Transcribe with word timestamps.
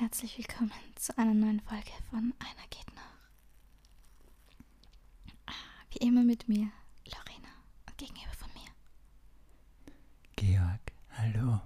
herzlich 0.00 0.38
willkommen 0.38 0.70
zu 0.94 1.18
einer 1.18 1.34
neuen 1.34 1.58
Folge 1.58 1.90
von 2.08 2.32
Einer 2.38 2.68
geht 2.70 2.86
noch. 2.94 3.02
Ah, 5.46 5.52
Wie 5.90 6.06
immer 6.06 6.22
mit 6.22 6.48
mir, 6.48 6.70
Lorena, 7.04 7.48
und 7.88 7.98
gegenüber 7.98 8.32
von 8.38 8.48
mir. 8.54 8.70
Georg, 10.36 10.80
hallo. 11.10 11.60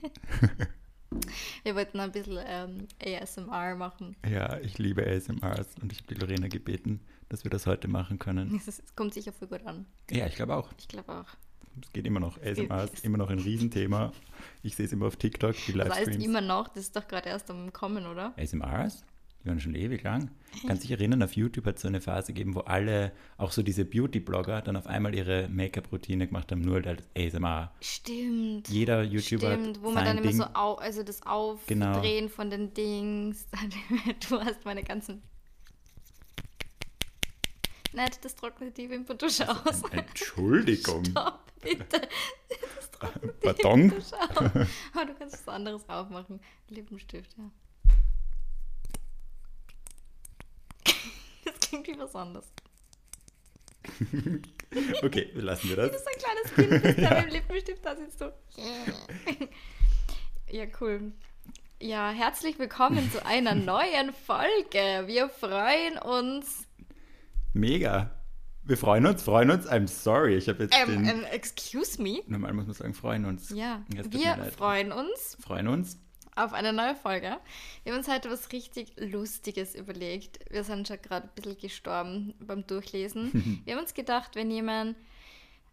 Wir 1.64 1.74
wollten 1.74 1.98
ein 1.98 2.12
bisschen 2.12 2.38
ähm, 2.46 2.86
ASMR 3.04 3.74
machen. 3.74 4.14
Ja, 4.24 4.60
ich 4.60 4.78
liebe 4.78 5.04
ASMRs 5.04 5.78
und 5.82 5.90
ich 5.90 6.02
habe 6.02 6.14
die 6.14 6.20
Lorena 6.20 6.46
gebeten, 6.46 7.00
dass 7.28 7.42
wir 7.42 7.50
das 7.50 7.66
heute 7.66 7.88
machen 7.88 8.20
können. 8.20 8.62
Es 8.64 8.80
kommt 8.94 9.12
sicher 9.14 9.32
voll 9.32 9.48
gut 9.48 9.66
an. 9.66 9.86
Ja, 10.08 10.26
ich 10.28 10.36
glaube 10.36 10.54
auch. 10.54 10.70
Ich 10.78 10.86
glaube 10.86 11.12
auch. 11.12 11.26
Es 11.82 11.92
geht 11.92 12.06
immer 12.06 12.20
noch. 12.20 12.40
ASMRs, 12.42 12.92
geht. 12.92 13.04
immer 13.04 13.18
noch 13.18 13.30
ein 13.30 13.38
Riesenthema. 13.38 14.12
Ich 14.62 14.76
sehe 14.76 14.86
es 14.86 14.92
immer 14.92 15.06
auf 15.06 15.16
TikTok, 15.16 15.54
die 15.66 15.72
Das 15.72 15.88
heißt 15.88 15.96
Livestreams. 16.06 16.24
immer 16.24 16.40
noch, 16.40 16.68
das 16.68 16.84
ist 16.84 16.96
doch 16.96 17.06
gerade 17.06 17.28
erst 17.28 17.50
am 17.50 17.72
Kommen, 17.72 18.06
oder? 18.06 18.32
ASMRs? 18.38 19.04
Die 19.44 19.48
waren 19.50 19.60
schon 19.60 19.76
ewig 19.76 20.02
lang. 20.02 20.30
Kannst 20.66 20.82
dich 20.82 20.90
erinnern, 20.90 21.22
auf 21.22 21.34
YouTube 21.34 21.66
hat 21.66 21.76
es 21.76 21.82
so 21.82 21.88
eine 21.88 22.00
Phase 22.00 22.32
gegeben, 22.32 22.54
wo 22.56 22.60
alle, 22.60 23.12
auch 23.36 23.52
so 23.52 23.62
diese 23.62 23.84
Beauty-Blogger, 23.84 24.60
dann 24.62 24.76
auf 24.76 24.88
einmal 24.88 25.14
ihre 25.14 25.48
Make-up-Routine 25.48 26.26
gemacht 26.26 26.50
haben, 26.50 26.62
nur 26.62 26.84
als 26.84 27.02
ASMR. 27.16 27.70
Stimmt. 27.80 28.68
Jeder 28.68 29.02
YouTuber 29.04 29.52
Stimmt, 29.56 29.82
wo 29.82 29.90
man 29.92 30.04
dann 30.04 30.16
sein 30.16 30.18
immer 30.18 30.26
Ding. 30.28 30.36
so 30.38 30.44
au 30.54 30.74
also 30.74 31.02
das 31.04 31.20
Genau. 31.20 31.92
Aufdrehen 31.92 32.28
von 32.28 32.50
den 32.50 32.74
Dings. 32.74 33.46
Du 34.28 34.40
hast 34.40 34.64
meine 34.64 34.82
ganzen. 34.82 35.22
Nett, 37.96 38.18
das 38.22 38.34
trocknet 38.34 38.76
die 38.76 38.90
Wimperntusche 38.90 39.48
aus. 39.48 39.82
Entschuldigung. 39.90 41.02
Stopp, 41.10 41.40
bitte. 41.62 42.02
Das 42.76 42.90
trocknet 42.90 43.34
die 43.42 43.46
Pardon? 43.46 43.92
Aus. 43.96 44.12
Aber 44.12 45.04
du 45.06 45.14
kannst 45.14 45.46
was 45.46 45.48
anderes 45.54 45.88
aufmachen. 45.88 46.38
Lippenstift, 46.68 47.34
ja. 47.38 47.50
Das 51.44 51.58
klingt 51.60 51.86
wie 51.88 51.98
was 51.98 52.14
anderes. 52.14 52.46
Okay, 55.02 55.30
lassen 55.34 55.68
wir 55.70 55.76
Du 55.76 55.82
das. 55.88 55.92
bist 56.04 56.08
ein 56.08 56.18
kleines 56.18 56.54
Kind, 56.54 56.82
bist 56.82 56.98
da 56.98 57.14
mit 57.14 57.24
dem 57.24 57.30
Lippenstift, 57.30 57.84
da 57.86 57.96
sitzt 57.96 58.20
du. 58.20 58.34
Ja, 60.50 60.64
cool. 60.80 61.12
Ja, 61.80 62.10
herzlich 62.10 62.58
willkommen 62.58 63.10
zu 63.12 63.24
einer 63.24 63.54
neuen 63.54 64.12
Folge. 64.12 65.04
Wir 65.06 65.28
freuen 65.30 65.98
uns. 65.98 66.66
Mega. 67.56 68.10
Wir 68.64 68.76
freuen 68.76 69.06
uns, 69.06 69.22
freuen 69.22 69.50
uns. 69.50 69.66
I'm 69.66 69.86
sorry, 69.88 70.36
ich 70.36 70.48
habe 70.48 70.64
jetzt 70.64 70.76
Ähm, 70.76 71.04
den... 71.04 71.08
ähm, 71.08 71.24
excuse 71.30 72.00
me. 72.02 72.20
Normal 72.26 72.52
muss 72.52 72.66
man 72.66 72.74
sagen, 72.74 72.92
freuen 72.92 73.24
uns. 73.24 73.48
Ja, 73.50 73.82
Jetzt 73.94 74.12
wir 74.12 74.52
freuen 74.56 74.92
uns 74.92 75.38
freuen 75.40 75.68
uns. 75.68 75.98
auf 76.34 76.52
eine 76.52 76.74
neue 76.74 76.94
Folge. 76.96 77.38
Wir 77.82 77.92
haben 77.92 77.98
uns 77.98 78.08
heute 78.08 78.30
was 78.30 78.52
richtig 78.52 78.92
Lustiges 78.98 79.74
überlegt. 79.74 80.40
Wir 80.50 80.64
sind 80.64 80.86
schon 80.86 81.00
gerade 81.00 81.28
ein 81.28 81.34
bisschen 81.34 81.56
gestorben 81.56 82.34
beim 82.40 82.66
Durchlesen. 82.66 83.62
wir 83.64 83.74
haben 83.74 83.80
uns 83.80 83.94
gedacht, 83.94 84.34
wenn 84.34 84.50
jemand, 84.50 84.96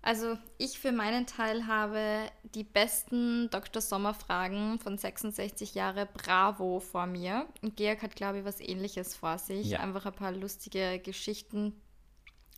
also 0.03 0.37
ich 0.57 0.77
für 0.79 0.91
meinen 0.91 1.25
Teil 1.25 1.65
habe 1.65 2.29
die 2.43 2.63
besten 2.63 3.49
Dr. 3.49 3.81
Sommer-Fragen 3.81 4.77
von 4.79 4.97
66 4.97 5.73
Jahre 5.75 6.05
Bravo 6.05 6.79
vor 6.79 7.07
mir. 7.07 7.47
Und 7.61 7.75
Georg 7.77 8.01
hat, 8.03 8.15
glaube 8.15 8.39
ich, 8.39 8.45
was 8.45 8.59
ähnliches 8.59 9.15
vor 9.15 9.37
sich. 9.39 9.67
Ja. 9.71 9.79
Einfach 9.79 10.05
ein 10.05 10.13
paar 10.13 10.31
lustige 10.33 10.99
Geschichten. 10.99 11.73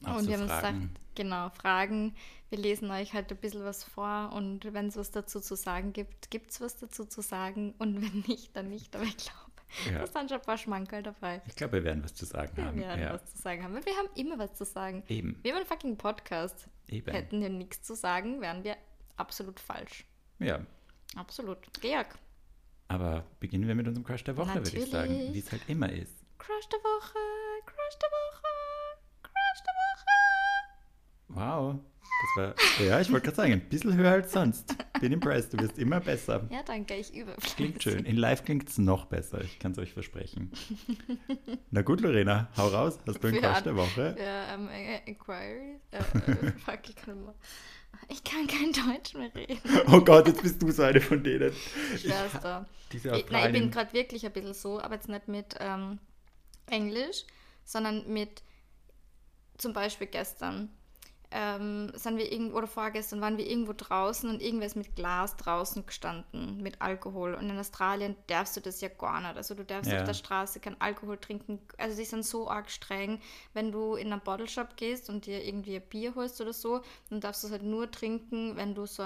Auch 0.03 0.17
und 0.17 0.23
so 0.23 0.29
wir 0.29 0.37
haben 0.39 0.47
Fragen. 0.49 0.75
uns 0.77 0.83
gesagt, 0.89 0.99
genau, 1.15 1.49
Fragen. 1.51 2.15
Wir 2.49 2.57
lesen 2.59 2.91
euch 2.91 3.13
halt 3.13 3.31
ein 3.31 3.37
bisschen 3.37 3.63
was 3.63 3.83
vor 3.83 4.31
und 4.33 4.71
wenn 4.73 4.87
es 4.87 4.97
was 4.97 5.11
dazu 5.11 5.39
zu 5.39 5.55
sagen 5.55 5.93
gibt, 5.93 6.29
gibt 6.29 6.51
es 6.51 6.61
was 6.61 6.77
dazu 6.77 7.05
zu 7.05 7.21
sagen 7.21 7.73
und 7.79 8.01
wenn 8.01 8.23
nicht, 8.27 8.55
dann 8.55 8.69
nicht. 8.69 8.95
Aber 8.95 9.05
ich 9.05 9.17
glaube, 9.17 9.51
Ja. 9.91 9.99
da 9.99 10.07
sind 10.07 10.29
schon 10.29 10.39
ein 10.39 10.45
paar 10.45 10.57
Schmankerl 10.57 11.03
dabei. 11.03 11.41
Ich 11.47 11.55
glaube, 11.55 11.73
wir 11.73 11.83
werden 11.85 12.03
was 12.03 12.13
zu 12.13 12.25
sagen 12.25 12.51
Wir 12.55 12.65
haben. 12.65 12.79
werden 12.79 13.01
ja. 13.01 13.13
was 13.13 13.25
zu 13.33 13.37
sagen 13.41 13.63
haben. 13.63 13.73
Wir 13.73 13.95
haben 13.97 14.09
immer 14.15 14.37
was 14.37 14.53
zu 14.53 14.65
sagen. 14.65 15.03
Eben. 15.07 15.39
Wir 15.41 15.51
haben 15.53 15.59
einen 15.59 15.67
fucking 15.67 15.97
Podcast. 15.97 16.67
Eben. 16.87 17.11
Hätten 17.11 17.41
wir 17.41 17.49
nichts 17.49 17.83
zu 17.83 17.95
sagen, 17.95 18.41
wären 18.41 18.63
wir 18.63 18.77
absolut 19.17 19.59
falsch. 19.59 20.05
Ja. 20.39 20.59
Absolut. 21.15 21.57
Georg, 21.81 22.17
Aber 22.87 23.23
beginnen 23.39 23.67
wir 23.67 23.75
mit 23.75 23.87
unserem 23.87 24.05
Crush 24.05 24.23
der 24.23 24.37
Woche, 24.37 24.55
würde 24.55 24.77
ich 24.77 24.89
sagen. 24.89 25.33
Wie 25.33 25.39
es 25.39 25.51
halt 25.51 25.61
immer 25.67 25.91
ist. 25.91 26.13
Crush 26.37 26.67
der 26.69 26.79
Woche, 26.79 27.17
Crush 27.65 27.99
der 28.01 28.09
Woche, 28.09 28.47
Crush 29.23 29.63
der 29.63 29.75
Wow. 31.35 31.79
Das 32.21 32.43
war, 32.79 32.85
ja, 32.85 33.01
ich 33.01 33.11
wollte 33.11 33.25
gerade 33.25 33.35
sagen, 33.35 33.53
ein 33.53 33.69
bisschen 33.69 33.95
höher 33.95 34.11
als 34.11 34.31
sonst. 34.31 34.73
Bin 34.99 35.11
impressed, 35.11 35.53
du 35.53 35.59
wirst 35.59 35.77
immer 35.77 35.99
besser. 35.99 36.47
Ja, 36.49 36.63
danke, 36.63 36.95
ich 36.95 37.13
übe. 37.13 37.35
Klingt 37.55 37.83
schön. 37.83 38.05
In 38.05 38.15
live 38.17 38.43
klingt 38.45 38.69
es 38.69 38.77
noch 38.77 39.05
besser, 39.05 39.41
ich 39.41 39.59
kann 39.59 39.73
es 39.73 39.77
euch 39.77 39.91
versprechen. 39.93 40.51
Na 41.71 41.81
gut, 41.81 42.01
Lorena, 42.01 42.49
hau 42.57 42.67
raus. 42.69 42.97
Hast 43.05 43.23
du 43.23 43.27
einen 43.27 43.43
an- 43.43 43.63
der 43.63 43.75
Woche? 43.75 44.15
Ja, 44.17 44.53
ähm, 44.53 44.69
äh, 44.69 45.01
Inquiry. 45.09 45.79
Äh, 45.91 45.97
äh, 45.97 46.51
fuck, 46.65 46.79
ich 46.87 46.95
kann 46.95 47.17
immer. 47.17 47.35
Ich 48.09 48.23
kann 48.23 48.45
kein 48.47 48.71
Deutsch 48.71 49.13
mehr 49.13 49.33
reden. 49.35 49.59
Oh 49.91 50.01
Gott, 50.01 50.27
jetzt 50.27 50.41
bist 50.41 50.61
du 50.61 50.69
so 50.71 50.83
eine 50.83 50.99
von 51.01 51.23
denen. 51.23 51.53
Schwerster. 51.97 52.67
Diese 52.91 53.15
Ich, 53.15 53.29
nein, 53.29 53.53
ich 53.55 53.59
bin 53.61 53.71
gerade 53.71 53.93
wirklich 53.93 54.25
ein 54.25 54.31
bisschen 54.33 54.53
so, 54.53 54.79
aber 54.81 54.95
jetzt 54.95 55.07
nicht 55.09 55.27
mit 55.27 55.55
ähm, 55.59 55.99
Englisch, 56.67 57.23
sondern 57.63 58.07
mit 58.11 58.41
zum 59.57 59.73
Beispiel 59.73 60.07
gestern. 60.07 60.69
Ähm, 61.37 61.91
sind 61.95 62.17
wir 62.17 62.31
irgendwo, 62.31 62.57
oder 62.59 62.67
vorgestern 62.67 63.19
waren 63.19 63.37
wir 63.37 63.45
irgendwo 63.45 63.73
draußen 63.75 64.29
und 64.29 64.41
irgendwer 64.41 64.67
ist 64.67 64.77
mit 64.77 64.95
Glas 64.95 65.35
draußen 65.35 65.85
gestanden, 65.85 66.61
mit 66.63 66.81
Alkohol. 66.81 67.33
Und 67.33 67.49
in 67.49 67.59
Australien 67.59 68.15
darfst 68.27 68.55
du 68.55 68.61
das 68.61 68.79
ja 68.79 68.87
gar 68.87 69.19
nicht. 69.19 69.35
Also 69.35 69.53
du 69.53 69.65
darfst 69.65 69.91
Ja. 69.91 69.97
auf 69.99 70.05
der 70.05 70.13
Straße 70.13 70.61
kein 70.61 70.79
Alkohol 70.79 71.17
trinken. 71.17 71.59
Also 71.77 71.97
sie 71.97 72.05
sind 72.05 72.23
so 72.25 72.49
arg 72.49 72.69
streng. 72.71 73.19
Wenn 73.53 73.73
du 73.73 73.95
in 73.95 74.13
einen 74.13 74.21
Bottle 74.21 74.47
Shop 74.47 74.77
gehst 74.77 75.09
und 75.09 75.25
dir 75.25 75.43
irgendwie 75.43 75.75
ein 75.75 75.81
Bier 75.89 76.15
holst 76.15 76.39
oder 76.39 76.53
so, 76.53 76.81
dann 77.09 77.19
darfst 77.19 77.43
du 77.43 77.47
es 77.47 77.51
halt 77.51 77.63
nur 77.63 77.91
trinken, 77.91 78.55
wenn 78.55 78.73
du 78.73 78.85
so 78.85 79.03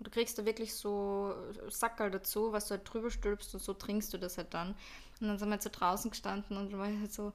Du 0.00 0.10
kriegst 0.10 0.36
da 0.38 0.44
wirklich 0.44 0.74
so 0.74 1.34
Sackerl 1.68 2.10
dazu, 2.10 2.52
was 2.52 2.66
du 2.66 2.72
halt 2.72 2.82
drüber 2.92 3.10
stülpst 3.10 3.54
und 3.54 3.62
so 3.62 3.72
trinkst 3.74 4.12
du 4.12 4.18
das 4.18 4.36
halt 4.36 4.52
dann. 4.52 4.74
Und 5.20 5.28
dann 5.28 5.38
sind 5.38 5.48
wir 5.48 5.52
halt 5.52 5.62
so 5.62 5.70
draußen 5.72 6.10
gestanden 6.10 6.56
und 6.56 6.72
dann 6.72 6.80
war 6.80 6.88
ich 6.90 6.98
halt 6.98 7.12
so, 7.12 7.32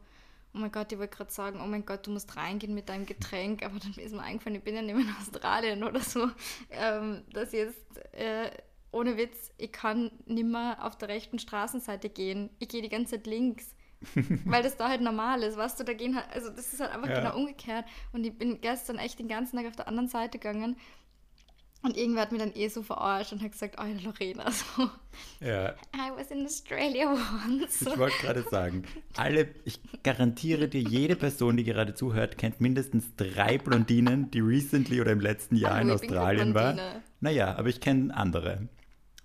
oh 0.54 0.58
mein 0.58 0.72
Gott, 0.72 0.92
ich 0.92 0.98
wollte 1.00 1.16
gerade 1.16 1.32
sagen, 1.32 1.62
oh 1.64 1.68
mein 1.68 1.86
Gott, 1.86 2.06
du 2.08 2.12
musst 2.12 2.36
reingehen 2.36 2.74
mit 2.74 2.90
deinem 2.90 3.06
Getränk, 3.06 3.64
aber 3.64 3.80
dann 3.80 3.94
ist 3.94 4.14
mir 4.14 4.22
eingefallen, 4.22 4.58
ich 4.58 4.64
bin 4.64 4.76
ja 4.76 4.82
nicht 4.82 4.96
mehr 4.96 5.06
in 5.06 5.16
Australien 5.20 5.84
oder 5.84 6.00
so, 6.00 6.30
ähm, 6.72 7.24
dass 7.34 7.52
jetzt, 7.52 7.98
äh, 8.14 8.50
ohne 8.92 9.18
Witz, 9.18 9.52
ich 9.58 9.72
kann 9.72 10.12
nimmer 10.26 10.78
auf 10.82 10.98
der 10.98 11.10
rechten 11.10 11.38
Straßenseite 11.38 12.10
gehen. 12.10 12.50
Ich 12.58 12.70
gehe 12.70 12.82
die 12.82 12.90
ganze 12.90 13.16
Zeit 13.18 13.28
links. 13.28 13.76
Weil 14.46 14.64
das 14.64 14.78
da 14.78 14.88
halt 14.88 15.02
normal 15.02 15.44
ist, 15.44 15.58
weißt 15.58 15.80
du, 15.80 15.84
da 15.84 15.94
gehen 15.94 16.16
halt, 16.16 16.26
also 16.34 16.50
das 16.50 16.72
ist 16.72 16.80
halt 16.80 16.92
einfach 16.94 17.10
Ja. 17.10 17.20
genau 17.20 17.36
umgekehrt. 17.36 17.86
Und 18.14 18.24
ich 18.24 18.36
bin 18.38 18.62
gestern 18.62 18.98
echt 18.98 19.20
den 19.20 19.28
ganzen 19.28 19.58
Tag 19.58 19.68
auf 19.68 19.76
der 19.76 19.90
anderen 19.90 20.08
Seite 20.08 20.40
gegangen 20.40 20.78
und 21.82 21.96
irgendwer 21.98 22.24
hat 22.24 22.32
mir 22.32 22.38
dann 22.40 22.54
eh 22.56 22.68
so 22.68 22.84
verarscht 22.84 23.32
und 23.32 23.42
hat 23.42 23.52
gesagt, 23.54 23.76
oh 23.80 23.86
ja, 23.86 23.96
Lorena, 24.04 24.52
so, 24.52 24.90
Ja, 25.40 25.70
I 25.96 26.12
was 26.18 26.30
in 26.32 26.46
Australia 26.46 27.12
once. 27.48 27.82
ich 27.82 27.98
wollte 27.98 28.18
gerade 28.22 28.44
sagen, 28.44 28.84
alle, 29.16 29.48
ich 29.66 29.80
garantiere 30.04 30.68
dir, 30.68 30.82
jede 30.82 31.16
Person, 31.16 31.56
die 31.58 31.64
gerade 31.64 31.94
zuhört, 31.94 32.38
kennt 32.38 32.60
mindestens 32.62 33.16
drei 33.16 33.58
Blondinen, 33.58 34.30
die 34.32 34.40
recently 34.42 35.00
oder 35.02 35.12
im 35.12 35.22
letzten 35.22 35.56
Jahr 35.56 35.76
Hallo, 35.76 35.88
in 35.90 35.92
Australien 35.94 36.54
waren. 36.54 36.76
Blondine. 36.76 37.04
Naja, 37.22 37.56
aber 37.58 37.70
ich 37.70 37.80
kenne 37.82 38.16
andere. 38.16 38.68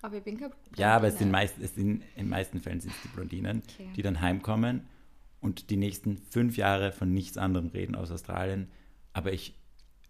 Aber 0.03 0.17
ich 0.19 0.23
bin 0.23 0.39
keine 0.39 0.53
Ja, 0.77 0.95
aber 0.97 1.09
es 1.09 1.19
sind 1.19 1.31
Blondine. 1.31 1.51
meist, 1.53 1.55
es 1.63 1.75
sind, 1.75 2.03
in 2.15 2.25
den 2.25 2.29
meisten 2.29 2.61
Fällen 2.61 2.81
sind 2.81 2.93
es 2.95 3.03
die 3.03 3.09
Blondinen, 3.09 3.63
Okay. 3.75 3.89
die 3.97 4.03
dann 4.03 4.21
heimkommen 4.21 4.87
und 5.41 5.71
die 5.71 5.77
nächsten 5.77 6.19
fünf 6.31 6.57
Jahre 6.57 6.93
von 6.93 7.13
nichts 7.13 7.37
anderem 7.39 7.69
reden 7.69 7.95
aus 7.97 8.11
Australien. 8.11 8.71
Aber 9.13 9.33
ich, 9.33 9.55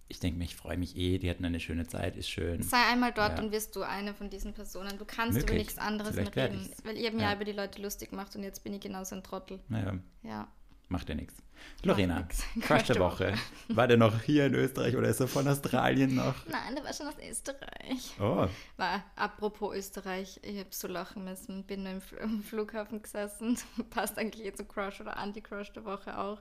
ich 0.08 0.20
denke 0.20 0.38
mir, 0.38 0.44
ich 0.44 0.56
freue 0.56 0.76
mich 0.76 0.96
eh, 0.96 1.18
die 1.18 1.30
hatten 1.30 1.44
eine 1.44 1.60
schöne 1.60 1.86
Zeit, 1.86 2.16
ist 2.16 2.28
schön. 2.28 2.62
Sei 2.62 2.82
einmal 2.92 3.12
dort 3.12 3.38
Ja. 3.38 3.44
und 3.44 3.52
wirst 3.52 3.74
du 3.76 3.82
eine 3.82 4.14
von 4.14 4.30
diesen 4.30 4.52
Personen. 4.52 4.98
Du 4.98 5.04
kannst 5.04 5.32
über 5.38 5.40
Möglich. 5.46 5.58
nichts 5.66 5.78
anderes 5.78 6.14
Vielleicht 6.14 6.36
mehr 6.36 6.50
reden. 6.50 6.70
Weil 6.84 6.96
habe 7.06 7.16
mir 7.16 7.22
Ja. 7.22 7.34
über 7.34 7.44
die 7.44 7.52
Leute 7.52 7.80
lustig 7.80 8.10
gemacht 8.10 8.34
und 8.36 8.42
jetzt 8.42 8.62
bin 8.64 8.74
ich 8.74 8.80
genauso 8.80 9.14
ein 9.16 9.22
Trottel. 9.22 9.60
Naja, 9.68 9.98
Ja. 10.22 10.48
macht 10.88 11.08
ja 11.08 11.14
nichts. 11.14 11.34
Lorena. 11.82 12.28
Crush 12.60 12.82
der 12.84 12.98
Woche. 12.98 13.34
War 13.68 13.88
der 13.88 13.96
noch 13.96 14.20
hier 14.22 14.46
in 14.46 14.54
Österreich 14.54 14.96
oder 14.96 15.08
ist 15.08 15.20
er 15.20 15.28
von 15.28 15.48
Australien 15.48 16.14
noch? 16.14 16.34
Nein, 16.46 16.74
der 16.74 16.84
war 16.84 16.92
schon 16.92 17.06
aus 17.06 17.14
Österreich. 17.26 18.12
Oh, 18.20 18.46
War, 18.76 19.04
apropos 19.16 19.74
Österreich, 19.74 20.38
ich 20.42 20.58
habe 20.58 20.68
so 20.70 20.86
lachen 20.88 21.24
müssen. 21.24 21.64
Bin 21.64 21.86
im, 21.86 22.00
Fl 22.02 22.16
im 22.16 22.42
Flughafen 22.42 23.00
gesessen. 23.02 23.56
Passt 23.90 24.18
eigentlich 24.18 24.44
eh 24.46 24.52
zu 24.52 24.64
Crush 24.66 25.00
oder 25.00 25.16
Anti-Crush 25.16 25.72
der 25.72 25.84
Woche 25.86 26.18
auch. 26.18 26.40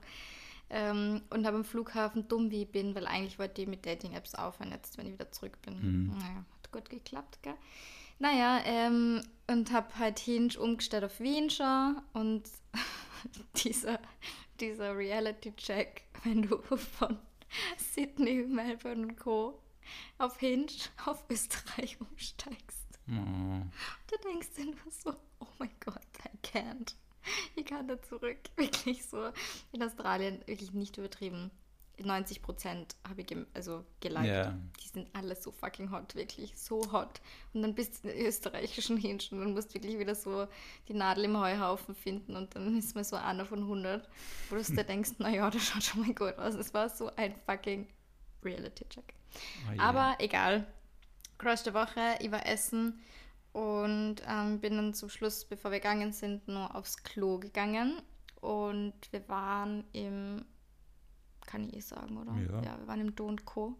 Ähm, 0.70 1.22
und 1.30 1.46
habe 1.46 1.58
am 1.58 1.64
Flughafen 1.64 2.26
dumm 2.26 2.50
wie 2.50 2.62
ich 2.62 2.72
bin, 2.72 2.94
weil 2.94 3.06
eigentlich 3.06 3.38
wollte 3.38 3.62
ich 3.62 3.68
mit 3.68 3.84
Dating-Apps 3.84 4.34
aufhören, 4.34 4.72
jetzt, 4.72 4.96
wenn 4.96 5.06
ich 5.06 5.12
wieder 5.12 5.30
zurück 5.30 5.60
bin. 5.62 5.74
Mhm. 5.74 6.18
Naja, 6.18 6.44
hat 6.56 6.72
gut 6.72 6.88
geklappt, 6.90 7.38
gell? 7.42 7.54
Naja, 8.18 8.60
ähm, 8.64 9.22
und 9.46 9.72
habe 9.72 9.98
halt 9.98 10.18
Hinge 10.18 10.58
umgestellt 10.58 11.04
auf 11.04 11.20
Wien 11.20 11.50
schon 11.50 12.00
und 12.12 12.48
dieser, 13.64 14.00
dieser 14.60 14.96
Reality-Check, 14.96 16.04
wenn 16.22 16.42
du 16.42 16.58
von 16.62 17.18
Sydney, 17.76 18.44
Melbourne 18.48 19.02
und 19.08 19.16
Co. 19.16 19.60
auf 20.18 20.38
Hinge 20.38 20.66
auf 21.04 21.24
Österreich 21.28 22.00
umsteigst. 22.00 22.84
Oh. 23.08 23.62
Du 24.10 24.28
denkst 24.28 24.48
dir 24.56 24.66
nur 24.66 24.90
so, 24.90 25.14
oh 25.40 25.46
mein 25.58 25.70
Gott, 25.80 26.00
I 26.24 26.38
can't. 26.46 26.94
Ich 27.56 27.64
kann 27.64 27.88
da 27.88 28.00
zurück. 28.02 28.38
Wirklich 28.56 29.04
so. 29.04 29.30
In 29.72 29.82
Australien 29.82 30.40
wirklich 30.46 30.72
nicht 30.72 30.96
übertrieben. 30.98 31.50
90 32.02 32.42
Prozent 32.42 32.96
habe 33.08 33.20
ich 33.20 33.26
gem 33.28 33.46
also 33.54 33.84
geliked. 34.00 34.26
Ja. 34.26 34.58
Die 34.82 34.88
sind 34.88 35.08
alle 35.12 35.36
so 35.36 35.52
fucking 35.52 35.92
hot, 35.92 36.14
wirklich 36.16 36.56
so 36.56 36.90
hot. 36.90 37.20
Und 37.52 37.62
dann 37.62 37.74
bist 37.74 38.02
du 38.02 38.08
in 38.08 38.16
den 38.16 38.26
österreichischen 38.26 38.96
Hinschen 38.96 39.40
und 39.40 39.54
musst 39.54 39.74
wirklich 39.74 39.98
wieder 39.98 40.14
so 40.14 40.48
die 40.88 40.94
Nadel 40.94 41.24
im 41.24 41.38
Heuhaufen 41.38 41.94
finden 41.94 42.34
und 42.34 42.56
dann 42.56 42.76
ist 42.76 42.94
man 42.96 43.04
so 43.04 43.14
einer 43.16 43.46
von 43.46 43.60
100, 43.60 44.08
wo 44.50 44.56
du 44.56 44.62
dir 44.62 44.84
denkst, 44.84 45.12
naja, 45.18 45.48
das 45.50 45.62
schaut 45.62 45.84
schon 45.84 46.00
mal 46.00 46.14
gut 46.14 46.36
aus. 46.38 46.54
Es 46.54 46.74
war 46.74 46.88
so 46.88 47.14
ein 47.14 47.36
fucking 47.46 47.86
Reality-Check. 48.44 49.14
Oh 49.68 49.72
je. 49.72 49.78
Aber 49.78 50.16
egal. 50.18 50.66
Crush 51.38 51.62
der 51.62 51.74
Woche, 51.74 52.16
ich 52.20 52.30
war 52.30 52.46
essen 52.46 53.00
und 53.54 54.16
ähm, 54.28 54.58
bin 54.58 54.76
dann 54.76 54.94
zum 54.94 55.08
Schluss, 55.08 55.44
bevor 55.44 55.70
wir 55.70 55.78
gegangen 55.78 56.12
sind, 56.12 56.48
nur 56.48 56.74
aufs 56.74 57.04
Klo 57.04 57.38
gegangen. 57.38 58.02
Und 58.40 58.94
wir 59.12 59.28
waren 59.28 59.84
im, 59.92 60.44
kann 61.46 61.62
ich 61.62 61.76
eh 61.76 61.80
sagen, 61.80 62.18
oder? 62.18 62.34
Ja. 62.36 62.78
wir 62.78 62.88
waren 62.88 63.00
im 63.00 63.14
Do 63.14 63.34
Co. 63.44 63.76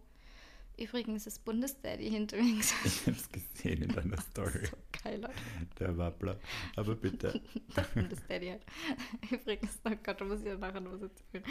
Übrigens 0.77 1.27
ist 1.27 1.43
Bundesdaddy 1.43 2.09
hinter 2.09 2.37
mir. 2.37 2.61
Ich 2.85 3.01
habe 3.05 3.17
es 3.17 3.29
gesehen 3.29 3.81
in 3.81 3.89
deiner 3.89 4.19
Story. 4.31 4.65
So 4.65 4.77
geil, 5.03 5.19
Leute. 5.19 5.33
Der 5.77 5.97
Wappler. 5.97 6.39
Aber 6.77 6.95
bitte. 6.95 7.41
Der 7.75 7.81
Bundesdaddy 7.81 8.47
halt. 8.47 8.65
Übrigens, 9.29 9.77
oh 9.83 9.91
Gott, 10.03 10.21
da 10.21 10.25
muss 10.25 10.39
ich 10.39 10.47
ja 10.47 10.57
nachher 10.57 10.79
noch 10.79 10.93
was 10.93 11.01
erzählen. 11.01 11.43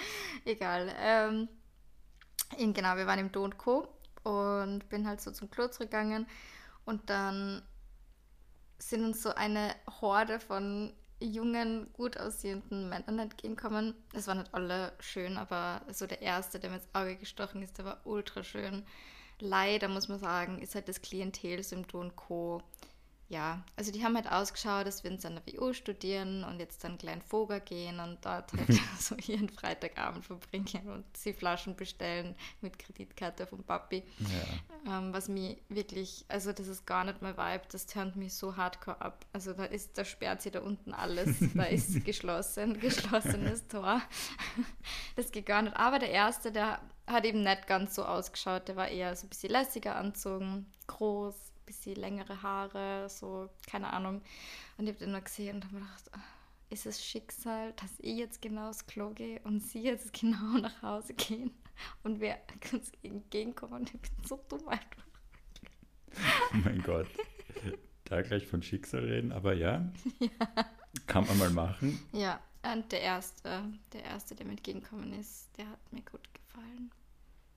Egal. 0.47 0.95
Ähm, 0.99 1.49
genau, 2.73 2.97
wir 2.97 3.07
waren 3.07 3.19
im 3.19 3.33
Do 3.33 3.51
Co. 3.51 3.87
und 4.23 4.89
bin 4.89 5.07
halt 5.07 5.21
so 5.21 5.31
zum 5.31 5.51
Klo 5.51 5.69
zurückgegangen 5.69 6.27
und 6.87 7.11
dann 7.11 7.63
sind 8.89 9.05
uns 9.05 9.23
so 9.23 9.31
eine 9.31 9.75
Horde 10.01 10.41
von 10.41 10.93
jungen, 11.21 11.91
gut 11.93 12.19
aussehenden 12.19 12.89
Männern 12.89 13.19
entgegenkommen. 13.19 13.95
Es 14.13 14.27
waren 14.27 14.39
nicht 14.39 14.53
alle 14.53 14.93
schön, 15.01 15.39
aber 15.39 15.83
so 15.91 16.07
der 16.07 16.21
erste, 16.21 16.61
der 16.61 16.71
mir 16.71 16.77
ins 16.77 16.89
Auge 16.93 17.17
gestochen 17.17 17.63
ist, 17.63 17.79
der 17.79 17.87
war 17.87 18.01
ultra 18.05 18.43
schön. 18.43 18.85
Leider 19.41 19.89
muss 19.89 20.09
man 20.09 20.19
sagen, 20.19 20.61
ist 20.61 20.75
halt 20.75 20.89
das 20.89 21.01
Klientel 21.01 21.63
Do 21.91 22.11
Co. 22.15 22.63
Ja, 23.35 23.65
also 23.75 23.91
die 23.91 24.05
haben 24.05 24.15
halt 24.15 24.31
ausgeschaut, 24.31 24.87
dass 24.87 25.03
wir 25.03 25.11
in 25.11 25.19
der 25.19 25.43
WU 25.45 25.73
studieren 25.73 26.45
und 26.45 26.61
jetzt 26.61 26.85
dann 26.85 26.99
klein 26.99 27.21
Vogel 27.21 27.59
gehen 27.59 27.99
und 27.99 28.25
dort 28.25 28.53
halt 28.53 28.69
so 29.01 29.17
ihren 29.27 29.49
Freitagabend 29.49 30.25
verbringen 30.25 30.89
und 30.89 31.05
sie 31.17 31.33
Flaschen 31.33 31.75
bestellen 31.75 32.37
mit 32.61 32.79
Kreditkarte 32.79 33.49
vom 33.49 33.65
Papi. 33.65 34.05
Ja. 34.21 34.99
Ähm, 34.99 35.13
was 35.13 35.29
mir 35.29 35.57
wirklich, 35.69 36.25
also 36.29 36.53
das 36.53 36.69
ist 36.69 36.87
gar 36.87 37.03
nicht 37.03 37.23
mein 37.23 37.37
Vibe, 37.37 37.65
das 37.73 37.87
turnt 37.87 38.15
mich 38.15 38.35
so 38.35 38.57
hardcore 38.57 39.01
ab. 39.01 39.27
Also 39.33 39.53
da 39.53 39.65
ist, 39.65 39.99
da 39.99 40.05
sperrt 40.05 40.41
sie 40.41 40.53
da 40.53 40.61
unten 40.61 40.95
alles, 40.95 41.37
da 41.55 41.65
ist 41.65 42.05
geschlossen, 42.05 42.79
geschlossenes 42.79 43.67
Tor. 43.67 44.01
Das 45.17 45.33
geht 45.33 45.47
gar 45.47 45.63
nicht. 45.63 45.77
Aber 45.77 45.99
der 45.99 46.11
erste, 46.11 46.53
der 46.53 46.81
hat 47.09 47.25
eben 47.25 47.43
nicht 47.43 47.67
ganz 47.67 47.97
so 47.97 48.05
ausgeschaut, 48.05 48.69
der 48.69 48.77
war 48.77 48.87
eher 48.87 49.17
so 49.17 49.27
ein 49.27 49.31
bisschen 49.31 49.51
lässiger 49.51 49.97
anzogen, 49.97 50.71
groß, 50.87 51.35
bisschen 51.67 51.97
längere 51.97 52.43
Haare, 52.43 53.09
so, 53.09 53.49
keine 53.67 53.93
Ahnung. 53.93 54.23
Und 54.77 54.85
ich 54.85 54.95
habe 54.95 54.99
den 54.99 55.13
nur 55.13 55.21
gesehen 55.21 55.57
und 55.57 55.65
habe 55.65 55.75
mir 55.77 55.81
gedacht, 55.81 56.11
ah, 56.13 56.21
ist 56.71 56.87
es 56.87 57.05
Schicksal, 57.05 57.73
dass 57.75 57.93
ich 57.99 58.17
jetzt 58.19 58.43
genau 58.43 58.69
aufs 58.69 58.87
Klo 58.87 59.11
gehe 59.11 59.41
und 59.45 59.61
sie 59.61 59.83
jetzt 59.83 60.13
genau 60.21 60.59
nach 60.59 60.83
Hause 60.83 61.15
gehen 61.15 61.53
und 62.03 62.21
wir 62.21 62.37
uns 62.73 62.93
entgegenkommen 63.03 63.81
und 63.81 63.95
ich 63.95 64.01
bin 64.01 64.13
so 64.27 64.45
dumm 64.49 64.69
einfach. 64.69 65.05
Oh 66.53 66.59
mein 66.65 66.81
Gott. 66.83 67.09
Da 68.05 68.23
gleich 68.23 68.47
von 68.47 68.63
Schicksal 68.63 69.05
reden, 69.05 69.33
aber 69.33 69.53
ja. 69.55 69.91
Kann 71.07 71.27
man 71.27 71.39
mal 71.39 71.51
machen. 71.51 71.99
Ja, 72.13 72.41
und 72.63 72.93
der 72.93 73.01
erste, 73.01 73.65
der 73.93 74.05
erste, 74.05 74.35
der 74.35 74.47
mir 74.47 74.53
entgegengekommen 74.53 75.13
ist, 75.19 75.51
der 75.57 75.69
hat 75.69 75.93
mir 75.93 76.03
gut 76.03 76.23
gefallen. 76.33 76.93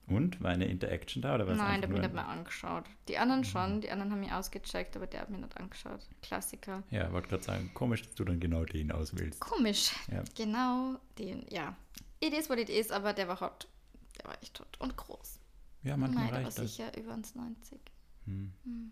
Und? 0.07 0.41
War 0.41 0.51
eine 0.51 0.65
Interaction 0.65 1.21
da 1.21 1.35
oder 1.35 1.47
was? 1.47 1.57
Nein, 1.57 1.81
der 1.81 1.89
hat 1.89 1.93
mich 1.93 2.01
nicht 2.01 2.13
mehr 2.13 2.27
angeschaut. 2.27 2.85
Die 3.09 3.17
anderen 3.17 3.43
schon, 3.43 3.81
die 3.81 3.89
anderen 3.91 4.11
haben 4.11 4.21
mich 4.21 4.31
ausgecheckt, 4.31 4.95
aber 4.95 5.05
der 5.05 5.21
hat 5.21 5.29
mich 5.29 5.41
nicht 5.41 5.57
angeschaut. 5.57 5.99
Klassiker. 6.21 6.83
Ja, 6.91 7.11
wollte 7.11 7.27
gerade 7.27 7.43
sagen, 7.43 7.71
komisch, 7.73 8.03
dass 8.03 8.15
du 8.15 8.23
dann 8.23 8.39
genau 8.39 8.63
den 8.63 8.91
auswählst. 8.91 9.41
Komisch. 9.41 9.91
Ja. 10.09 10.23
Genau 10.35 10.97
den, 11.19 11.45
ja. 11.49 11.75
It 12.21 12.33
is 12.33 12.49
what 12.49 12.57
it 12.57 12.69
is, 12.69 12.89
aber 12.91 13.11
der 13.13 13.27
war 13.27 13.41
hot. 13.41 13.67
Der 14.17 14.29
war 14.29 14.41
echt 14.41 14.57
hot 14.59 14.79
und 14.79 14.95
groß. 14.95 15.39
Ja, 15.83 15.97
manchmal 15.97 16.25
Nein, 16.25 16.33
reicht 16.35 16.57
das. 16.57 16.75
sicher 16.75 16.97
über 16.97 17.13
1,90. 17.13 17.77
Hm. 18.25 18.91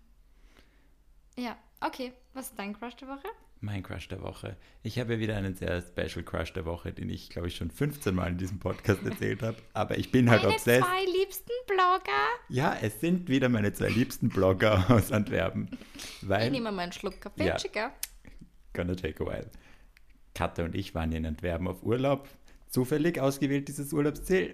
Ja, 1.37 1.57
okay. 1.81 2.13
Was 2.33 2.47
ist 2.49 2.59
dein 2.59 2.77
Crush 2.77 2.95
der 2.97 3.07
Woche? 3.07 3.27
Mein 3.65 3.81
Crush 3.81 4.07
der 4.09 4.21
Woche. 4.21 4.57
Ich 4.83 4.99
habe 4.99 5.13
ja 5.13 5.19
wieder 5.19 5.35
einen 5.35 5.55
sehr 5.55 5.81
special 5.81 6.23
Crush 6.23 6.53
der 6.53 6.65
Woche, 6.65 6.93
den 6.93 7.09
ich, 7.09 7.29
glaube 7.31 7.47
ich, 7.47 7.55
schon 7.55 7.71
15 7.71 8.13
Mal 8.13 8.27
in 8.29 8.37
diesem 8.37 8.59
Podcast 8.59 9.03
erzählt 9.05 9.41
habe. 9.41 9.57
Aber 9.73 9.97
ich 9.97 10.11
bin 10.11 10.29
halt 10.29 10.43
Meine 10.43 10.53
obsessed. 10.53 10.83
zwei 10.85 11.03
liebsten 11.19 11.51
Blogger. 11.65 12.27
Ja, 12.49 12.77
es 12.79 12.99
sind 13.01 13.27
wieder 13.27 13.49
meine 13.49 13.73
zwei 13.73 13.89
liebsten 13.89 14.29
Blogger 14.29 14.85
aus 14.89 15.11
Antwerpen. 15.11 15.69
Ich 15.95 16.29
Weil, 16.29 16.51
nehme 16.51 16.71
mal 16.71 16.83
einen 16.83 16.91
Schluck 16.91 17.19
Kaffee, 17.19 17.47
Ja. 17.47 17.55
Chica. 17.57 17.91
gonna 18.73 18.93
take 18.93 19.23
a 19.23 19.27
while. 19.27 19.49
Katha 20.35 20.63
und 20.63 20.75
ich 20.75 20.93
waren 20.93 21.11
in 21.11 21.25
Antwerpen 21.25 21.67
auf 21.67 21.81
Urlaub. 21.81 22.29
Zufällig 22.67 23.19
ausgewählt 23.19 23.67
dieses 23.67 23.93
Urlaubsziel. 23.93 24.53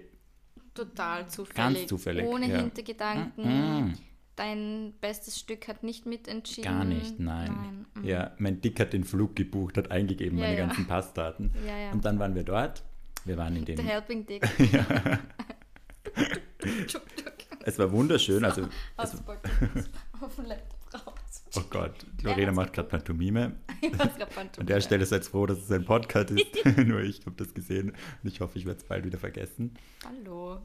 Total 0.72 1.28
zufällig. 1.28 1.54
Ganz 1.56 1.86
zufällig, 1.86 2.24
Ohne 2.24 2.48
ja. 2.48 2.60
Hintergedanken. 2.60 3.44
Mm, 3.88 3.94
Dein 4.36 4.94
bestes 5.00 5.38
Stück 5.38 5.68
hat 5.68 5.82
nicht 5.82 6.06
mitentschieden. 6.06 6.70
gar 6.72 6.84
nicht, 6.84 7.20
nein. 7.20 7.52
Nein. 7.94 8.02
mm. 8.02 8.06
Ja, 8.06 8.32
mein 8.38 8.60
Dick 8.62 8.80
hat 8.80 8.94
den 8.94 9.04
Flug 9.04 9.36
gebucht, 9.36 9.76
hat 9.76 9.90
eingegeben 9.90 10.38
Ja, 10.38 10.46
meine 10.46 10.58
ja. 10.58 10.66
ganzen 10.66 10.86
Passdaten. 10.86 11.50
Ja, 11.66 11.76
ja. 11.78 11.90
Und 11.92 12.04
dann 12.04 12.18
waren 12.18 12.34
wir 12.34 12.42
dort. 12.44 12.82
Wir 13.24 13.36
waren 13.36 13.54
in 13.56 13.64
dem. 13.66 13.78
Helping 13.78 14.24
Dick. 14.28 14.42
Tschuk. 16.86 17.02
Es 17.64 17.78
war 17.78 17.92
wunderschön. 17.92 18.44
Also, 18.44 18.68
es, 18.96 19.14
oh 21.56 21.62
Gott, 21.70 21.94
Lorena 22.22 22.50
macht 22.50 22.72
gerade 22.72 22.88
Pantomime. 22.88 23.52
Pantomime. 23.80 24.50
An 24.58 24.66
der 24.66 24.80
Stelle 24.80 25.06
seid 25.06 25.24
froh, 25.24 25.46
dass 25.46 25.58
es 25.58 25.70
ein 25.70 25.84
Podcast 25.84 26.30
ist. 26.32 26.46
Nur 26.84 27.00
ich 27.02 27.24
habe 27.24 27.36
das 27.36 27.54
gesehen 27.54 27.90
und 27.90 28.28
ich 28.28 28.40
hoffe, 28.40 28.58
ich 28.58 28.66
werde 28.66 28.80
es 28.80 28.84
bald 28.84 29.04
wieder 29.04 29.18
vergessen. 29.18 29.74
Hallo. 30.04 30.60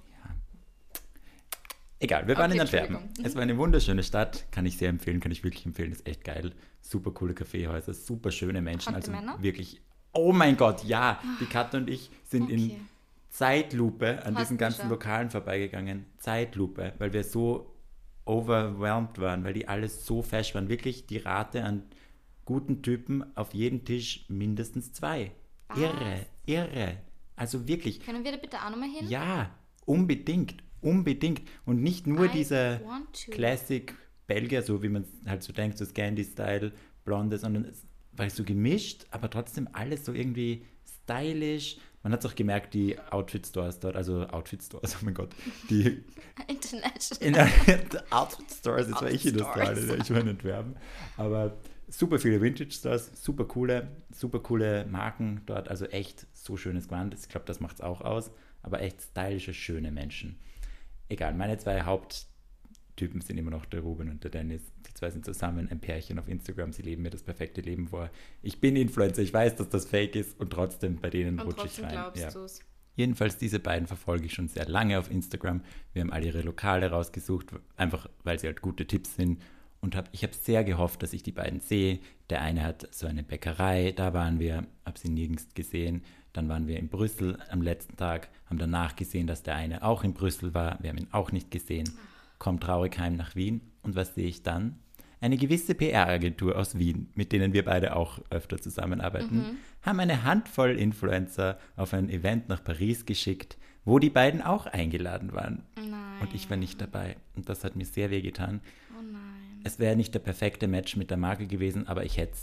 Egal, 1.99 2.27
wir 2.27 2.35
waren 2.37 2.45
Okay, 2.51 2.55
in 2.55 2.61
Antwerpen. 2.61 2.97
Es 3.23 3.33
war 3.35 3.41
eine 3.41 3.57
wunderschöne 3.57 4.03
Stadt, 4.03 4.45
kann 4.51 4.65
ich 4.65 4.77
sehr 4.77 4.89
empfehlen, 4.89 5.19
kann 5.19 5.31
ich 5.31 5.43
wirklich 5.43 5.65
empfehlen, 5.65 5.91
ist 5.91 6.07
echt 6.07 6.23
geil. 6.23 6.53
Super 6.81 7.11
coole 7.11 7.33
Kaffeehäuser, 7.33 7.93
super 7.93 8.29
schöne 8.31 8.61
Menschen. 8.61 8.93
Also 8.93 9.11
Männer? 9.11 9.41
wirklich, 9.41 9.81
oh 10.13 10.31
mein 10.31 10.57
Gott, 10.57 10.83
ja, 10.83 11.19
die 11.41 11.45
Katja 11.45 11.79
und 11.79 11.89
ich 11.89 12.11
sind 12.23 12.49
in 12.49 12.65
Okay. 12.65 12.81
Zeitlupe 13.29 14.23
an 14.25 14.33
Passt 14.33 14.45
diesen 14.45 14.57
ganzen 14.57 14.81
schon. 14.81 14.89
Lokalen 14.89 15.29
vorbeigegangen. 15.29 16.05
Zeitlupe, 16.17 16.93
weil 16.97 17.13
wir 17.13 17.23
so 17.23 17.73
overwhelmed 18.25 19.19
waren, 19.19 19.43
weil 19.43 19.53
die 19.53 19.67
alles 19.67 20.05
so 20.05 20.21
fesch 20.21 20.53
waren. 20.55 20.69
Wirklich 20.69 21.05
die 21.07 21.17
Rate 21.17 21.63
an 21.63 21.83
guten 22.45 22.81
Typen 22.81 23.25
auf 23.35 23.53
jeden 23.53 23.85
Tisch 23.85 24.25
mindestens 24.29 24.93
zwei. 24.93 25.31
Was? 25.67 25.79
Irre, 25.79 26.25
irre. 26.45 26.97
Also 27.35 27.67
wirklich, 27.67 27.99
Können 27.99 28.23
wir 28.23 28.31
da 28.31 28.37
bitte 28.37 28.57
auch 28.57 28.69
nochmal 28.69 28.89
hin? 28.89 29.07
ja, 29.09 29.51
unbedingt, 29.85 30.55
unbedingt. 30.81 31.41
Und 31.65 31.81
nicht 31.81 32.07
nur 32.07 32.25
I 32.25 32.29
diese 32.29 32.81
want 32.85 33.25
to. 33.25 33.31
Classic 33.31 33.93
Belgier, 34.27 34.61
so 34.61 34.83
wie 34.83 34.89
man 34.89 35.05
halt 35.25 35.43
so 35.43 35.53
denkt, 35.53 35.77
so 35.77 35.85
Scandi-Style, 35.85 36.71
Blonde, 37.05 37.37
sondern 37.37 37.65
es 37.65 37.85
war 38.11 38.29
so 38.29 38.43
gemischt, 38.43 39.05
aber 39.11 39.29
trotzdem 39.29 39.69
alles 39.71 40.05
so 40.05 40.13
irgendwie 40.13 40.65
stylisch. 41.03 41.77
Man 42.03 42.13
hat 42.13 42.23
es 42.23 42.31
auch 42.31 42.35
gemerkt, 42.35 42.73
die 42.73 42.97
Outfit-Stores 42.99 43.79
dort, 43.79 43.95
also 43.95 44.27
Outfit-Stores, 44.27 44.97
oh 45.01 45.05
mein 45.05 45.13
Gott, 45.13 45.29
die 45.69 46.03
International. 46.47 47.49
in 47.65 47.99
Outfit-Stores, 48.11 48.87
jetzt 48.89 49.01
war 49.01 49.11
ich 49.11 49.25
in. 49.25 49.41
Australien, 49.41 50.01
ich 50.01 50.09
war 50.11 50.21
in 50.21 50.29
Antwerpen, 50.29 50.75
aber 51.15 51.57
super 51.87 52.19
viele 52.19 52.41
Vintage-Stores, 52.41 53.11
super 53.23 53.45
coole, 53.45 53.87
super 54.11 54.39
coole 54.39 54.85
Marken 54.85 55.41
dort, 55.45 55.69
also 55.69 55.85
echt 55.85 56.27
so 56.33 56.57
schönes 56.57 56.87
Gewand, 56.87 57.13
ich 57.13 57.29
glaube, 57.29 57.45
das 57.45 57.59
macht 57.59 57.75
es 57.77 57.81
auch 57.81 58.01
aus, 58.01 58.31
aber 58.61 58.81
echt 58.81 59.01
stylische, 59.01 59.53
schöne 59.53 59.91
Menschen. 59.91 60.39
Egal, 61.09 61.33
meine 61.33 61.57
zwei 61.57 61.81
Haupttypen 61.81 63.21
sind 63.21 63.37
immer 63.37 63.51
noch 63.51 63.65
der 63.65 63.81
Ruben 63.81 64.09
und 64.09 64.23
der 64.23 64.31
Dennis. 64.31 64.61
Die 64.87 64.93
zwei 64.93 65.09
sind 65.09 65.25
zusammen, 65.25 65.69
ein 65.69 65.79
Pärchen 65.79 66.19
auf 66.19 66.27
Instagram, 66.27 66.73
sie 66.73 66.81
leben 66.81 67.03
mir 67.03 67.09
das 67.09 67.23
perfekte 67.23 67.61
Leben 67.61 67.87
vor. 67.87 68.09
Ich 68.41 68.59
bin 68.59 68.75
Influencer, 68.75 69.21
ich 69.21 69.33
weiß, 69.33 69.55
dass 69.55 69.69
das 69.69 69.85
fake 69.85 70.15
ist 70.15 70.39
und 70.39 70.51
trotzdem 70.51 70.97
bei 70.97 71.09
denen 71.09 71.39
rutsche 71.39 71.67
ich 71.67 71.81
rein. 71.81 71.91
glaubst 71.91 72.21
Ja. 72.21 72.31
du's. 72.31 72.59
Jedenfalls 72.95 73.37
diese 73.37 73.59
beiden 73.59 73.87
verfolge 73.87 74.25
ich 74.25 74.33
schon 74.33 74.47
sehr 74.47 74.67
lange 74.67 74.97
auf 74.97 75.11
Instagram. 75.11 75.61
Wir 75.93 76.01
haben 76.01 76.11
alle 76.11 76.25
ihre 76.25 76.41
Lokale 76.41 76.89
rausgesucht, 76.89 77.51
einfach 77.75 78.09
weil 78.23 78.39
sie 78.39 78.47
halt 78.47 78.61
gute 78.61 78.87
Tipps 78.87 79.15
sind. 79.15 79.39
Und 79.79 79.95
hab, 79.95 80.09
ich 80.11 80.23
habe 80.23 80.33
sehr 80.33 80.63
gehofft, 80.63 81.03
dass 81.03 81.13
ich 81.13 81.21
die 81.21 81.31
beiden 81.31 81.59
sehe. 81.59 81.99
Der 82.31 82.41
eine 82.41 82.63
hat 82.63 82.91
so 82.91 83.05
eine 83.05 83.21
Bäckerei, 83.21 83.91
da 83.95 84.13
waren 84.15 84.39
wir, 84.39 84.65
habe 84.83 84.97
sie 84.97 85.09
nirgends 85.09 85.47
gesehen. 85.53 86.03
Dann 86.33 86.49
waren 86.49 86.67
wir 86.67 86.77
in 86.77 86.89
Brüssel 86.89 87.37
am 87.49 87.61
letzten 87.61 87.95
Tag, 87.97 88.29
haben 88.45 88.57
danach 88.59 88.95
gesehen, 88.95 89.27
dass 89.27 89.43
der 89.43 89.55
eine 89.55 89.83
auch 89.83 90.03
in 90.03 90.13
Brüssel 90.13 90.53
war. 90.53 90.77
Wir 90.81 90.89
haben 90.91 90.97
ihn 90.97 91.07
auch 91.11 91.31
nicht 91.31 91.49
gesehen. 91.51 91.89
Kommt 92.37 92.63
traurig 92.63 92.97
heim 92.99 93.15
nach 93.15 93.35
Wien. 93.35 93.61
Und 93.81 93.95
was 93.95 94.13
sehe 94.15 94.27
ich 94.27 94.43
dann? 94.43 94.77
Eine 95.19 95.37
gewisse 95.37 95.73
PR-Agentur 95.73 96.55
aus 96.55 96.77
Wien, 96.77 97.09
mit 97.15 97.31
denen 97.31 97.51
wir 97.51 97.65
beide 97.65 97.95
auch 97.95 98.19
öfter 98.29 98.59
zusammenarbeiten, 98.61 99.37
Mhm. 99.37 99.57
haben 99.81 99.99
eine 99.99 100.23
Handvoll 100.23 100.77
Influencer 100.77 101.57
auf 101.75 101.93
ein 101.95 102.09
Event 102.11 102.49
nach 102.49 102.63
Paris 102.63 103.05
geschickt, 103.07 103.57
wo 103.83 103.97
die 103.97 104.11
beiden 104.11 104.43
auch 104.43 104.67
eingeladen 104.67 105.33
waren. 105.33 105.63
Nein. 105.75 106.21
Und 106.21 106.35
ich 106.35 106.47
war 106.51 106.57
nicht 106.57 106.79
dabei. 106.79 107.15
Und 107.35 107.49
das 107.49 107.63
hat 107.63 107.75
mir 107.75 107.85
sehr 107.85 108.11
wehgetan. 108.11 108.61
Oh 108.91 109.01
nein. 109.01 109.61
Es 109.63 109.79
wäre 109.79 109.95
nicht 109.95 110.13
der 110.13 110.19
perfekte 110.19 110.67
Match 110.67 110.95
mit 110.95 111.09
der 111.09 111.17
Marke 111.17 111.47
gewesen, 111.47 111.87
aber 111.87 112.05
ich 112.05 112.17
hätte 112.17 112.37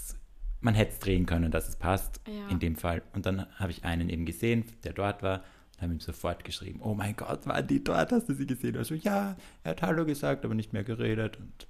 man 0.65 0.75
hätte 0.75 0.93
es 0.93 0.99
drehen 0.99 1.27
können, 1.27 1.51
dass 1.51 1.69
es 1.69 1.77
passt, 1.77 2.21
Ja. 2.27 2.49
in 2.49 2.59
dem 2.59 2.75
Fall. 2.77 3.03
Und 3.13 3.27
dann 3.27 3.47
habe 3.57 3.71
ich 3.71 3.85
einen 3.85 4.09
eben 4.09 4.25
gesehen, 4.27 4.65
der 4.83 4.93
dort 4.93 5.23
war, 5.23 5.45
und 5.77 5.83
habe 5.83 5.93
ihm 5.93 6.01
sofort 6.01 6.45
geschrieben, 6.45 6.81
oh 6.83 6.95
mein 6.95 7.15
Gott, 7.17 7.47
waren 7.47 7.67
die 7.67 7.83
dort, 7.85 8.13
hast 8.13 8.29
du 8.29 8.35
sie 8.35 8.47
gesehen? 8.47 8.77
Also 8.77 8.95
ja, 8.95 9.37
er 9.63 9.71
hat 9.73 9.83
Hallo 9.83 10.05
gesagt, 10.05 10.45
aber 10.45 10.55
nicht 10.55 10.73
mehr 10.73 10.85
geredet. 10.85 11.37
Und 11.39 11.67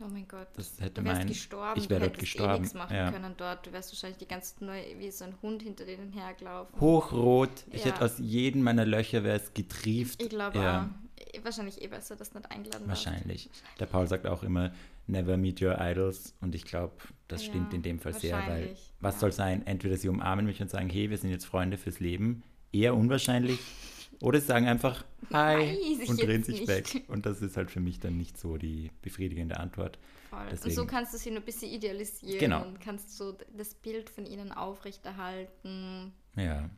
Oh 0.00 0.08
mein 0.10 0.26
Gott. 0.28 0.48
das 0.56 0.78
hätte 0.80 1.00
Du 1.00 1.04
wärst 1.06 1.18
mein, 1.20 1.28
gestorben. 1.28 1.80
ich 1.80 1.88
wäre 1.88 2.00
dort 2.00 2.16
eh 2.16 2.20
gestorben. 2.20 2.60
nichts 2.62 2.74
machen 2.74 2.94
ja. 2.96 3.10
können 3.12 3.32
dort. 3.36 3.66
Du 3.66 3.72
wärst 3.72 3.92
wahrscheinlich 3.92 4.18
die 4.18 4.26
ganze 4.28 4.54
Zeit 4.54 4.62
nur 4.62 4.74
wie 4.98 5.10
so 5.10 5.24
ein 5.24 5.34
Hund 5.40 5.62
hinter 5.62 5.84
denen 5.86 6.12
hergelaufen. 6.12 6.78
Hochrot, 6.80 7.64
ich 7.70 7.84
Ja. 7.84 7.92
hätte 7.92 8.04
aus 8.04 8.18
jedem 8.18 8.62
meiner 8.62 8.84
Löcher 8.84 9.22
wäre 9.24 9.36
es 9.38 9.54
getrieft. 9.54 10.20
Ich 10.20 10.28
glaube 10.28 10.58
ja. 10.58 10.90
auch. 10.90 11.44
Wahrscheinlich 11.44 11.80
eh 11.80 11.86
besser, 11.86 12.16
dass 12.16 12.30
du 12.30 12.38
nicht 12.38 12.50
eingeladen 12.50 12.86
Wahrscheinlich. 12.88 13.48
Der 13.80 13.86
Paul 13.86 14.06
sagt 14.08 14.26
auch 14.26 14.42
immer, 14.42 14.72
never 15.06 15.36
meet 15.36 15.60
your 15.62 15.76
idols. 15.80 16.34
Und 16.40 16.54
ich 16.54 16.64
glaube, 16.64 16.94
das 17.28 17.42
Ja, 17.44 17.50
stimmt 17.52 17.74
in 17.74 17.82
dem 17.82 17.98
Fall 17.98 18.14
sehr, 18.14 18.36
weil 18.46 18.76
was 19.00 19.14
ja. 19.14 19.20
soll 19.20 19.32
sein? 19.32 19.66
Entweder 19.66 19.96
sie 19.96 20.08
umarmen 20.08 20.46
mich 20.46 20.60
und 20.60 20.70
sagen, 20.70 20.88
hey, 20.90 21.10
wir 21.10 21.18
sind 21.18 21.30
jetzt 21.30 21.44
Freunde 21.46 21.76
fürs 21.78 22.00
Leben. 22.00 22.42
Eher 22.72 22.94
unwahrscheinlich. 22.94 23.58
Oder 24.20 24.40
sie 24.40 24.46
sagen 24.46 24.66
einfach, 24.66 25.04
hi 25.32 25.98
und 26.08 26.20
drehen 26.22 26.42
sich 26.44 26.60
nicht. 26.60 26.68
weg. 26.68 27.04
Und 27.08 27.26
das 27.26 27.42
ist 27.42 27.56
halt 27.56 27.70
für 27.70 27.80
mich 27.80 27.98
dann 28.00 28.16
nicht 28.16 28.38
so 28.38 28.56
die 28.56 28.90
befriedigende 29.02 29.58
Antwort. 29.58 29.98
Voll. 30.30 30.40
Und 30.40 30.52
Deswegen- 30.52 30.74
so 30.74 30.86
kannst 30.86 31.12
du 31.14 31.18
sie 31.18 31.30
nur 31.30 31.40
ein 31.40 31.44
bisschen 31.44 31.70
idealisieren 31.70 32.38
Genau. 32.38 32.64
und 32.64 32.80
kannst 32.80 33.16
so 33.16 33.36
das 33.56 33.74
Bild 33.74 34.08
von 34.10 34.24
ihnen 34.26 34.52
aufrechterhalten. 34.52 36.12
Ja. 36.36 36.70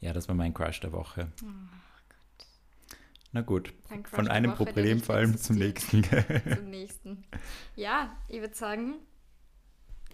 Ja, 0.00 0.12
das 0.12 0.28
war 0.28 0.34
mein 0.34 0.52
Crush 0.52 0.80
der 0.80 0.92
Woche. 0.92 1.28
Na 3.32 3.40
gut, 3.40 3.72
von 4.10 4.28
einem 4.28 4.50
Woche, 4.52 4.58
der 4.58 4.72
Problem 4.72 4.96
nicht 4.96 5.06
vor 5.06 5.14
allem 5.14 5.36
zum 5.38 5.56
nächsten. 5.56 6.04
Zum 6.54 6.70
nächsten. 6.70 7.24
Ja, 7.76 8.14
ich 8.28 8.40
würde 8.40 8.54
sagen, 8.54 8.96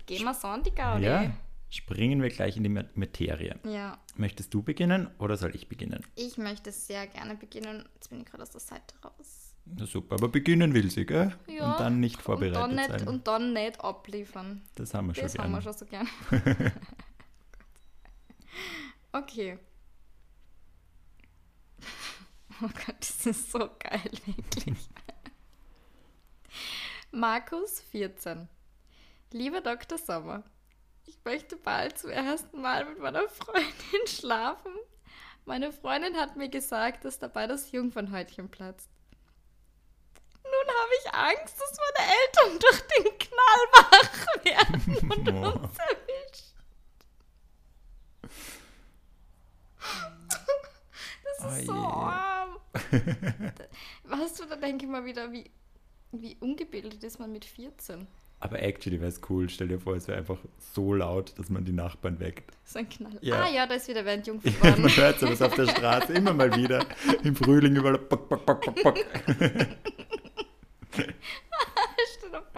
gehen 0.07 0.23
wir 0.25 0.35
so 0.35 0.47
an 0.49 0.63
die 0.63 0.73
Gaudi. 0.75 1.05
ja, 1.05 1.33
springen 1.69 2.23
wir 2.23 2.29
gleich 2.31 2.57
in 2.57 2.63
die 2.63 2.69
Ma- 2.69 2.85
Materie. 2.95 3.59
ja. 3.65 3.99
Möchtest 4.17 4.53
du 4.55 4.63
beginnen 4.63 5.09
oder 5.19 5.37
soll 5.37 5.55
ich 5.55 5.69
beginnen? 5.69 6.05
Ich 6.17 6.39
möchte 6.39 6.73
sehr 6.73 7.07
gerne 7.07 7.37
beginnen. 7.37 7.89
Jetzt 7.95 8.09
bin 8.11 8.21
ich 8.21 8.27
gerade 8.27 8.43
aus 8.43 8.51
der 8.51 8.61
Seite 8.61 8.95
raus. 9.05 9.55
Na 9.65 9.85
super, 9.87 10.15
aber 10.17 10.29
beginnen 10.29 10.75
will 10.75 10.91
sie, 10.91 11.05
gell? 11.07 11.35
Ja, 11.47 11.73
und 11.73 11.81
dann 11.81 12.01
nicht 12.01 12.21
vorbereitet 12.23 12.57
und 12.65 12.71
dann 12.71 12.77
nicht, 12.77 12.99
sein. 13.01 13.07
Und 13.09 13.27
dann 13.29 13.53
nicht 13.53 13.81
abliefern. 13.81 14.63
das 14.77 14.95
haben 14.95 15.09
wir 15.09 15.15
schon 15.15 15.23
Das 15.25 15.35
gern. 15.35 15.45
haben 15.45 15.53
wir 15.53 15.63
schon 15.63 15.73
so 15.75 15.87
gern. 15.87 16.09
okay. 19.13 19.59
Oh 22.63 22.69
Gott, 22.87 22.97
das 23.01 23.27
ist 23.27 23.53
so 23.53 23.59
geil, 23.79 24.11
wirklich. 24.27 24.89
Markus 27.11 27.81
14. 27.93 28.49
Lieber 29.33 29.61
Dr. 29.61 29.99
Sommer, 29.99 30.43
ich 31.07 31.19
möchte 31.25 31.57
bald 31.57 31.99
zum 31.99 32.11
ersten 32.11 32.61
Mal 32.61 32.85
mit 32.85 32.99
meiner 32.99 33.29
Freundin 33.29 34.07
schlafen. 34.07 34.73
Meine 35.45 35.73
Freundin 35.73 36.17
hat 36.17 36.37
mir 36.37 36.49
gesagt, 36.49 37.05
dass 37.05 37.19
dabei 37.19 37.47
das 37.47 37.71
Jungfernhäutchen 37.73 38.51
platzt. 38.51 38.91
Nun 40.45 40.53
habe 40.53 40.93
ich 41.01 41.15
Angst, 41.15 41.61
dass 41.61 41.79
meine 41.79 42.11
Eltern 42.11 42.59
durch 42.61 42.81
den 42.89 43.19
Knall 43.19 43.67
wach 43.73 44.45
werden 44.45 45.11
und 45.11 45.29
Oh. 45.33 45.61
uns 45.63 45.79
erwischt. 45.79 46.55
Das 51.39 51.53
ist 51.59 51.67
so 51.67 51.73
Oh 51.73 51.77
je. 51.77 51.83
arm. 51.85 52.38
Weißt 54.05 54.41
du, 54.41 54.45
da 54.47 54.57
denke 54.57 54.85
ich 54.87 54.91
mal 54.91 55.05
wieder, 55.05 55.33
wie, 55.33 55.51
wie 56.13 56.37
ungebildet 56.41 57.03
ist 57.05 57.19
man 57.19 57.33
mit 57.33 57.45
14. 57.45 58.07
Aber 58.41 58.63
actually 58.63 59.01
wäre 59.01 59.09
es 59.09 59.21
cool. 59.29 59.49
Stell 59.49 59.69
dir 59.69 59.81
vor, 59.81 59.97
es 59.97 60.07
wäre 60.07 60.19
einfach 60.19 60.39
so 60.59 60.95
laut, 60.95 61.37
dass 61.39 61.49
man 61.51 61.65
die 61.65 61.73
Nachbarn 61.73 62.21
weckt. 62.21 62.53
So 62.65 62.79
ein 62.79 62.89
Knall. 62.89 63.19
Ja. 63.21 63.43
Ah 63.43 63.49
ja, 63.49 63.67
da 63.67 63.75
ist 63.75 63.89
wieder 63.89 64.05
während 64.05 64.27
Ja, 64.27 64.33
Jungfernworden. 64.33 64.83
man 64.83 64.97
hört 64.97 65.19
sowas 65.19 65.43
auf 65.43 65.55
der 65.55 65.67
Straße 65.67 66.13
immer 66.13 66.33
mal 66.33 66.55
wieder. 66.55 66.87
Im 67.25 67.35
Frühling 67.35 67.75
überall. 67.75 67.99
Bock, 67.99 68.29
bock, 68.29 68.47
bock, 68.47 68.65
bock, 68.65 68.83
bock. 68.83 68.99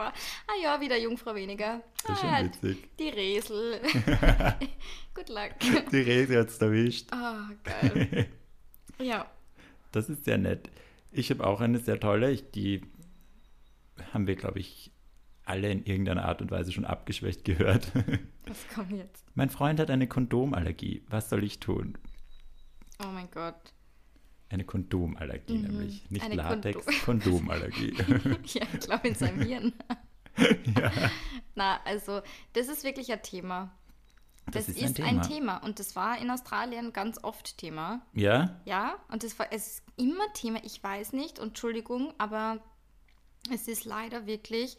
Ah 0.03 0.55
ja, 0.63 0.81
wieder 0.81 0.99
Jungfrau 0.99 1.35
weniger. 1.35 1.83
Das 2.03 2.13
ist 2.13 2.21
schon 2.21 2.31
ah, 2.31 2.43
witzig. 2.43 2.89
die 2.99 3.09
Resel. 3.11 3.81
Good 5.15 5.29
luck. 5.29 5.51
Die 5.93 6.01
Rese 6.01 6.41
hat 6.41 6.49
es 6.49 6.59
erwischt. 6.59 7.13
Ah, 7.13 7.51
geil. 7.63 8.29
Ja. 8.99 9.31
Das 9.93 10.09
ist 10.09 10.25
sehr 10.25 10.39
nett. 10.39 10.71
Ich 11.13 11.31
habe 11.31 11.47
auch 11.47 11.61
eine 11.61 11.79
sehr 11.79 11.99
tolle. 11.99 12.31
Ich, 12.31 12.51
die 12.53 12.83
haben 14.13 14.27
wir, 14.27 14.37
glaube 14.37 14.59
ich, 14.61 14.93
alle 15.45 15.71
in 15.71 15.85
irgendeiner 15.85 16.25
Art 16.27 16.41
und 16.43 16.51
Weise 16.51 16.71
schon 16.73 16.85
abgeschwächt 16.85 17.45
gehört. 17.45 17.91
Was 18.47 18.69
kommt 18.75 18.93
jetzt? 18.93 19.25
mein 19.35 19.51
Freund 19.51 19.81
hat 19.81 19.91
eine 19.91 20.07
Kondomallergie. 20.07 21.03
Was 21.09 21.29
soll 21.31 21.43
ich 21.45 21.59
tun? 21.61 21.99
Oh 23.03 23.09
mein 23.09 23.31
Gott. 23.31 23.75
Eine 24.49 24.65
Kondomallergie 24.65 25.59
Mhm. 25.59 25.63
nämlich. 25.63 26.11
Nicht 26.11 26.25
Eine 26.25 26.35
Latex, 26.37 26.87
Kondom- 26.87 27.01
Kondomallergie. 27.05 27.95
Ja, 28.55 28.67
ich 28.73 28.81
glaube 28.81 29.09
in 29.09 29.15
seinem 29.15 29.43
Hirn. 29.43 29.73
ja, 30.77 30.93
Na, 31.55 31.81
also, 31.85 32.21
das 32.53 32.69
ist 32.69 32.85
wirklich 32.85 33.13
ein 33.13 33.23
Thema. 33.23 33.77
Das, 34.47 34.67
Das, 34.67 34.77
ist, 34.77 34.83
ein 34.83 34.95
Thema. 34.95 35.23
Thema. 35.23 35.57
Und 35.59 35.79
das 35.79 35.97
war 35.97 36.19
in 36.19 36.31
Australien 36.31 36.93
ganz 36.93 37.23
oft 37.23 37.59
Thema. 37.59 38.03
Ja? 38.13 38.61
Ja, 38.65 38.97
und 39.09 39.23
das 39.23 39.39
war, 39.39 39.53
es 39.53 39.67
ist 39.67 39.83
immer 39.97 40.33
Thema, 40.33 40.61
ich 40.65 40.83
weiß 40.83 41.13
nicht, 41.13 41.39
und 41.39 41.49
Entschuldigung, 41.49 42.13
aber 42.19 42.59
es 43.53 43.69
ist 43.69 43.85
leider 43.85 44.27
wirklich, 44.27 44.77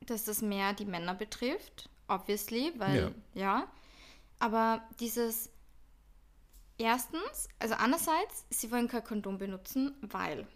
dass 0.00 0.24
das 0.24 0.42
mehr 0.42 0.72
die 0.72 0.84
Männer 0.84 1.14
betrifft, 1.14 1.88
obviously, 2.08 2.72
weil, 2.76 3.14
ja. 3.34 3.68
Aber 4.38 4.82
dieses, 4.98 5.50
erstens, 6.78 7.48
also 7.58 7.74
einerseits, 7.74 8.46
sie 8.50 8.70
wollen 8.70 8.88
kein 8.88 9.04
Kondom 9.04 9.38
benutzen, 9.38 9.94
weil 10.00 10.46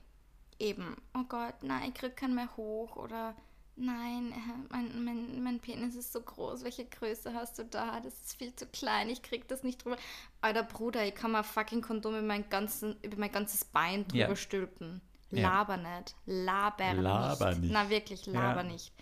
eben, 0.58 0.96
oh 1.14 1.24
Gott, 1.28 1.62
nein, 1.62 1.90
ich 1.90 1.94
krieg 1.94 2.16
keinen 2.16 2.34
mehr 2.34 2.56
hoch 2.56 2.96
oder 2.96 3.34
nein, 3.76 4.32
äh, 4.32 4.72
mein, 4.72 5.04
mein, 5.04 5.42
mein 5.42 5.60
Penis 5.60 5.94
ist 5.96 6.12
so 6.12 6.20
groß, 6.20 6.64
welche 6.64 6.84
Größe 6.84 7.34
hast 7.34 7.58
du 7.58 7.64
da? 7.64 8.00
Das 8.00 8.14
ist 8.20 8.36
viel 8.38 8.54
zu 8.54 8.66
klein, 8.66 9.08
ich 9.10 9.22
krieg 9.22 9.48
das 9.48 9.62
nicht 9.62 9.84
drüber. 9.84 9.96
Alter 10.40 10.62
Bruder, 10.62 11.06
ich 11.06 11.14
kann 11.14 11.32
mal 11.32 11.42
fucking 11.42 11.82
Kondom 11.82 12.14
über 12.14 12.22
mein, 12.22 12.48
ganzen, 12.48 12.96
über 13.02 13.16
mein 13.18 13.32
ganzes 13.32 13.64
Bein 13.64 14.06
drüber 14.08 14.28
Ja. 14.30 14.36
stülpen. 14.36 15.00
Ja. 15.30 15.48
Laber 15.48 15.76
nicht. 15.78 16.14
Laber, 16.26 16.94
Laber 16.94 17.50
nicht. 17.50 17.60
nicht. 17.62 17.72
Na 17.72 17.90
wirklich, 17.90 18.26
laber 18.26 18.62
Ja. 18.62 18.68
nicht. 18.68 18.92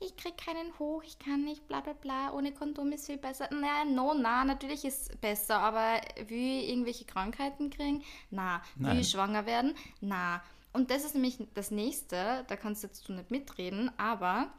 Ich 0.00 0.16
krieg 0.16 0.36
keinen 0.36 0.76
hoch, 0.78 1.02
ich 1.04 1.18
kann 1.18 1.44
nicht, 1.44 1.66
bla 1.68 1.80
bla 1.80 1.92
bla, 1.92 2.32
ohne 2.32 2.52
Kondom 2.52 2.92
ist 2.92 3.06
viel 3.06 3.16
besser. 3.16 3.48
Na, 3.52 3.84
no, 3.84 4.12
na, 4.14 4.44
natürlich 4.44 4.84
ist 4.84 5.18
besser, 5.20 5.58
aber 5.60 6.00
ich 6.16 6.68
irgendwelche 6.68 7.04
Krankheiten 7.04 7.70
kriegen? 7.70 8.02
Na, 8.30 8.60
Nein. 8.76 8.98
ich 8.98 9.10
schwanger 9.10 9.46
werden? 9.46 9.74
Na. 10.00 10.42
Und 10.74 10.90
das 10.90 11.04
ist 11.04 11.14
nämlich 11.14 11.38
das 11.54 11.70
nächste, 11.70 12.44
da 12.48 12.56
kannst 12.56 12.82
jetzt 12.82 13.08
du 13.08 13.12
nicht 13.14 13.30
mitreden, 13.30 13.90
aber 13.96 14.52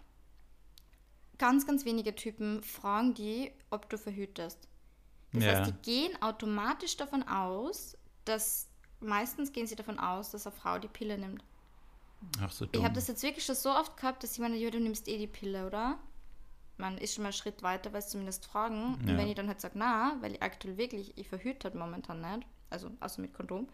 ganz, 1.38 1.68
ganz 1.68 1.84
wenige 1.86 2.16
Typen 2.16 2.64
fragen 2.64 3.14
die, 3.14 3.52
ob 3.70 3.90
du 3.90 3.98
verhütest. 3.98 4.68
Das 5.34 5.44
Ja. 5.44 5.52
heißt, 5.52 5.68
die 5.68 5.82
gehen 5.92 6.22
automatisch 6.22 6.96
davon 6.96 7.24
aus, 7.24 7.98
dass 8.24 8.70
meistens 9.02 9.52
gehen 9.52 9.68
sie 9.68 9.76
davon 9.76 10.00
aus, 10.00 10.32
dass 10.32 10.48
eine 10.48 10.56
Frau 10.56 10.80
die 10.80 10.88
Pille 10.88 11.18
nimmt. 11.18 11.44
Ach 12.42 12.52
so 12.52 12.64
Ich 12.66 12.72
dumm. 12.72 12.86
habe 12.86 12.96
das 12.96 13.08
jetzt 13.10 13.22
wirklich 13.22 13.46
schon 13.46 13.56
so 13.56 13.70
oft 13.72 13.98
gehabt, 13.98 14.24
dass 14.24 14.38
jemand, 14.38 14.56
ja, 14.56 14.70
du 14.70 14.80
nimmst 14.80 15.10
eh 15.10 15.18
die 15.18 15.28
Pille, 15.28 15.68
oder? 15.68 16.00
Man 16.78 16.98
ist 16.98 17.14
schon 17.14 17.24
mal 17.24 17.28
einen 17.30 17.34
Schritt 17.34 17.62
weiter, 17.62 17.92
weil 17.94 18.02
sie 18.02 18.10
zumindest 18.10 18.46
fragen. 18.46 18.96
Und 18.96 19.10
Ja. 19.10 19.18
wenn 19.18 19.28
ich 19.28 19.36
dann 19.36 19.50
halt 19.50 19.60
sage, 19.62 19.78
na, 19.78 20.18
weil 20.22 20.34
ich 20.36 20.42
aktuell 20.42 20.78
wirklich, 20.78 21.18
ich 21.18 21.28
verhüte 21.28 21.66
halt 21.66 21.76
momentan 21.76 22.22
nicht, 22.22 22.48
also 22.70 22.90
außer 23.02 23.22
mit 23.22 23.34
Kondom, 23.34 23.68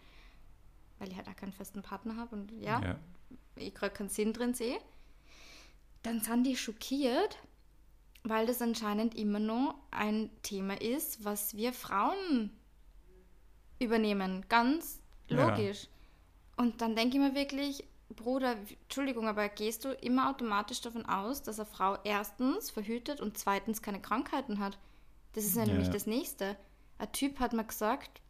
weil 1.02 1.10
ich 1.12 1.18
halt 1.18 1.28
auch 1.28 1.36
keinen 1.36 1.52
festen 1.52 1.82
Partner 1.82 2.16
habe 2.16 2.36
und 2.36 2.52
ja, 2.52 2.80
ja. 2.82 3.00
ich 3.56 3.74
gerade 3.74 3.94
keinen 3.94 4.10
Sinn 4.10 4.34
drin 4.34 4.54
sehe, 4.54 4.80
dann 6.04 6.22
sind 6.22 6.44
die 6.46 6.56
schockiert, 6.56 7.38
weil 8.24 8.46
das 8.46 8.62
anscheinend 8.62 9.16
immer 9.16 9.40
noch 9.40 9.76
ein 9.90 10.30
Thema 10.44 10.80
ist, 10.80 11.26
was 11.26 11.56
wir 11.58 11.74
Frauen 11.74 12.52
übernehmen. 13.80 14.46
Ganz 14.48 15.02
Ja. 15.28 15.48
logisch. 15.50 15.88
Und 16.56 16.82
dann 16.82 16.96
denke 16.96 17.18
ich 17.18 17.24
mir 17.24 17.34
wirklich, 17.36 17.84
Bruder, 18.16 18.56
Entschuldigung, 18.84 19.28
aber 19.28 19.50
gehst 19.50 19.86
du 19.86 19.94
immer 19.94 20.30
automatisch 20.30 20.82
davon 20.82 21.06
aus, 21.06 21.42
dass 21.42 21.60
eine 21.60 21.66
Frau 21.66 21.98
erstens 22.04 22.70
verhütet 22.70 23.22
und 23.22 23.38
zweitens 23.38 23.82
keine 23.82 24.02
Krankheiten 24.02 24.60
hat? 24.60 24.78
Das 25.34 25.46
ist 25.46 25.56
ja, 25.56 25.64
Ja, 25.64 25.68
nämlich 25.70 25.88
ja. 25.88 25.94
das 25.94 26.06
Nächste. 26.06 26.58
Ein 27.00 27.12
Typ 27.14 27.40
hat 27.40 27.54
mir 27.54 27.64
gesagt, 27.64 28.22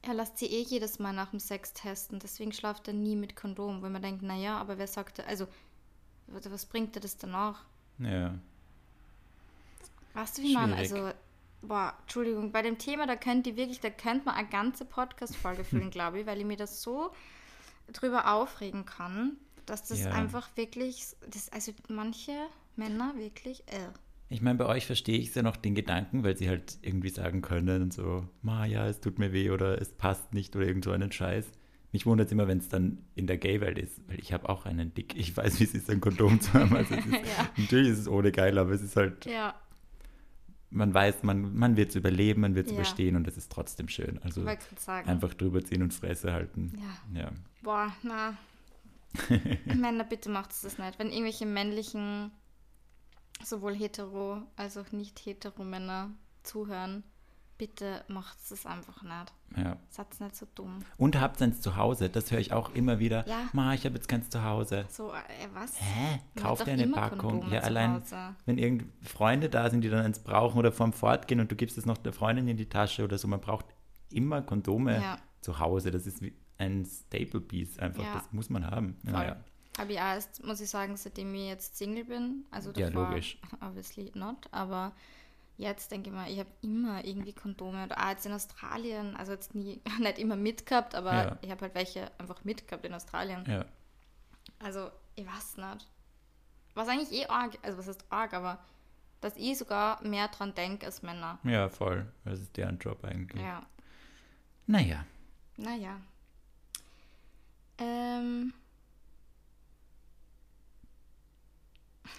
er 0.00 0.14
lässt 0.14 0.38
sie 0.38 0.46
eh 0.46 0.62
jedes 0.62 0.98
Mal 0.98 1.12
nach 1.12 1.30
dem 1.30 1.40
Sex 1.40 1.72
testen, 1.74 2.18
deswegen 2.18 2.52
schlaft 2.52 2.88
er 2.88 2.94
nie 2.94 3.16
mit 3.16 3.36
Kondom, 3.36 3.82
weil 3.82 3.90
man 3.90 4.02
denkt, 4.02 4.22
naja, 4.22 4.58
aber 4.58 4.78
wer 4.78 4.86
sagt, 4.86 5.20
also 5.26 5.46
was 6.26 6.66
bringt 6.66 6.94
dir 6.96 7.00
das 7.00 7.16
danach? 7.18 7.64
Ja. 7.98 8.34
Weißt 10.14 10.38
du, 10.38 10.42
wie 10.42 10.54
man, 10.54 10.70
Schwierig. 10.74 10.92
also, 10.92 11.10
boah, 11.62 11.94
Entschuldigung, 12.02 12.52
bei 12.52 12.62
dem 12.62 12.78
Thema, 12.78 13.06
da 13.06 13.16
könnt 13.16 13.46
ihr 13.46 13.56
wirklich, 13.56 13.80
da 13.80 13.90
könnte 13.90 14.26
man 14.26 14.34
eine 14.34 14.48
ganze 14.48 14.84
Podcast-Folge 14.84 15.64
füllen, 15.64 15.90
glaube 15.92 16.20
ich, 16.20 16.26
weil 16.26 16.38
ich 16.38 16.44
mir 16.46 16.56
das 16.56 16.82
so 16.82 17.12
drüber 17.92 18.32
aufregen 18.32 18.84
kann, 18.86 19.36
dass 19.66 19.84
das 19.88 20.00
Ja. 20.00 20.10
einfach 20.12 20.48
wirklich, 20.56 21.06
das, 21.28 21.50
also 21.52 21.72
manche 21.88 22.32
Männer 22.76 23.14
wirklich, 23.16 23.66
äh. 23.68 23.88
Ich 24.32 24.40
meine, 24.42 24.58
bei 24.58 24.66
euch 24.66 24.86
verstehe 24.86 25.18
ich 25.18 25.34
ja 25.34 25.42
noch 25.42 25.56
den 25.56 25.74
Gedanken, 25.74 26.24
weil 26.24 26.36
sie 26.36 26.48
halt 26.48 26.78
irgendwie 26.82 27.10
sagen 27.10 27.42
können, 27.42 27.90
so, 27.90 28.26
ma 28.42 28.64
ja, 28.66 28.86
es 28.88 29.00
tut 29.00 29.18
mir 29.18 29.32
weh 29.32 29.50
oder 29.50 29.80
es 29.80 29.92
passt 29.92 30.32
nicht 30.34 30.56
oder 30.56 30.66
irgend 30.66 30.84
so 30.84 30.90
einen 30.92 31.12
Scheiß. 31.12 31.46
Mich 31.92 32.06
wundert 32.06 32.28
es 32.28 32.32
immer, 32.32 32.48
wenn 32.48 32.58
es 32.58 32.68
dann 32.70 32.98
in 33.14 33.26
der 33.26 33.36
Gay-Welt 33.36 33.78
ist, 33.78 34.00
weil 34.08 34.18
ich 34.18 34.32
habe 34.32 34.48
auch 34.48 34.64
einen 34.64 34.94
Dick. 34.94 35.14
Ich 35.16 35.36
weiß, 35.36 35.60
wie 35.60 35.64
es 35.64 35.74
ist, 35.74 35.90
ein 35.90 36.00
Kondom 36.00 36.40
zu 36.40 36.52
haben. 36.54 36.74
Also 36.74 36.94
es 36.94 37.04
ist, 37.06 37.12
Ja. 37.12 37.48
Natürlich 37.58 37.88
ist 37.90 37.98
es 37.98 38.08
ohne 38.08 38.32
geil, 38.32 38.56
aber 38.58 38.70
es 38.70 38.80
ist 38.82 38.96
halt, 38.96 39.26
Ja, 39.26 39.54
man 40.70 40.94
weiß, 40.94 41.22
man, 41.22 41.54
man 41.54 41.76
wird 41.76 41.90
es 41.90 41.96
überleben, 41.96 42.40
man 42.40 42.54
wird 42.54 42.66
es 42.66 42.72
Ja. 42.72 42.78
überstehen 42.78 43.14
und 43.16 43.28
es 43.28 43.36
ist 43.36 43.52
trotzdem 43.52 43.88
schön. 43.88 44.18
Also 44.22 44.42
einfach 45.04 45.34
drüber 45.34 45.62
ziehen 45.62 45.82
und 45.82 45.92
Fresse 45.92 46.32
halten. 46.32 46.72
Ja. 47.14 47.20
Ja. 47.24 47.30
Boah, 47.62 47.92
na. 48.02 48.38
Männer, 49.66 50.04
bitte 50.04 50.30
macht 50.30 50.50
das 50.50 50.78
nicht. 50.78 50.98
Wenn 50.98 51.08
irgendwelche 51.10 51.44
männlichen, 51.44 52.30
sowohl 53.44 53.74
hetero 53.74 54.42
als 54.56 54.76
auch 54.76 54.90
nicht 54.92 55.18
hetero 55.20 55.64
Männer 55.64 56.10
zuhören, 56.42 57.02
bitte 57.58 58.04
macht 58.08 58.38
es 58.50 58.66
einfach 58.66 59.02
nicht. 59.02 59.32
ja. 59.56 59.76
Seid 59.88 60.18
nicht 60.20 60.34
so 60.34 60.46
dumm. 60.54 60.80
Und 60.96 61.20
habt 61.20 61.40
eins 61.42 61.60
zu 61.60 61.76
Hause, 61.76 62.08
das 62.10 62.30
höre 62.32 62.40
ich 62.40 62.52
auch 62.52 62.74
immer 62.74 62.98
wieder. 62.98 63.26
Ja. 63.28 63.48
Ma, 63.52 63.72
ich 63.74 63.84
habe 63.84 63.94
jetzt 63.94 64.08
keins 64.08 64.28
zu 64.30 64.42
Hause. 64.42 64.84
So, 64.88 65.12
äh, 65.12 65.18
was? 65.54 65.80
Hä? 65.80 66.18
Man 66.34 66.42
Kauf 66.44 66.60
hat 66.60 66.66
dir 66.66 66.72
eine 66.72 66.88
Packung. 66.88 67.18
Kondome 67.18 67.54
Ja, 67.54 67.60
allein, 67.60 67.94
Hause. 67.94 68.34
wenn 68.46 68.58
irgend 68.58 68.84
Freunde 69.06 69.48
da 69.48 69.70
sind, 69.70 69.82
die 69.82 69.90
dann 69.90 70.04
eins 70.04 70.18
brauchen 70.18 70.58
oder 70.58 70.72
vorm 70.72 70.92
Fortgehen 70.92 71.38
und 71.40 71.52
du 71.52 71.56
gibst 71.56 71.78
es 71.78 71.86
noch 71.86 71.98
der 71.98 72.12
Freundin 72.12 72.48
in 72.48 72.56
die 72.56 72.68
Tasche 72.68 73.04
oder 73.04 73.16
so, 73.18 73.28
man 73.28 73.40
braucht 73.40 73.66
immer 74.10 74.42
Kondome 74.42 75.00
Ja. 75.00 75.18
zu 75.40 75.58
Hause. 75.60 75.90
Das 75.92 76.06
ist 76.06 76.20
wie 76.20 76.34
ein 76.58 76.84
Staple 76.84 77.40
Piece 77.40 77.78
einfach. 77.78 78.02
Ja. 78.02 78.14
Das 78.14 78.32
muss 78.32 78.50
man 78.50 78.66
haben. 78.68 78.96
Naja. 79.02 79.36
Habe 79.78 79.92
ich 79.92 79.98
auch 79.98 80.04
erst, 80.14 80.44
muss 80.44 80.60
ich 80.60 80.68
sagen, 80.68 80.96
seitdem 80.96 81.34
ich 81.34 81.46
jetzt 81.48 81.76
Single 81.78 82.04
bin. 82.04 82.44
Also 82.50 82.72
Ja, 82.72 82.90
davor, 82.90 83.08
logisch. 83.10 83.38
obviously 83.60 84.10
not, 84.14 84.48
aber 84.50 84.92
jetzt 85.56 85.90
denke 85.90 86.10
ich 86.10 86.14
mal, 86.14 86.30
ich 86.30 86.38
habe 86.38 86.50
immer 86.60 87.04
irgendwie 87.04 87.32
Kondome. 87.32 87.82
Und 87.84 87.96
auch 87.96 88.08
jetzt 88.08 88.26
in 88.26 88.32
Australien, 88.32 89.16
also 89.16 89.32
jetzt 89.32 89.54
nie, 89.54 89.80
nicht 89.98 90.18
immer 90.18 90.36
mitgehabt, 90.36 90.94
aber 90.94 91.12
Ja. 91.12 91.38
ich 91.42 91.50
habe 91.50 91.62
halt 91.62 91.74
welche 91.74 92.10
einfach 92.18 92.44
mitgehabt 92.44 92.84
in 92.84 92.92
Australien. 92.94 93.44
Ja. 93.48 93.64
Also, 94.58 94.90
ich 95.14 95.26
weiß 95.26 95.56
nicht. 95.56 95.88
Was 96.74 96.88
eigentlich 96.88 97.12
eh 97.12 97.26
arg, 97.26 97.58
also 97.62 97.78
was 97.78 97.86
heißt 97.88 98.04
arg, 98.10 98.32
aber 98.34 98.58
dass 99.20 99.36
ich 99.36 99.56
sogar 99.58 100.02
mehr 100.02 100.28
dran 100.28 100.54
denke 100.54 100.86
als 100.86 101.02
Männer. 101.02 101.38
ja, 101.44 101.68
voll. 101.68 102.10
Das 102.24 102.40
ist 102.40 102.56
deren 102.56 102.78
Job 102.78 103.04
eigentlich. 103.04 103.40
Ja, 103.42 103.62
Naja. 104.66 105.04
naja. 105.56 106.00
Ähm. 107.78 108.52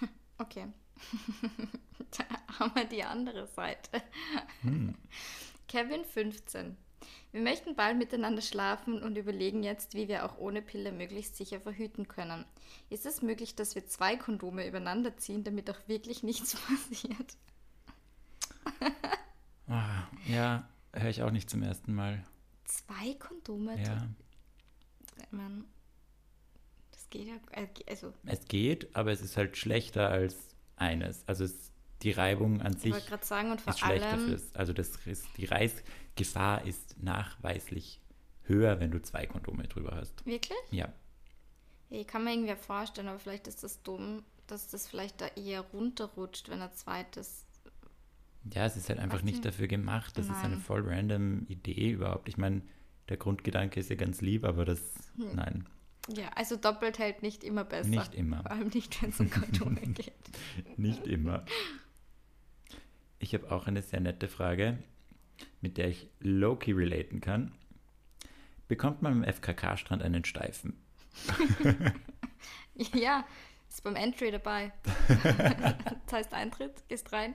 Okay. 0.36 0.66
da 2.18 2.24
haben 2.58 2.74
wir 2.74 2.86
die 2.86 3.04
andere 3.04 3.46
Seite. 3.46 4.02
Kevin 5.68 6.04
15. 6.04 6.76
Wir 7.30 7.40
möchten 7.40 7.74
bald 7.74 7.98
miteinander 7.98 8.42
schlafen 8.42 9.02
und 9.02 9.16
überlegen 9.16 9.62
jetzt, 9.62 9.94
wie 9.94 10.08
wir 10.08 10.24
auch 10.24 10.38
ohne 10.38 10.62
Pille 10.62 10.92
möglichst 10.92 11.36
sicher 11.36 11.60
verhüten 11.60 12.08
können. 12.08 12.44
Ist 12.90 13.06
es 13.06 13.22
möglich, 13.22 13.54
dass 13.54 13.74
wir 13.74 13.86
zwei 13.86 14.16
Kondome 14.16 14.66
übereinander 14.66 15.16
ziehen, 15.16 15.44
damit 15.44 15.70
auch 15.70 15.88
wirklich 15.88 16.22
nichts 16.22 16.56
passiert? 16.68 17.36
Ah, 19.68 20.04
ja, 20.26 20.68
höre 20.92 21.10
ich 21.10 21.22
auch 21.22 21.30
nicht 21.30 21.50
zum 21.50 21.62
ersten 21.62 21.94
Mal. 21.94 22.24
Zwei 22.64 23.14
Kondome? 23.14 23.80
Ja. 23.82 24.08
Das 25.16 25.30
geht 27.18 27.28
ja. 27.28 27.34
äh, 27.62 27.68
Also, 27.88 28.12
Es 28.26 28.44
geht, 28.46 28.94
aber 28.96 29.12
es 29.12 29.20
ist 29.20 29.36
halt 29.36 29.56
schlechter 29.56 30.08
als 30.08 30.36
eines. 30.76 31.26
Also 31.26 31.44
es, 31.44 31.72
die 32.02 32.10
Reibung 32.10 32.60
an 32.60 32.74
ich 32.74 32.80
sich 32.94 32.94
sagen, 33.22 33.52
ist 33.52 33.78
schlechter 33.78 34.18
fürs. 34.18 34.54
Also 34.54 34.72
das 34.72 34.90
ist, 35.06 35.26
die 35.36 35.44
Reißgefahr 35.46 36.64
ist 36.66 37.02
nachweislich 37.02 38.00
höher, 38.42 38.80
wenn 38.80 38.90
du 38.90 39.00
zwei 39.00 39.26
Kondome 39.26 39.68
drüber 39.68 39.96
hast. 39.96 40.24
Wirklich? 40.26 40.58
Ja. 40.70 40.92
Ich 41.90 42.06
kann 42.06 42.24
mir 42.24 42.32
irgendwie 42.32 42.54
vorstellen, 42.56 43.08
aber 43.08 43.18
vielleicht 43.18 43.46
ist 43.46 43.62
das 43.62 43.82
dumm, 43.82 44.24
dass 44.46 44.68
das 44.68 44.88
vielleicht 44.88 45.20
da 45.20 45.28
eher 45.36 45.60
runterrutscht, 45.60 46.48
wenn 46.48 46.60
ein 46.60 46.72
zweites. 46.74 47.46
Ja, 48.52 48.66
es 48.66 48.76
ist 48.76 48.88
halt 48.90 48.98
einfach 48.98 49.22
nicht 49.22 49.44
dafür 49.44 49.68
gemacht. 49.68 50.18
Das 50.18 50.26
ist 50.26 50.32
eine 50.44 50.56
Nein. 50.56 50.60
voll 50.62 50.82
random 50.86 51.46
Idee 51.48 51.90
überhaupt. 51.92 52.28
Ich 52.28 52.36
meine, 52.36 52.60
der 53.08 53.16
Grundgedanke 53.16 53.80
ist 53.80 53.88
ja 53.88 53.96
ganz 53.96 54.20
lieb, 54.20 54.44
aber 54.44 54.64
das, 54.66 54.80
Hm. 55.16 55.34
nein, 55.34 55.66
Ja, 56.08 56.28
also 56.34 56.56
doppelt 56.56 56.98
hält 56.98 57.22
nicht 57.22 57.44
immer 57.44 57.64
besser. 57.64 57.88
nicht 57.88 58.14
immer. 58.14 58.42
Vor 58.42 58.50
allem 58.50 58.68
nicht, 58.68 59.00
wenn 59.02 59.10
es 59.10 59.20
um 59.20 59.30
Kondome 59.30 59.80
geht. 59.80 60.12
Nicht 60.76 61.06
immer. 61.06 61.44
Ich 63.18 63.32
habe 63.34 63.50
auch 63.50 63.66
eine 63.66 63.80
sehr 63.80 64.00
nette 64.00 64.28
Frage, 64.28 64.78
mit 65.60 65.78
der 65.78 65.88
ich 65.88 66.08
low-key 66.20 66.72
relaten 66.72 67.20
kann. 67.20 67.52
Bekommt 68.68 69.02
man 69.02 69.12
am 69.12 69.24
FKK-Strand 69.24 70.02
einen 70.02 70.24
Steifen? 70.24 70.78
Ja, 72.92 73.24
ist 73.68 73.84
beim 73.84 73.96
Entry 73.96 74.30
dabei. 74.30 74.72
das 75.06 76.12
heißt 76.12 76.34
Eintritt, 76.34 76.86
gehst 76.88 77.12
rein, 77.12 77.34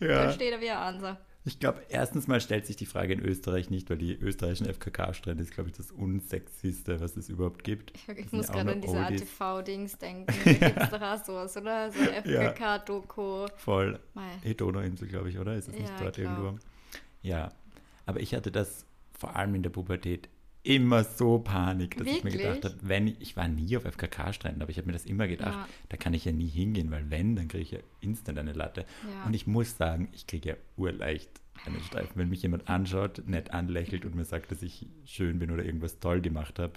dann 0.00 0.32
steht 0.32 0.52
er 0.52 0.60
wie 0.60 0.70
ein 0.70 0.76
Ansa. 0.76 1.20
Ich 1.46 1.58
glaube, 1.58 1.82
erstens 1.90 2.26
mal 2.26 2.40
stellt 2.40 2.64
sich 2.64 2.76
die 2.76 2.86
Frage 2.86 3.12
in 3.12 3.20
Österreich 3.20 3.68
nicht, 3.68 3.90
weil 3.90 3.98
die 3.98 4.14
österreichischen 4.14 4.66
FKK-Strände 4.66 5.42
ist, 5.42 5.52
glaube 5.52 5.68
ich, 5.68 5.76
das 5.76 5.90
unsexyste, 5.90 7.00
was 7.00 7.18
es 7.18 7.28
überhaupt 7.28 7.64
gibt. 7.64 7.92
Ich, 8.16 8.32
muss 8.32 8.48
gerade 8.48 8.72
an 8.72 8.80
diese. 8.80 8.98
ATV-Dings 8.98 9.98
denken. 9.98 10.26
Da 10.44 10.52
gibt 10.52 10.80
es 10.80 10.90
doch 10.90 11.02
auch 11.02 11.24
sowas, 11.24 11.56
oder? 11.58 11.92
So 11.92 12.00
FKK-Doku. 12.00 13.46
Voll. 13.56 14.00
Mei. 14.14 14.22
Hey, 14.42 14.54
Donauinsel, 14.54 15.06
glaube 15.06 15.28
ich, 15.28 15.38
oder? 15.38 15.54
Ist 15.54 15.68
es 15.68 15.74
nicht 15.74 15.92
dort 16.00 16.16
irgendwo? 16.16 16.58
Ja. 17.20 17.52
Aber 18.06 18.20
ich 18.20 18.34
hatte 18.34 18.50
das 18.50 18.86
vor 19.12 19.36
allem 19.36 19.54
in 19.54 19.62
der 19.62 19.70
Pubertät 19.70 20.30
immer 20.64 21.04
so 21.04 21.38
Panik, 21.38 21.96
dass 21.98 22.06
ich 22.08 22.24
mir 22.24 22.30
gedacht 22.30 22.64
Wirklich? 22.64 22.72
habe, 22.72 22.88
wenn 22.88 23.06
ich, 23.06 23.20
ich 23.20 23.36
war 23.36 23.46
nie 23.46 23.76
auf 23.76 23.84
FKK-Stränden, 23.84 24.62
aber 24.62 24.70
ich 24.70 24.78
habe 24.78 24.86
mir 24.86 24.92
das 24.94 25.04
immer 25.04 25.28
gedacht, 25.28 25.52
Ja. 25.54 25.68
da 25.90 25.96
kann 25.96 26.14
ich 26.14 26.24
ja 26.24 26.32
nie 26.32 26.48
hingehen, 26.48 26.90
weil 26.90 27.08
wenn, 27.10 27.36
dann 27.36 27.48
kriege 27.48 27.62
ich 27.62 27.70
ja 27.70 27.78
instant 28.00 28.38
eine 28.38 28.52
Latte. 28.54 28.84
Ja. 29.08 29.26
Und 29.26 29.34
ich 29.34 29.46
muss 29.46 29.76
sagen, 29.76 30.08
ich 30.12 30.26
kriege 30.26 30.48
ja 30.48 30.56
urleicht 30.76 31.30
einen 31.66 31.80
Steifen. 31.82 32.12
Wenn 32.16 32.28
mich 32.30 32.42
jemand 32.42 32.68
anschaut, 32.68 33.22
nett 33.26 33.52
anlächelt 33.52 34.04
und 34.04 34.14
mir 34.16 34.24
sagt, 34.24 34.50
dass 34.50 34.62
ich 34.62 34.86
schön 35.04 35.38
bin 35.38 35.50
oder 35.50 35.64
irgendwas 35.64 36.00
toll 36.00 36.20
gemacht 36.20 36.58
habe, 36.58 36.72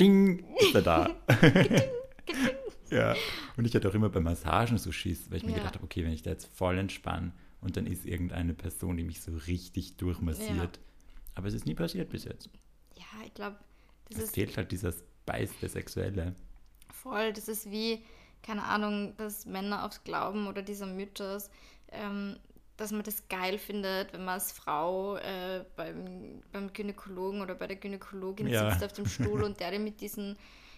ding, 0.00 0.44
ist 0.60 0.74
er 0.74 0.82
da. 0.82 1.10
ja. 2.90 3.14
Und 3.56 3.66
ich 3.66 3.74
hatte 3.74 3.88
auch 3.88 3.94
immer 3.94 4.08
bei 4.08 4.20
Massagen 4.20 4.78
so 4.78 4.92
Schiss, 4.92 5.30
weil 5.30 5.38
ich 5.38 5.44
mir 5.44 5.50
Ja. 5.52 5.58
gedacht 5.58 5.74
habe, 5.74 5.84
okay, 5.84 6.04
wenn 6.04 6.12
ich 6.12 6.22
da 6.22 6.30
jetzt 6.30 6.46
voll 6.54 6.78
entspanne 6.78 7.32
und 7.60 7.76
dann 7.76 7.86
ist 7.86 8.04
irgendeine 8.06 8.54
Person, 8.54 8.96
die 8.96 9.04
mich 9.04 9.20
so 9.20 9.32
richtig 9.46 9.96
durchmassiert. 9.96 10.78
Aber 11.34 11.48
es 11.48 11.54
ist 11.54 11.66
nie 11.66 11.74
passiert 11.74 12.10
bis 12.10 12.24
jetzt. 12.24 12.48
Ja, 13.18 13.26
ich 13.26 13.34
glaube, 13.34 13.58
das 14.08 14.18
Es 14.18 14.24
ist 14.24 14.30
fehlt 14.30 14.56
halt 14.56 14.72
dieser 14.72 14.92
Spice, 14.92 15.58
der 15.58 15.68
Sexuelle. 15.68 16.34
voll, 16.92 17.32
das 17.32 17.48
ist 17.48 17.70
wie, 17.70 18.04
keine 18.42 18.64
Ahnung, 18.64 19.16
dass 19.16 19.46
Männer 19.46 19.84
aufs 19.84 20.04
Glauben 20.04 20.46
oder 20.46 20.62
dieser 20.62 20.86
Mythos, 20.86 21.50
ähm, 21.92 22.38
dass 22.76 22.90
man 22.90 23.02
das 23.04 23.28
geil 23.28 23.58
findet, 23.58 24.12
wenn 24.12 24.24
man 24.24 24.34
als 24.34 24.52
Frau 24.52 25.16
äh, 25.16 25.64
beim, 25.76 26.42
beim 26.52 26.72
Gynäkologen 26.72 27.40
oder 27.40 27.54
bei 27.54 27.66
der 27.68 27.76
Gynäkologin 27.76 28.50
Ja. 28.50 28.52
sitzt 28.52 28.82
auf 28.82 28.92
dem 28.92 29.06
Stuhl 29.06 29.42
und 29.44 29.60
der 29.60 29.70
dir 29.70 29.78
mit 29.78 30.00
diesem 30.00 30.36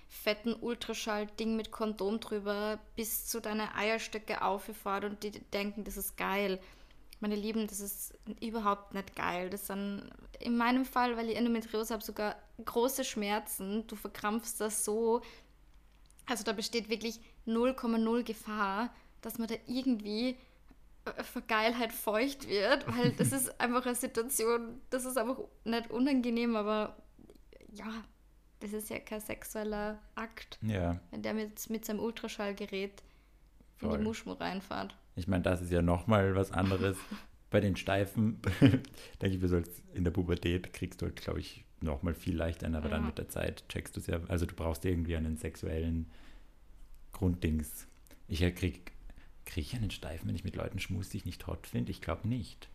fetten 0.08 0.54
Ultraschall-Ding 0.54 1.56
mit 1.56 1.70
Kondom 1.72 2.20
drüber 2.20 2.78
bis 2.96 3.26
zu 3.26 3.40
deine 3.40 3.74
Eierstöcke 3.74 4.42
auffährt 4.42 5.04
und 5.04 5.22
die 5.22 5.30
denken, 5.32 5.84
das 5.84 5.96
ist 5.96 6.16
geil. 6.16 6.60
Meine 7.20 7.34
Lieben, 7.34 7.66
das 7.66 7.80
ist 7.80 8.14
überhaupt 8.40 8.92
nicht 8.94 9.16
geil. 9.16 9.48
Das 9.48 9.66
sind 9.68 10.10
in 10.38 10.56
meinem 10.56 10.84
Fall, 10.84 11.16
weil 11.16 11.30
ich 11.30 11.36
Endometriose 11.36 11.94
habe, 11.94 12.04
sogar 12.04 12.36
große 12.64 13.04
Schmerzen. 13.04 13.86
Du 13.86 13.96
verkrampfst 13.96 14.60
das 14.60 14.84
so. 14.84 15.22
Also 16.26 16.44
da 16.44 16.52
besteht 16.52 16.90
wirklich 16.90 17.20
0,0 17.46 18.22
Gefahr, 18.22 18.92
dass 19.22 19.38
man 19.38 19.48
da 19.48 19.54
irgendwie 19.66 20.36
äh, 21.04 21.22
vor 21.22 21.42
Geilheit 21.42 21.92
feucht 21.92 22.48
wird, 22.48 22.86
weil 22.88 23.12
das 23.12 23.32
ist 23.32 23.60
einfach 23.60 23.86
eine 23.86 23.94
Situation, 23.94 24.80
das 24.90 25.04
ist 25.04 25.16
einfach 25.16 25.38
nicht 25.64 25.90
unangenehm, 25.90 26.56
aber 26.56 26.96
ja, 27.72 28.04
das 28.60 28.72
ist 28.72 28.90
ja 28.90 28.98
kein 28.98 29.20
sexueller 29.20 29.98
Akt, 30.14 30.58
Ja, 30.62 30.98
wenn 31.10 31.22
der 31.22 31.34
mit, 31.34 31.68
mit 31.70 31.84
seinem 31.84 32.00
Ultraschallgerät 32.00 33.02
in 33.80 33.88
Voll. 33.88 33.98
die 33.98 34.04
Muschmu 34.04 34.32
reinfährt. 34.32 34.96
Ich 35.16 35.26
meine, 35.28 35.42
das 35.42 35.60
ist 35.62 35.72
ja 35.72 35.82
nochmal 35.82 36.34
was 36.34 36.52
anderes. 36.52 36.96
Bei 37.50 37.60
den 37.60 37.76
Steifen, 37.76 38.40
denke 38.60 39.36
ich, 39.36 39.40
wir 39.40 39.48
soll's 39.48 39.82
in 39.94 40.04
der 40.04 40.10
Pubertät 40.10 40.72
kriegst 40.72 41.00
du 41.00 41.06
halt, 41.06 41.16
glaube 41.16 41.40
ich, 41.40 41.64
nochmal 41.80 42.14
viel 42.14 42.36
leichter, 42.36 42.66
aber 42.66 42.88
dann 42.88 43.02
Ja. 43.02 43.06
mit 43.06 43.18
der 43.18 43.28
Zeit 43.28 43.64
checkst 43.68 43.94
du 43.96 44.00
es 44.00 44.06
ja. 44.08 44.20
Also 44.28 44.46
du 44.46 44.54
brauchst 44.54 44.84
irgendwie 44.84 45.16
einen 45.16 45.36
sexuellen 45.36 46.10
Grunddings. 47.12 47.86
Ich 48.28 48.40
krieg, 48.40 48.92
krieg 49.44 49.64
ich 49.64 49.74
einen 49.76 49.90
Steifen, 49.90 50.28
wenn 50.28 50.34
ich 50.34 50.44
mit 50.44 50.56
Leuten 50.56 50.78
schmust, 50.80 51.12
die 51.12 51.18
ich 51.18 51.24
nicht 51.24 51.46
hot 51.46 51.66
finde? 51.66 51.92
Ich 51.92 52.00
glaube 52.00 52.26
nicht. 52.28 52.68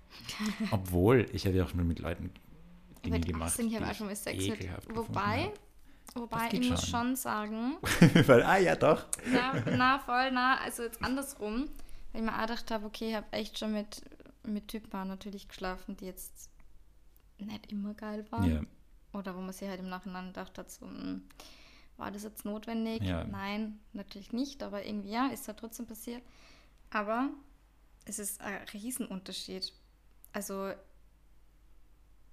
Obwohl, 0.70 1.26
ich 1.32 1.46
habe 1.46 1.56
ja 1.56 1.64
auch 1.64 1.68
schon 1.68 1.86
mit 1.86 1.98
Leuten 1.98 2.30
Dinge 3.04 3.18
Mit 3.18 3.26
gemacht. 3.26 3.50
18, 3.52 3.68
ich 3.68 3.76
habe 3.76 3.86
auch 3.90 3.94
schon 3.94 4.06
mal 4.06 4.16
Sex 4.16 4.46
mit. 4.46 4.68
Wobei. 4.94 5.52
Wobei 6.14 6.48
ich 6.52 6.70
muss 6.70 6.86
schon. 6.88 7.16
sagen, 7.16 7.76
Weil, 8.26 8.42
ah 8.42 8.58
ja, 8.58 8.76
doch. 8.76 9.06
na, 9.26 9.54
na, 9.76 9.98
voll, 9.98 10.30
na, 10.32 10.58
also 10.58 10.82
jetzt 10.82 11.02
andersrum, 11.02 11.68
weil 12.12 12.22
ich 12.22 12.26
mir 12.26 12.36
auch 12.36 12.42
gedacht 12.42 12.70
habe, 12.70 12.86
okay, 12.86 13.10
ich 13.10 13.14
habe 13.14 13.32
echt 13.32 13.58
schon 13.58 13.72
mit, 13.72 14.02
mit 14.44 14.68
Typen 14.68 15.08
natürlich 15.08 15.48
geschlafen, 15.48 15.96
die 15.96 16.06
jetzt 16.06 16.50
nicht 17.38 17.70
immer 17.70 17.94
geil 17.94 18.26
waren. 18.30 18.52
Ja, 18.52 18.60
Oder 19.18 19.34
wo 19.34 19.40
man 19.40 19.52
sich 19.52 19.68
halt 19.68 19.80
im 19.80 19.88
Nachhinein 19.88 20.28
gedacht 20.28 20.58
hat, 20.58 20.70
so, 20.70 20.86
hm, 20.86 21.22
war 21.96 22.10
das 22.10 22.22
jetzt 22.22 22.44
notwendig? 22.44 23.02
Ja. 23.02 23.24
Nein, 23.24 23.80
natürlich 23.92 24.32
nicht, 24.32 24.62
aber 24.62 24.84
irgendwie 24.86 25.10
ja, 25.10 25.26
ist 25.28 25.48
halt 25.48 25.58
trotzdem 25.58 25.86
passiert. 25.86 26.22
Aber 26.90 27.28
es 28.04 28.18
ist 28.18 28.40
ein 28.40 28.62
Riesenunterschied. 28.72 29.72
Also, 30.32 30.72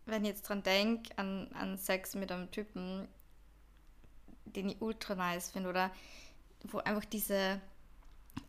wenn 0.06 0.24
ich 0.24 0.30
jetzt 0.30 0.44
dran 0.44 0.64
denke, 0.64 1.18
an, 1.18 1.48
an 1.54 1.78
Sex 1.78 2.16
mit 2.16 2.32
einem 2.32 2.52
Typen, 2.52 3.08
den 4.46 4.70
ich 4.70 4.82
ultra 4.82 5.16
nice 5.16 5.50
finde, 5.52 5.70
oder 5.70 5.92
wo 6.64 6.80
einfach 6.80 7.06
diese 7.06 7.60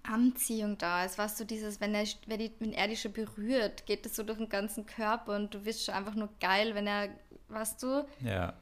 Anziehung 0.03 0.79
da 0.79 1.05
ist, 1.05 1.19
weißt 1.19 1.39
du, 1.41 1.45
dieses, 1.45 1.81
wenn 1.81 1.95
er, 1.95 2.05
wenn, 2.27 2.39
die, 2.39 2.53
wenn 2.59 2.73
er 2.73 2.89
dich 2.89 3.01
schon 3.01 3.13
berührt, 3.13 3.87
geht 3.87 4.05
das 4.05 4.17
so 4.17 4.23
durch 4.23 4.39
den 4.39 4.49
ganzen 4.49 4.87
Körper 4.87 5.37
und 5.37 5.55
du 5.55 5.65
wirst 5.65 5.85
schon 5.85 5.95
einfach 5.95 6.15
nur 6.15 6.29
geil, 6.41 6.75
wenn 6.75 6.87
er, 6.87 7.09
weißt 7.49 7.83
du, 7.83 8.07
ja, 8.21 8.55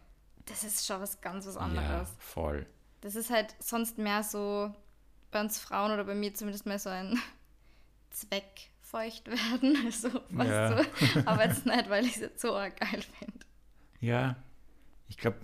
das 0.47 0.65
ist 0.65 0.87
schon 0.87 1.01
was 1.01 1.21
ganz 1.21 1.47
was 1.47 1.55
ja, 1.55 1.61
anderes. 1.63 2.11
voll. 2.19 2.67
Das 3.01 3.15
ist 3.17 3.31
halt 3.31 3.55
sonst 3.59 3.99
mehr 3.99 4.23
so 4.23 4.73
bei 5.31 5.41
uns 5.41 5.59
Frauen 5.59 5.93
oder 5.93 6.05
bei 6.05 6.15
mir 6.15 6.35
zumindest 6.35 6.67
mehr 6.67 6.79
so 6.79 6.91
ein 6.91 7.19
Zweckfeucht 8.11 9.29
werden. 9.29 9.77
Also, 9.87 10.09
weißt 10.31 10.51
Ja. 10.51 10.75
du? 10.75 11.27
Aber 11.27 11.45
jetzt 11.47 11.67
nicht, 11.67 11.91
weil 11.91 12.05
ich 12.05 12.15
es 12.17 12.21
jetzt 12.21 12.41
so 12.41 12.53
geil 12.53 13.03
finde. 13.19 13.47
Ja, 14.01 14.37
ich 15.09 15.17
glaube, 15.17 15.39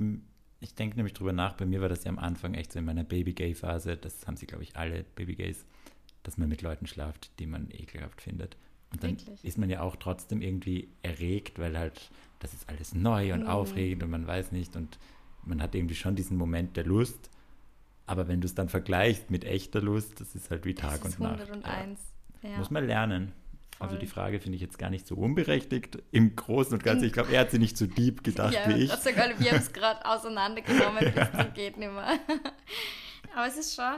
ich 0.61 0.75
denke 0.75 0.97
nämlich 0.97 1.15
drüber 1.15 1.33
nach. 1.33 1.55
Bei 1.55 1.67
mir 1.67 1.81
war 1.81 1.89
das 1.89 2.05
ja 2.05 2.11
am 2.11 2.19
Anfang 2.19 2.55
echt 2.55 2.73
so 2.73 2.79
in 2.79 2.85
meiner 2.85 3.05
Baby-Gay-Phase. 3.05 3.97
Das 3.97 4.27
haben 4.27 4.37
sie, 4.37 4.47
glaube 4.47 4.63
ich, 4.63 4.77
alle 4.77 5.05
Baby-Gays, 5.15 5.65
dass 6.23 6.37
man 6.39 6.49
mit 6.49 6.63
Leuten 6.63 6.87
schlaft, 6.87 7.31
die 7.39 7.47
man 7.47 7.71
ekelhaft 7.71 8.21
findet. 8.21 8.57
Und 8.93 9.03
dann 9.03 9.11
Wirklich? 9.19 9.45
ist 9.45 9.57
man 9.59 9.71
ja 9.71 9.81
auch 9.83 9.97
trotzdem 9.97 10.43
irgendwie 10.43 10.89
erregt, 11.03 11.59
weil 11.59 11.79
halt 11.79 12.11
das 12.41 12.53
ist 12.55 12.69
alles 12.69 12.95
neu 12.95 13.33
und 13.35 13.41
Mhm. 13.43 13.47
aufregend 13.49 14.03
und 14.03 14.11
man 14.11 14.27
weiß 14.27 14.51
nicht 14.53 14.75
und 14.77 14.99
man 15.45 15.63
hat 15.63 15.75
irgendwie 15.75 15.95
schon 15.95 16.17
diesen 16.17 16.37
Moment 16.37 16.77
der 16.77 16.85
Lust. 16.85 17.31
Aber 18.07 18.27
wenn 18.29 18.41
du 18.41 18.47
es 18.47 18.55
dann 18.55 18.69
vergleichst 18.69 19.31
mit 19.31 19.45
echter 19.45 19.81
Lust, 19.81 20.21
das 20.21 20.35
ist 20.35 20.51
halt 20.51 20.65
wie 20.65 20.75
Tag 20.75 21.03
das 21.03 21.13
ist 21.13 21.21
und 21.21 21.27
Nacht. 21.27 21.41
101. 21.43 22.01
Ja. 22.43 22.57
Muss 22.59 22.71
man 22.71 22.85
lernen. 22.87 23.33
Also 23.81 23.95
Voll. 23.95 24.01
die 24.01 24.07
Frage 24.07 24.41
finde 24.41 24.57
ich 24.57 24.63
jetzt 24.63 24.79
gar 24.79 24.91
nicht 24.91 25.07
so 25.07 25.15
unberechtigt 25.15 25.99
im 26.13 26.37
Großen 26.37 26.75
und 26.75 26.85
Ganzen. 26.85 27.07
Ich 27.07 27.15
glaube, 27.15 27.33
er 27.33 27.41
hat 27.41 27.51
sie 27.51 27.59
nicht 27.59 27.79
so 27.79 27.87
deep 27.87 28.23
gedacht 28.23 28.53
ja, 28.53 28.69
wie 28.69 28.85
ich. 28.85 29.07
Egal, 29.07 29.35
wir 29.39 29.51
haben 29.53 29.59
es 29.59 29.73
gerade 29.73 30.05
auseinandergenommen, 30.05 31.13
bis 31.15 31.31
zum 31.33 31.55
geht 31.55 31.79
nicht 31.79 31.91
mehr. 31.91 32.05
Aber 33.35 33.47
es 33.47 33.57
ist 33.57 33.75
schon, 33.75 33.95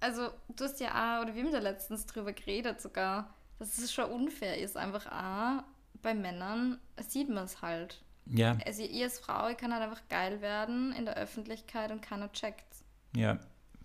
also 0.00 0.30
du 0.56 0.64
hast 0.64 0.80
ja 0.80 0.88
auch, 1.18 1.22
oder 1.22 1.34
wir 1.34 1.42
haben 1.42 1.52
da 1.52 1.58
letztens 1.58 2.06
drüber 2.06 2.32
geredet 2.32 2.80
sogar, 2.80 3.34
dass 3.58 3.76
es 3.76 3.92
schon 3.92 4.10
unfair 4.10 4.58
ist, 4.58 4.76
einfach 4.76 5.06
auch 5.06 5.64
bei 6.02 6.14
Männern 6.14 6.78
sieht 7.06 7.28
man 7.28 7.44
es 7.44 7.60
halt. 7.60 8.02
Ja, 8.26 8.56
Also 8.64 8.82
ihr 8.82 9.04
als 9.04 9.18
Frau, 9.18 9.48
ihr 9.48 9.54
kann 9.54 9.72
halt 9.72 9.82
einfach 9.82 10.02
geil 10.08 10.40
werden 10.40 10.92
in 10.92 11.04
der 11.04 11.16
Öffentlichkeit 11.16 11.90
und 11.92 12.00
keiner 12.00 12.32
checkt's. 12.32 12.84
ja. 13.14 13.38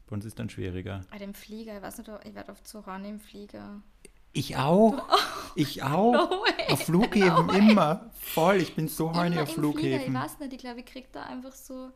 Bei 0.08 0.16
uns 0.16 0.26
ist 0.26 0.38
dann 0.40 0.50
schwieriger. 0.50 1.06
Bei 1.10 1.20
dem 1.20 1.34
Flieger, 1.34 1.78
ich 1.78 1.82
weiß 1.82 2.00
nicht, 2.00 2.10
ich 2.26 2.36
werde 2.36 2.52
oft 2.52 2.68
so 2.68 2.82
ran 2.82 3.06
im 3.06 3.22
Flieger. 3.22 3.82
Ich 4.34 4.56
auch. 4.58 5.02
Ich 5.56 5.84
auch. 5.84 6.14
No. 6.14 6.46
Auf 6.70 6.84
Flughäfen 6.86 7.48
No 7.48 7.54
immer. 7.54 8.10
Voll. 8.20 8.58
Ich 8.58 8.76
bin 8.76 8.88
so 8.88 9.14
horny 9.14 9.38
auf 9.38 9.50
im 9.50 9.56
Flieger, 9.56 9.62
Flughäfen. 9.74 10.08
ich 10.16 10.22
weiß 10.22 10.40
nicht, 10.40 10.54
ich 10.54 10.60
glaube, 10.60 10.80
ich 10.80 10.86
kriege 10.86 11.08
da 11.12 11.24
einfach 11.24 11.52
so, 11.52 11.92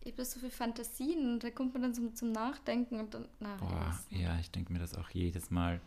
ich 0.00 0.12
habe 0.12 0.24
so 0.24 0.40
viel 0.40 0.50
Fantasien 0.50 1.34
und 1.34 1.44
da 1.44 1.50
kommt 1.50 1.72
man 1.74 1.82
dann 1.82 1.94
zum, 1.94 2.14
zum 2.16 2.32
Nachdenken 2.32 2.98
und 2.98 3.14
dann, 3.14 3.26
na, 3.38 3.54
Boah, 3.56 3.96
ja, 4.10 4.36
ich 4.40 4.50
denke 4.50 4.72
mir 4.72 4.80
das 4.80 4.96
auch 4.96 5.08
jedes 5.10 5.50
Mal. 5.50 5.80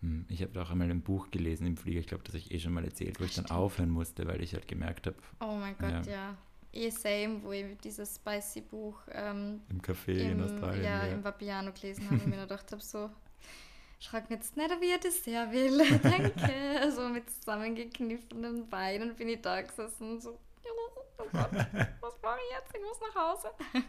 Hm, 0.00 0.24
Ich 0.28 0.42
habe 0.42 0.60
auch 0.62 0.70
einmal 0.70 0.90
ein 0.90 1.02
Buch 1.02 1.30
gelesen 1.30 1.66
im 1.66 1.76
Flieger, 1.76 2.00
ich 2.00 2.06
glaube, 2.06 2.24
das 2.24 2.34
habe 2.34 2.38
ich 2.38 2.50
eh 2.52 2.58
schon 2.58 2.72
mal 2.72 2.84
erzählt, 2.84 3.20
wo 3.20 3.24
ich 3.24 3.34
dann 3.34 3.46
aufhören 3.50 3.90
musste, 3.90 4.26
weil 4.26 4.42
ich 4.42 4.54
halt 4.54 4.68
gemerkt 4.68 5.06
habe, 5.06 5.16
Oh 5.40 5.54
mein 5.58 5.76
Gott, 5.78 6.06
Ja. 6.06 6.12
ja. 6.12 6.36
Eh 6.72 6.90
same, 6.90 7.40
wo 7.42 7.52
ich 7.52 7.64
dieses 7.82 8.16
Spicy 8.16 8.60
Buch 8.60 8.98
ähm, 9.10 9.60
im 9.70 9.80
Café 9.80 10.12
in 10.12 10.32
im, 10.32 10.42
Australien. 10.44 10.84
ja, 10.84 11.06
ja. 11.06 11.12
im 11.14 11.24
Vapiano 11.24 11.72
gelesen 11.72 12.04
habe 12.10 12.16
und 12.22 12.26
mir 12.26 12.36
gedacht 12.36 12.70
habe, 12.70 12.82
so, 12.82 13.08
schreck 13.98 14.28
mir 14.30 14.36
jetzt 14.36 14.56
nicht, 14.56 14.80
wie 14.80 14.90
er 14.90 14.98
das 14.98 15.24
sehr 15.24 15.50
will. 15.52 15.78
Danke. 16.02 16.92
so 16.92 17.08
mit 17.08 17.28
zusammengekniffenen 17.30 18.68
Beinen 18.68 19.14
bin 19.16 19.28
ich 19.28 19.40
da 19.42 19.60
gesessen, 19.62 20.20
so, 20.20 20.38
oh 21.18 21.24
Gott, 21.32 21.50
was 22.00 22.14
mache 22.22 22.38
ich 22.48 22.56
jetzt? 22.56 22.74
Ich 22.74 22.82
muss 22.82 23.00
nach 23.00 23.14
Hause. 23.22 23.50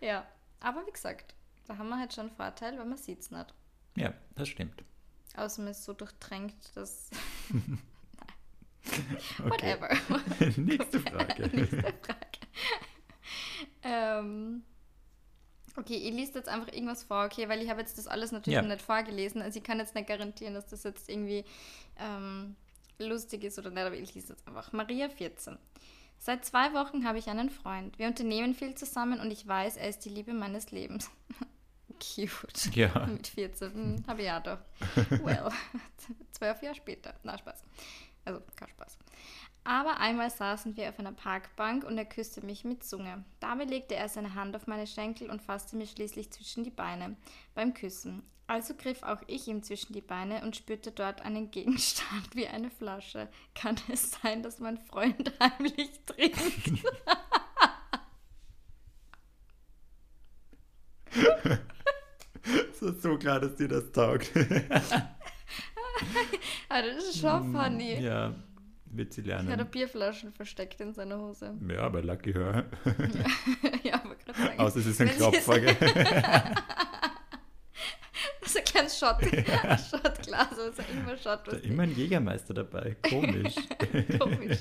ja, 0.00 0.26
aber 0.60 0.86
wie 0.86 0.92
gesagt, 0.92 1.34
da 1.66 1.76
haben 1.78 1.88
wir 1.88 1.98
halt 1.98 2.12
schon 2.12 2.26
einen 2.28 2.36
Vorteil, 2.36 2.78
weil 2.78 2.86
man 2.86 2.98
sieht 2.98 3.20
es 3.20 3.30
nicht. 3.30 3.54
ja, 3.96 4.12
das 4.34 4.48
stimmt. 4.48 4.84
Außer 5.36 5.62
man 5.62 5.70
ist 5.70 5.84
so 5.84 5.92
durchtränkt, 5.92 6.76
dass 6.76 7.10
Okay. 9.44 9.76
whatever. 9.78 9.90
Nächste 10.56 11.00
Frage. 11.00 11.48
Nächste 11.48 11.82
Frage. 11.82 12.38
ähm, 13.82 14.64
okay, 15.78 15.96
ich 15.96 16.12
liest 16.12 16.34
jetzt 16.34 16.48
einfach 16.48 16.72
irgendwas 16.72 17.04
vor, 17.04 17.24
okay, 17.24 17.48
weil 17.48 17.62
ich 17.62 17.70
habe 17.70 17.80
jetzt 17.80 17.96
das 17.98 18.06
alles 18.06 18.32
natürlich 18.32 18.56
Ja. 18.56 18.62
noch 18.62 18.68
nicht 18.68 18.82
vorgelesen. 18.82 19.40
Also 19.42 19.58
ich 19.58 19.64
kann 19.64 19.78
jetzt 19.78 19.94
nicht 19.94 20.08
garantieren, 20.08 20.54
dass 20.54 20.66
das 20.66 20.82
jetzt 20.84 21.08
irgendwie 21.08 21.44
ähm, 21.98 22.56
lustig 22.98 23.44
ist 23.44 23.58
oder 23.58 23.70
nicht, 23.70 23.82
aber 23.84 23.96
ich 23.96 24.14
lese 24.14 24.32
jetzt 24.32 24.46
einfach. 24.46 24.72
Maria 24.72 25.08
14. 25.08 25.56
Seit 26.20 26.44
zwei 26.44 26.72
Wochen 26.74 27.06
habe 27.06 27.18
ich 27.18 27.28
einen 27.28 27.48
Freund. 27.48 27.96
Wir 27.98 28.08
unternehmen 28.08 28.54
viel 28.54 28.74
zusammen 28.74 29.20
und 29.20 29.30
ich 29.30 29.46
weiß, 29.46 29.76
er 29.76 29.88
ist 29.88 30.00
die 30.04 30.08
Liebe 30.10 30.32
meines 30.32 30.70
Lebens. 30.72 31.10
Cute. 32.00 32.74
Ja. 32.76 33.06
Mit 33.10 33.26
14. 33.28 33.72
Hm, 33.72 34.04
habe 34.06 34.20
ich 34.20 34.26
ja 34.26 34.40
doch. 34.40 34.58
Well, 35.22 35.48
zwölf 36.32 36.62
Jahre 36.62 36.74
später. 36.74 37.14
Na, 37.22 37.36
Spaß. 37.38 37.62
Also, 38.24 38.40
kein 38.56 38.68
Spaß. 38.68 38.98
Aber 39.68 39.98
einmal 40.00 40.30
saßen 40.30 40.76
wir 40.78 40.88
auf 40.88 40.98
einer 40.98 41.12
Parkbank 41.12 41.84
und 41.84 41.98
er 41.98 42.06
küsste 42.06 42.40
mich 42.44 42.64
mit 42.64 42.82
Zunge. 42.82 43.24
Dabei 43.38 43.64
legte 43.64 43.96
er 43.96 44.08
seine 44.08 44.34
Hand 44.34 44.56
auf 44.56 44.66
meine 44.66 44.86
Schenkel 44.86 45.28
und 45.28 45.42
fasste 45.42 45.76
mir 45.76 45.86
schließlich 45.86 46.30
zwischen 46.32 46.64
die 46.64 46.70
Beine 46.70 47.16
beim 47.54 47.74
Küssen. 47.74 48.22
Also 48.46 48.74
griff 48.74 49.02
auch 49.02 49.20
ich 49.26 49.46
ihm 49.46 49.62
zwischen 49.62 49.92
die 49.92 50.00
Beine 50.00 50.40
und 50.42 50.56
spürte 50.56 50.90
dort 50.90 51.20
einen 51.20 51.50
Gegenstand 51.50 52.34
wie 52.34 52.46
eine 52.48 52.70
Flasche. 52.70 53.28
Kann 53.54 53.76
es 53.92 54.12
sein, 54.12 54.42
dass 54.42 54.58
mein 54.58 54.78
Freund 54.78 55.32
heimlich 55.40 55.90
trinkt? 56.06 56.86
Es 62.72 62.80
ist 62.82 63.02
so 63.02 63.16
klar, 63.18 63.40
dass 63.40 63.56
dir 63.56 63.68
das 63.68 63.90
taugt. 63.92 64.30
Ah, 66.68 66.82
das 66.82 67.04
ist 67.04 67.20
schon 67.20 67.42
funny. 67.52 67.96
Mm, 67.96 68.02
Ja, 68.02 68.34
wird 68.90 69.12
sie 69.12 69.28
Er 69.28 69.38
hat 69.38 69.46
lernen. 69.46 69.70
Bierflaschen 69.70 70.32
versteckt 70.32 70.80
in 70.80 70.92
seiner 70.94 71.18
Hose. 71.18 71.56
Ja, 71.68 71.88
bei 71.88 72.00
Lucky 72.00 72.32
Her. 72.32 72.66
ja, 73.82 73.94
aber 74.02 74.14
gerade 74.16 74.38
sagen. 74.38 74.58
Außer 74.58 74.78
es 74.80 74.86
ist 74.86 75.00
ein 75.00 75.08
Klopfer. 75.08 75.60
gell? 75.60 75.76
Das 78.40 78.50
ist 78.50 78.56
ein 78.56 78.64
kleines 78.64 78.98
Shot, 78.98 79.20
Shotglas, 79.22 80.50
also 80.50 80.62
ist 80.62 80.80
immer 80.90 81.16
Shot. 81.16 81.40
Da 81.46 81.56
immer 81.58 81.82
ein 81.84 81.94
Jägermeister 81.94 82.54
dabei. 82.54 82.96
Komisch. 83.08 83.54
Komisch. 84.18 84.58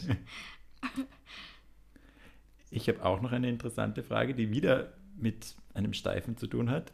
Ich 2.70 2.88
habe 2.90 3.04
auch 3.04 3.22
noch 3.22 3.32
eine 3.32 3.50
interessante 3.50 4.04
Frage, 4.04 4.36
die 4.36 4.52
wieder 4.52 4.94
mit 5.16 5.56
einem 5.74 5.94
Steifen 5.94 6.38
zu 6.38 6.48
tun 6.48 6.70
hat. 6.70 6.92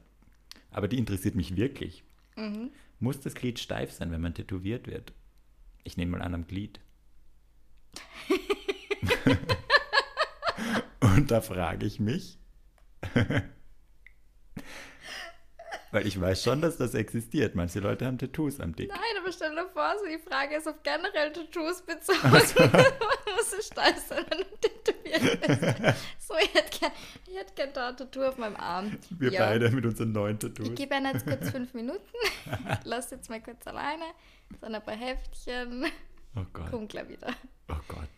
Aber 0.71 0.87
die 0.87 0.97
interessiert 0.97 1.35
mich 1.35 1.55
wirklich. 1.55 2.03
Mhm. 2.35 2.71
Muss 2.99 3.19
das 3.19 3.35
Glied 3.35 3.59
steif 3.59 3.91
sein, 3.91 4.11
wenn 4.11 4.21
man 4.21 4.33
tätowiert 4.33 4.87
wird? 4.87 5.13
Ich 5.83 5.97
nehme 5.97 6.11
mal 6.17 6.21
an 6.21 6.33
am 6.33 6.47
Glied. 6.47 6.79
Und 11.01 11.31
da 11.31 11.41
frage 11.41 11.85
ich 11.85 11.99
mich, 11.99 12.39
weil 15.91 16.07
ich 16.07 16.19
weiß 16.19 16.41
schon, 16.43 16.61
dass 16.61 16.77
das 16.77 16.95
existiert. 16.95 17.55
Manche 17.55 17.79
Leute 17.79 18.05
haben 18.05 18.17
Tattoos 18.17 18.59
am 18.59 18.75
Dick. 18.75 18.89
Nein, 18.89 18.99
aber 19.21 19.31
stell 19.31 19.53
dir 19.53 19.67
vor, 19.73 19.93
so 19.99 20.05
die 20.07 20.17
Frage 20.17 20.55
ist 20.55 20.67
auf 20.67 20.81
generell 20.81 21.31
Tattoos 21.31 21.83
bezogen. 21.83 22.31
Muss 22.31 22.55
es 23.59 23.67
steif 23.67 23.97
sein, 24.07 24.25
wenn 24.29 24.39
du 24.39 24.45
tätowiert 24.61 25.41
bist. 25.41 25.61
So, 26.19 26.33
ich 26.41 26.51
hätte 26.53 26.79
gern, 26.79 26.91
ich 27.27 27.35
hätte 27.37 27.53
gern 27.53 27.69
da 27.73 27.89
ein 27.89 27.97
Tattoo 27.97 28.23
auf 28.23 28.37
meinem 28.37 28.55
Arm. 28.55 28.97
Wir 29.11 29.31
Ja. 29.31 29.45
beide 29.45 29.69
mit 29.69 29.85
unseren 29.85 30.13
neuen 30.13 30.39
Tattoos. 30.39 30.69
Ich 30.69 30.75
gebe 30.75 30.95
ihnen 30.95 31.13
jetzt 31.13 31.27
kurz 31.27 31.49
fünf 31.51 31.73
Minuten. 31.75 32.01
Lass 32.85 33.11
jetzt 33.11 33.29
mal 33.29 33.41
kurz 33.41 33.67
alleine. 33.67 34.05
Dann 34.61 34.73
ein 34.73 34.83
paar 34.83 34.95
Heftchen. 34.95 35.85
Oh 36.35 36.45
Gott. 36.53 36.89
Gleich 36.89 37.09
wieder. 37.09 37.33
Oh 37.69 37.75
Gott. 37.87 38.09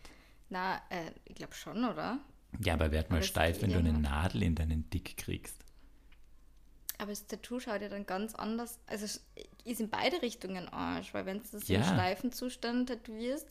Na, 0.48 0.76
äh, 0.90 1.10
ich 1.24 1.34
glaube 1.34 1.54
schon, 1.54 1.84
oder? 1.84 2.18
Ja, 2.60 2.74
aber 2.74 2.90
werd 2.92 3.10
mal 3.10 3.16
Aber 3.16 3.24
steif, 3.26 3.62
wenn 3.62 3.70
du 3.70 3.78
eine. 3.78 3.92
Nadel 3.92 4.42
in 4.42 4.54
deinen 4.54 4.88
Dick 4.90 5.16
kriegst. 5.16 5.56
Aber 6.98 7.10
das 7.10 7.26
Tattoo 7.26 7.60
schaut 7.60 7.82
ja 7.82 7.88
dann 7.88 8.06
ganz 8.06 8.34
anders. 8.34 8.78
Also 8.86 9.04
ist 9.64 9.80
in 9.80 9.90
beide 9.90 10.22
Richtungen 10.22 10.68
Arsch, 10.68 11.12
weil 11.12 11.26
wenn 11.26 11.38
du 11.42 11.44
das 11.52 11.68
Ja. 11.68 11.78
im 11.78 11.84
Schleifenzustand 11.84 12.88
tätowierst, 12.88 13.46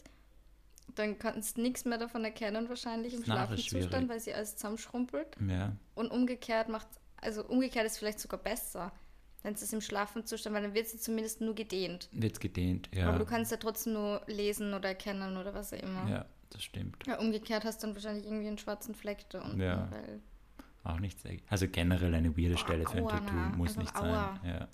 dann 0.96 1.20
kannst 1.20 1.58
du 1.58 1.62
nichts 1.62 1.86
mehr 1.86 1.98
davon 1.98 2.24
erkennen, 2.24 2.70
wahrscheinlich 2.70 3.14
im 3.14 3.24
Schlafenzustand, 3.24 3.84
schwierig. 3.92 4.10
weil 4.10 4.20
sie 4.20 4.34
alles 4.34 4.56
zusammenschrumpelt. 4.56 5.36
Ja, 5.48 5.76
Und 5.94 6.10
umgekehrt 6.12 6.70
macht, 6.70 6.88
also 7.18 7.46
umgekehrt 7.46 7.86
ist 7.86 7.98
vielleicht 8.00 8.20
sogar 8.20 8.40
besser, 8.40 8.92
wenn 9.44 9.54
es 9.54 9.72
im 9.74 9.82
Schlafenzustand, 9.82 10.56
weil 10.56 10.64
dann 10.64 10.74
wird 10.74 10.88
sie 10.88 10.98
zumindest 10.98 11.42
nur 11.42 11.54
gedehnt. 11.56 12.10
wird's 12.12 12.40
gedehnt, 12.40 12.90
ja. 12.94 13.08
Aber 13.10 13.20
du 13.20 13.26
kannst 13.26 13.52
ja 13.52 13.58
trotzdem 13.58 13.94
nur 13.94 14.22
lesen 14.28 14.74
oder 14.74 14.90
erkennen 14.90 15.38
oder 15.38 15.54
was 15.54 15.72
auch 15.74 15.78
immer. 15.80 16.08
ja, 16.10 16.26
das 16.50 16.64
stimmt. 16.64 17.06
Ja, 17.06 17.20
umgekehrt 17.20 17.64
hast 17.66 17.84
du 17.84 17.88
dann 17.88 17.96
wahrscheinlich 17.96 18.26
irgendwie 18.26 18.48
einen 18.48 18.58
schwarzen 18.58 18.96
Fleck 18.96 19.30
da 19.30 19.42
unten. 19.42 19.62
Ja. 19.62 19.90
Auch 20.84 21.00
nicht 21.00 21.20
sehr. 21.20 21.38
Also 21.50 21.68
generell 21.68 22.14
eine 22.14 22.36
weirde 22.38 22.58
Stelle 22.58 22.86
für 22.86 22.98
ein 22.98 23.08
Tattoo 23.08 23.34
na, 23.34 23.50
muss 23.56 23.78
einfach 23.78 23.82
nicht 23.82 23.96
aua. 23.96 24.40
sein. 24.44 24.50
Ja. 24.52 24.68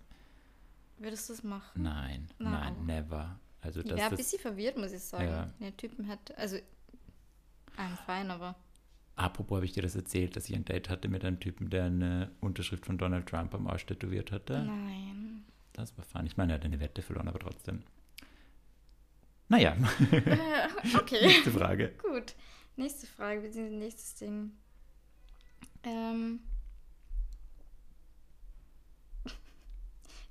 würdest 0.98 1.30
du 1.30 1.34
das 1.34 1.44
machen? 1.44 1.82
Nein, 1.84 2.28
Na, 2.38 2.50
nein, 2.52 2.76
aua. 2.78 2.84
never. 2.84 3.40
Also 3.62 3.80
Ich 3.82 3.88
das, 3.88 3.98
wäre 3.98 4.10
ein 4.10 4.16
bisschen 4.18 4.40
verwirrt, 4.40 4.78
muss 4.78 4.92
ich 4.92 5.02
sagen. 5.04 5.26
Ja. 5.28 5.50
Der 5.60 5.78
Typen 5.78 6.08
hat, 6.08 6.36
also, 6.38 6.58
ein 7.78 7.98
fein, 8.06 8.30
aber. 8.32 8.56
Apropos 9.22 9.56
habe 9.58 9.66
ich 9.66 9.74
dir 9.74 9.84
das 9.84 9.96
erzählt, 9.96 10.36
dass 10.36 10.50
ich 10.50 10.56
ein 10.56 10.66
Date 10.66 10.90
hatte 10.90 11.08
mit 11.08 11.24
einem 11.24 11.40
Typen, 11.40 11.70
der 11.70 11.84
eine 11.86 12.32
Unterschrift 12.42 12.88
von 12.88 12.98
Donald 12.98 13.28
Trump 13.28 13.54
am 13.54 13.68
Arsch 13.68 13.86
tätowiert 13.86 14.32
hatte. 14.32 14.64
Nein. 14.64 15.44
Das 15.74 15.96
war 15.96 16.04
fun. 16.04 16.26
Ich 16.26 16.38
meine, 16.38 16.54
er 16.54 16.56
hat 16.56 16.66
eine 16.66 16.80
Wette 16.80 17.04
verloren, 17.04 17.28
aber 17.28 17.38
trotzdem. 17.40 17.84
Naja, 19.48 19.76
Äh, 20.12 20.68
okay, 20.98 21.20
nächste 21.28 21.52
Frage. 21.52 21.94
gut. 22.02 22.34
Nächste 22.78 23.06
Frage, 23.06 23.42
beziehungsweise 23.42 23.78
nächstes 23.78 24.16
Ding. 24.16 24.52
Ähm. 25.84 26.40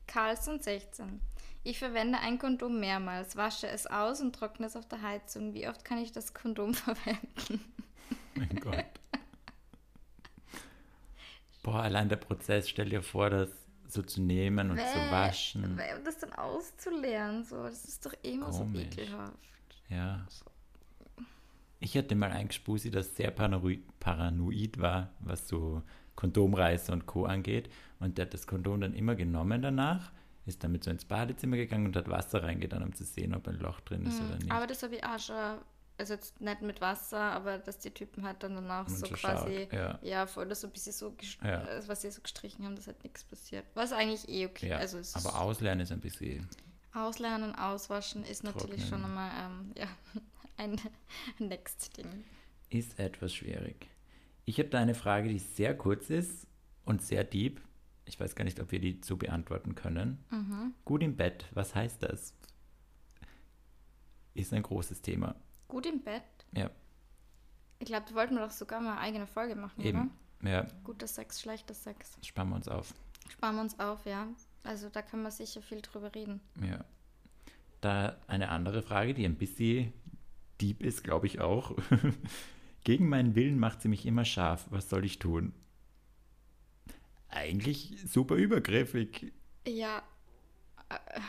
Carlson 0.08 0.58
16. 0.60 1.20
Ich 1.62 1.78
verwende 1.78 2.18
ein 2.18 2.38
Kondom 2.38 2.80
mehrmals, 2.80 3.36
wasche 3.36 3.68
es 3.68 3.86
aus 3.86 4.20
und 4.20 4.34
trockne 4.34 4.66
es 4.66 4.74
auf 4.74 4.88
der 4.88 5.02
Heizung. 5.02 5.54
Wie 5.54 5.68
oft 5.68 5.84
kann 5.84 5.98
ich 5.98 6.10
das 6.10 6.34
Kondom 6.34 6.74
verwenden? 6.74 7.60
Mein 8.40 8.60
Gott. 8.60 8.84
Boah, 11.62 11.82
allein 11.82 12.08
der 12.08 12.16
Prozess, 12.16 12.68
stell 12.68 12.88
dir 12.88 13.02
vor, 13.02 13.28
das 13.28 13.50
so 13.86 14.02
zu 14.02 14.22
nehmen 14.22 14.70
und 14.70 14.78
zu 14.78 14.84
Bäh, 14.84 15.10
waschen. 15.10 15.64
Und 15.64 16.06
das 16.06 16.18
dann 16.18 16.32
auszuleeren, 16.32 17.44
so, 17.44 17.64
das 17.64 17.84
ist 17.84 18.06
doch 18.06 18.14
immer 18.22 18.50
so 18.52 18.60
Komisch. 18.60 18.86
ekelhaft. 18.86 19.36
Ja. 19.88 20.26
Ich 21.80 21.96
hatte 21.96 22.14
mal 22.14 22.30
ein 22.30 22.48
Gespusi, 22.48 22.90
das 22.90 23.16
sehr 23.16 23.30
paranoid, 23.30 24.78
war, 24.78 25.10
was 25.20 25.48
so 25.48 25.82
Kondomreiße 26.14 26.92
und 26.92 27.06
Co. 27.06 27.26
angeht. 27.26 27.70
Und 27.98 28.16
der 28.16 28.26
hat 28.26 28.34
das 28.34 28.46
Kondom 28.46 28.80
dann 28.80 28.94
immer 28.94 29.14
genommen 29.14 29.60
danach, 29.60 30.12
ist 30.46 30.64
damit 30.64 30.84
so 30.84 30.90
ins 30.90 31.04
Badezimmer 31.04 31.56
gegangen 31.56 31.86
und 31.86 31.96
hat 31.96 32.08
Wasser 32.08 32.42
reingetan, 32.42 32.82
um 32.82 32.94
zu 32.94 33.04
sehen, 33.04 33.34
ob 33.34 33.46
ein 33.48 33.58
Loch 33.58 33.80
drin 33.80 34.06
ist 34.06 34.20
oder 34.20 34.36
nicht. 34.36 34.46
Mhm. 34.46 34.52
Aber 34.52 34.66
das 34.66 34.82
habe 34.82 34.96
ich 34.96 35.04
auch 35.04 35.18
schon, 35.18 35.58
also 36.00 36.14
jetzt 36.14 36.40
nicht 36.40 36.62
mit 36.62 36.80
Wasser, 36.80 37.18
aber 37.20 37.58
dass 37.58 37.78
die 37.78 37.90
Typen 37.90 38.24
halt 38.24 38.42
dann 38.42 38.54
danach 38.54 38.88
Und 38.88 38.96
so 38.96 39.06
quasi, 39.06 39.68
schaut, 39.70 40.02
ja. 40.02 40.26
voll 40.26 40.48
das 40.48 40.62
so 40.62 40.66
ein 40.66 40.72
bisschen 40.72 40.92
so, 40.92 41.14
Ja. 41.42 41.62
äh, 41.68 41.82
was 41.86 42.02
sie 42.02 42.10
so 42.10 42.20
gestrichen 42.20 42.64
haben, 42.64 42.74
dass 42.74 42.86
halt 42.88 43.02
nichts 43.04 43.22
passiert. 43.22 43.64
Was 43.74 43.92
eigentlich 43.92 44.28
eh 44.28 44.46
okay, 44.46 44.68
ja. 44.70 44.78
also 44.78 44.98
aber 45.14 45.40
auslernen 45.40 45.80
ist 45.82 45.92
ein 45.92 46.00
bisschen. 46.00 46.48
Auslernen, 46.92 47.54
Auswaschen 47.54 48.24
ist 48.24 48.42
natürlich 48.42 48.80
schon 48.88 49.00
Trocknen. 49.02 49.18
einmal, 49.18 49.30
ähm, 49.50 49.72
ja, 49.76 49.86
ein 50.56 50.80
next 51.38 51.96
Ding. 51.96 52.24
Ist 52.68 52.98
etwas 52.98 53.32
schwierig. 53.34 53.86
Ich 54.44 54.58
habe 54.58 54.68
da 54.70 54.78
eine 54.78 54.94
Frage, 54.94 55.28
die 55.28 55.38
sehr 55.38 55.76
kurz 55.76 56.10
ist 56.10 56.46
und 56.84 57.02
sehr 57.02 57.22
deep. 57.22 57.60
Ich 58.06 58.18
weiß 58.18 58.34
gar 58.34 58.44
nicht, 58.44 58.58
ob 58.58 58.72
wir 58.72 58.80
die 58.80 59.00
so 59.04 59.16
beantworten 59.16 59.76
können. 59.76 60.24
Mhm. 60.30 60.74
Gut 60.84 61.02
im 61.02 61.16
Bett, 61.16 61.44
was 61.52 61.74
heißt 61.76 62.02
das? 62.02 62.34
Ist 64.34 64.52
ein 64.52 64.62
großes 64.62 65.02
Thema. 65.02 65.34
Gut 65.70 65.86
im 65.86 66.02
Bett. 66.02 66.22
Ja, 66.52 66.70
Ich 67.78 67.86
glaube, 67.86 68.04
da 68.08 68.14
wollten 68.14 68.34
wir 68.34 68.42
doch 68.44 68.50
sogar 68.50 68.80
mal 68.80 68.92
eine 68.92 69.00
eigene 69.00 69.26
Folge 69.26 69.54
machen, 69.54 69.80
eben. 69.82 70.10
Ja, 70.42 70.60
oder? 70.60 70.72
Guter 70.84 71.06
Sex, 71.06 71.40
schlechter 71.40 71.74
Sex. 71.74 72.16
sparen 72.24 72.48
wir 72.50 72.56
uns 72.56 72.68
auf. 72.68 72.94
Sparen 73.28 73.54
wir 73.56 73.62
uns 73.62 73.78
auf, 73.78 74.04
ja. 74.06 74.26
Also 74.64 74.88
da 74.88 75.00
können 75.02 75.22
wir 75.22 75.30
sicher 75.30 75.62
viel 75.62 75.80
drüber 75.80 76.14
reden. 76.14 76.40
Ja. 76.62 76.84
Da 77.80 78.16
eine 78.26 78.50
andere 78.50 78.82
Frage, 78.82 79.14
die 79.14 79.24
ein 79.24 79.36
bisschen 79.36 79.92
deep 80.60 80.82
ist, 80.82 81.02
glaube 81.04 81.26
ich 81.26 81.40
auch. 81.40 81.76
Gegen 82.84 83.08
meinen 83.08 83.34
Willen 83.34 83.58
macht 83.58 83.80
sie 83.82 83.88
mich 83.88 84.04
immer 84.06 84.24
scharf. 84.24 84.66
Was 84.70 84.88
soll 84.90 85.04
ich 85.04 85.18
tun? 85.18 85.52
Eigentlich 87.28 87.96
super 88.06 88.34
übergriffig. 88.34 89.32
Ja. 89.66 90.02
Äh, 90.88 91.20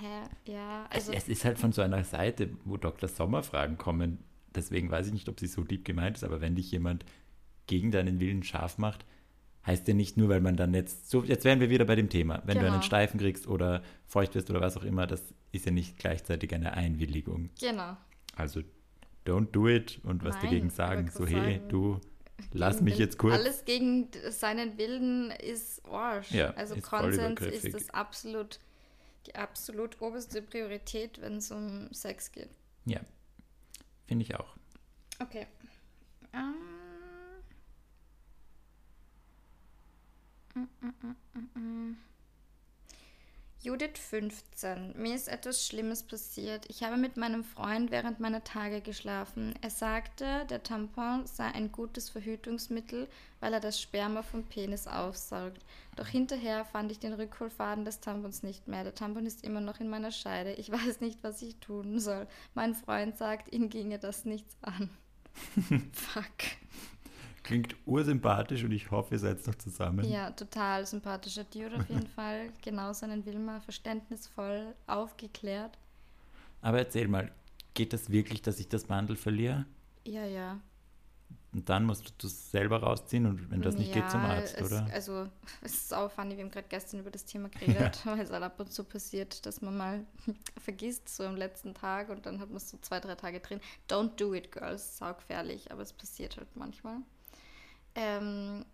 hä? 0.00 0.52
Ja, 0.52 0.86
also. 0.90 1.12
es, 1.12 1.28
ist 1.28 1.44
halt 1.44 1.58
von 1.58 1.72
so 1.72 1.82
einer 1.82 2.04
Seite, 2.04 2.50
wo 2.64 2.76
Dr. 2.76 3.08
Sommer 3.08 3.42
Fragen 3.42 3.76
kommen. 3.78 4.18
Deswegen 4.54 4.90
weiß 4.90 5.06
ich 5.06 5.12
nicht, 5.12 5.28
ob 5.28 5.38
sie 5.38 5.46
so 5.46 5.62
deep 5.62 5.84
gemeint 5.84 6.16
ist, 6.16 6.24
aber 6.24 6.40
wenn 6.40 6.56
dich 6.56 6.70
jemand 6.72 7.04
gegen 7.66 7.90
deinen 7.92 8.18
Willen 8.18 8.42
scharf 8.42 8.78
macht, 8.78 9.04
heißt 9.66 9.86
ja 9.88 9.94
nicht 9.94 10.16
nur, 10.16 10.28
weil 10.28 10.40
man 10.40 10.56
dann 10.56 10.74
jetzt, 10.74 11.10
so 11.10 11.22
jetzt 11.22 11.44
wären 11.44 11.60
wir 11.60 11.70
wieder 11.70 11.84
bei 11.84 11.94
dem 11.94 12.08
Thema, 12.08 12.42
wenn 12.44 12.56
du 12.56 12.62
Genau. 12.62 12.74
einen 12.74 12.82
Steifen 12.82 13.20
kriegst 13.20 13.46
oder 13.46 13.82
feucht 14.06 14.34
wirst 14.34 14.50
oder 14.50 14.60
was 14.60 14.76
auch 14.76 14.84
immer, 14.84 15.06
das 15.06 15.22
ist 15.52 15.66
ja 15.66 15.72
nicht 15.72 15.98
gleichzeitig 15.98 16.52
eine 16.54 16.72
Einwilligung. 16.72 17.50
Genau. 17.60 17.96
Also 18.36 18.62
don't 19.26 19.50
do 19.52 19.68
it 19.68 20.00
und 20.02 20.24
was 20.24 20.34
Nein, 20.36 20.44
dagegen 20.44 20.70
sagen, 20.70 21.10
so 21.12 21.26
hey, 21.26 21.56
sagen, 21.56 21.68
du 21.68 22.00
lass 22.52 22.80
mich 22.80 22.98
jetzt 22.98 23.18
kurz. 23.18 23.34
Alles 23.34 23.64
gegen 23.64 24.08
seinen 24.30 24.78
Willen 24.78 25.30
ist 25.30 25.84
Arsch. 25.86 26.30
Ja, 26.32 26.50
also 26.54 26.74
ist 26.74 26.82
Konsens 26.82 27.40
ist 27.40 27.74
das 27.74 27.90
absolut, 27.90 28.58
die 29.30 29.36
absolut 29.36 30.00
oberste 30.00 30.42
Priorität, 30.42 31.20
wenn 31.20 31.36
es 31.36 31.50
um 31.50 31.92
Sex 31.92 32.32
geht. 32.32 32.50
Ja, 32.84 33.00
finde 34.06 34.24
ich 34.24 34.34
auch. 34.34 34.56
Okay. 35.20 35.46
Ähm. 36.32 36.54
Mm, 40.54 40.60
mm, 40.60 40.94
mm, 41.02 41.16
mm, 41.34 41.60
mm. 41.60 41.96
Judith 43.62 43.98
15. 43.98 44.94
Mir 44.96 45.14
ist 45.14 45.28
etwas 45.28 45.66
Schlimmes 45.66 46.02
passiert. 46.02 46.64
Ich 46.70 46.82
habe 46.82 46.96
mit 46.96 47.18
meinem 47.18 47.44
Freund 47.44 47.90
während 47.90 48.18
meiner 48.18 48.42
Tage 48.42 48.80
geschlafen. 48.80 49.54
Er 49.60 49.68
sagte, 49.68 50.46
der 50.48 50.62
Tampon 50.62 51.26
sei 51.26 51.44
ein 51.44 51.70
gutes 51.70 52.08
Verhütungsmittel, 52.08 53.06
weil 53.38 53.52
er 53.52 53.60
das 53.60 53.78
Sperma 53.78 54.22
vom 54.22 54.44
Penis 54.44 54.86
aufsaugt. 54.86 55.62
Doch 55.96 56.06
hinterher 56.06 56.64
fand 56.64 56.90
ich 56.90 57.00
den 57.00 57.12
Rückholfaden 57.12 57.84
des 57.84 58.00
Tampons 58.00 58.42
nicht 58.42 58.66
mehr. 58.66 58.82
Der 58.82 58.94
Tampon 58.94 59.26
ist 59.26 59.44
immer 59.44 59.60
noch 59.60 59.78
in 59.78 59.90
meiner 59.90 60.10
Scheide. 60.10 60.54
Ich 60.54 60.72
weiß 60.72 61.02
nicht, 61.02 61.18
was 61.22 61.42
ich 61.42 61.56
tun 61.56 62.00
soll. 62.00 62.26
Mein 62.54 62.74
Freund 62.74 63.18
sagt, 63.18 63.52
ihm 63.52 63.68
ginge 63.68 63.98
das 63.98 64.24
nichts 64.24 64.56
an. 64.62 64.88
Fuck. 65.92 66.24
Klingt 67.50 67.74
ursympathisch 67.84 68.62
und 68.62 68.70
ich 68.70 68.92
hoffe, 68.92 69.16
ihr 69.16 69.18
seid 69.18 69.44
noch 69.44 69.56
zusammen. 69.56 70.08
Ja, 70.08 70.30
total 70.30 70.86
sympathischer 70.86 71.42
Dude 71.42 71.78
auf 71.78 71.88
jeden 71.88 72.06
Fall. 72.14 72.50
Genau 72.62 72.92
seinen 72.92 73.26
Wilma, 73.26 73.58
verständnisvoll, 73.58 74.72
aufgeklärt. 74.86 75.76
Aber 76.62 76.78
erzähl 76.78 77.08
mal, 77.08 77.32
geht 77.74 77.92
das 77.92 78.08
wirklich, 78.10 78.40
dass 78.40 78.60
ich 78.60 78.68
das 78.68 78.88
Mandel 78.88 79.16
verliere? 79.16 79.66
Ja, 80.04 80.24
ja. 80.26 80.60
Und 81.52 81.68
dann 81.68 81.86
musst 81.86 82.08
du 82.08 82.12
das 82.18 82.52
selber 82.52 82.84
rausziehen 82.84 83.26
und 83.26 83.50
wenn 83.50 83.62
das 83.62 83.74
nicht 83.74 83.92
geht, 83.92 84.08
zum 84.08 84.22
Ja, 84.22 84.28
Arzt, 84.28 84.56
es, 84.56 84.70
oder? 84.70 84.86
Also, 84.92 85.26
es 85.62 85.74
ist 85.74 85.92
auch 85.92 86.08
funny, 86.08 86.36
wir 86.36 86.44
haben 86.44 86.52
gerade 86.52 86.68
gestern 86.68 87.00
über 87.00 87.10
das 87.10 87.24
Thema 87.24 87.48
geredet, 87.48 88.06
weil 88.06 88.20
es 88.20 88.30
halt 88.30 88.44
ab 88.44 88.60
und 88.60 88.72
zu 88.72 88.84
passiert, 88.84 89.44
dass 89.44 89.60
man 89.60 89.76
mal 89.76 90.06
vergisst, 90.60 91.08
so 91.08 91.24
am 91.24 91.34
letzten 91.34 91.74
Tag 91.74 92.10
und 92.10 92.26
dann 92.26 92.38
hat 92.38 92.50
man 92.50 92.58
es 92.58 92.70
so 92.70 92.78
zwei, 92.80 93.00
drei 93.00 93.16
Tage 93.16 93.40
drin. 93.40 93.58
Don't 93.88 94.14
do 94.14 94.32
it, 94.34 94.52
girls, 94.52 94.98
saugefährlich, 94.98 95.72
aber 95.72 95.82
es 95.82 95.92
passiert 95.92 96.36
halt 96.36 96.54
manchmal. 96.54 96.98
Ähm, 97.94 98.64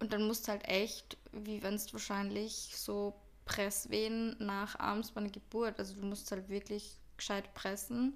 und 0.00 0.12
dann 0.12 0.26
musst 0.26 0.46
du 0.46 0.52
halt 0.52 0.66
echt, 0.68 1.16
wie 1.32 1.62
wenn 1.62 1.74
es 1.74 1.92
wahrscheinlich 1.92 2.72
so 2.76 3.14
Presswehen 3.44 4.36
nachahmst 4.38 5.14
bei 5.14 5.20
einer 5.20 5.30
Geburt, 5.30 5.78
also 5.78 5.94
du 5.94 6.06
musst 6.06 6.30
halt 6.30 6.48
wirklich 6.48 6.98
gescheit 7.16 7.52
pressen. 7.54 8.14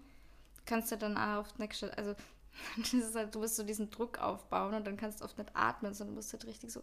Kannst 0.64 0.90
ja 0.90 0.96
dann 0.96 1.16
auch 1.16 1.40
oft 1.40 1.58
nicht 1.58 1.70
gescheit, 1.70 1.96
also 1.98 2.14
halt, 3.14 3.34
du 3.34 3.40
musst 3.40 3.56
so 3.56 3.62
diesen 3.64 3.90
Druck 3.90 4.18
aufbauen 4.18 4.74
und 4.74 4.86
dann 4.86 4.96
kannst 4.96 5.20
du 5.20 5.24
oft 5.24 5.38
nicht 5.38 5.50
atmen, 5.54 5.94
sondern 5.94 6.16
musst 6.16 6.32
halt 6.32 6.46
richtig 6.46 6.72
so 6.72 6.82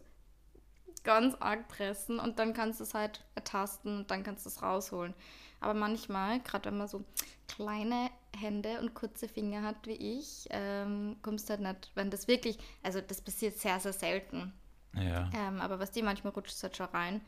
ganz 1.02 1.34
arg 1.40 1.68
pressen 1.68 2.18
und 2.18 2.38
dann 2.38 2.52
kannst 2.52 2.80
du 2.80 2.84
es 2.84 2.94
halt 2.94 3.24
ertasten 3.34 3.98
und 3.98 4.10
dann 4.10 4.22
kannst 4.22 4.44
du 4.44 4.48
es 4.48 4.62
rausholen. 4.62 5.14
Aber 5.60 5.74
manchmal, 5.74 6.40
gerade 6.40 6.70
wenn 6.70 6.78
man 6.78 6.88
so 6.88 7.04
kleine 7.48 8.10
Hände 8.36 8.80
und 8.80 8.94
kurze 8.94 9.28
Finger 9.28 9.62
hat 9.62 9.86
wie 9.86 10.18
ich, 10.18 10.46
ähm, 10.50 11.16
kommst 11.22 11.48
du 11.48 11.54
halt 11.54 11.60
nicht, 11.62 11.90
wenn 11.94 12.10
das 12.10 12.28
wirklich, 12.28 12.58
also 12.82 13.00
das 13.00 13.20
passiert 13.20 13.58
sehr, 13.58 13.78
sehr 13.80 13.92
selten. 13.92 14.52
Ja. 14.94 15.30
Ähm, 15.34 15.60
aber 15.60 15.78
was 15.78 15.90
die 15.90 16.02
manchmal 16.02 16.32
rutscht 16.32 16.54
es 16.54 16.62
halt 16.62 16.76
schon 16.76 16.86
rein. 16.86 17.20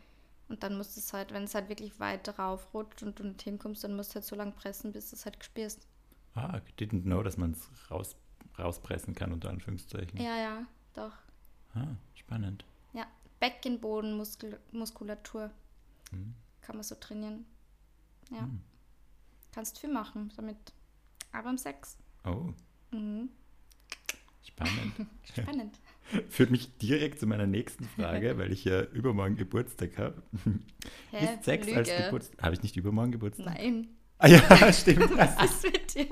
Und 0.49 0.63
dann 0.63 0.77
musst 0.77 0.97
du 0.97 1.01
es 1.01 1.13
halt, 1.13 1.33
wenn 1.33 1.45
es 1.45 1.55
halt 1.55 1.69
wirklich 1.69 1.99
weit 2.01 2.27
drauf 2.27 2.75
rutscht 2.75 3.03
und 3.03 3.19
du 3.19 3.25
nicht 3.25 3.43
hinkommst, 3.43 3.85
dann 3.85 3.97
musst 3.97 4.11
du 4.11 4.17
halt 4.17 4.25
so 4.25 4.37
lange 4.37 4.53
pressen, 4.53 4.93
bis 4.93 5.11
du 5.11 5.17
es 5.17 5.25
halt 5.25 5.39
gespürst. 5.39 5.87
Ah, 6.35 6.59
I 6.59 6.83
didn't 6.83 7.03
know, 7.03 7.23
dass 7.23 7.37
man 7.37 7.53
es 7.53 7.71
raus, 7.91 8.17
rauspressen 8.59 9.15
kann, 9.15 9.33
unter 9.33 9.51
Anführungszeichen. 9.51 10.21
Ja, 10.21 10.37
ja, 10.37 10.67
doch. 10.95 11.13
Ah, 11.75 11.97
spannend. 12.15 12.65
Beckenbodenmuskulatur. 13.43 15.51
Kann 16.61 16.77
man 16.77 16.83
so 16.85 16.95
trainieren. 16.95 17.45
Ja. 18.31 18.49
Kannst 19.53 19.79
viel 19.81 19.93
machen 19.93 20.33
damit. 20.37 20.57
Aber 21.33 21.51
im 21.51 21.59
Sex. 21.59 21.97
Oh, 22.25 22.53
Mhm. 22.93 23.31
spannend. 24.45 24.93
Spannend. 25.25 25.79
Führt 26.29 26.51
mich 26.51 26.77
direkt 26.77 27.19
zu 27.19 27.27
meiner 27.27 27.47
nächsten 27.47 27.85
Frage, 27.85 28.37
weil 28.43 28.53
ich 28.53 28.65
ja 28.65 28.83
übermorgen 28.83 29.37
Geburtstag 29.37 29.97
habe. 29.99 30.23
Ist 31.13 31.45
Sex 31.45 31.67
als 31.73 31.89
Lüge. 31.89 32.05
Geburtstag? 32.05 32.43
Habe 32.43 32.55
ich 32.55 32.63
nicht 32.63 32.77
übermorgen 32.77 33.13
Geburtstag? 33.13 33.47
Nein. 33.47 33.89
Ah 34.19 34.29
ja, 34.29 34.73
stimmt. 34.73 35.17
Was 35.17 35.43
ist 35.45 35.65
mit 35.65 35.95
dir? 35.95 36.07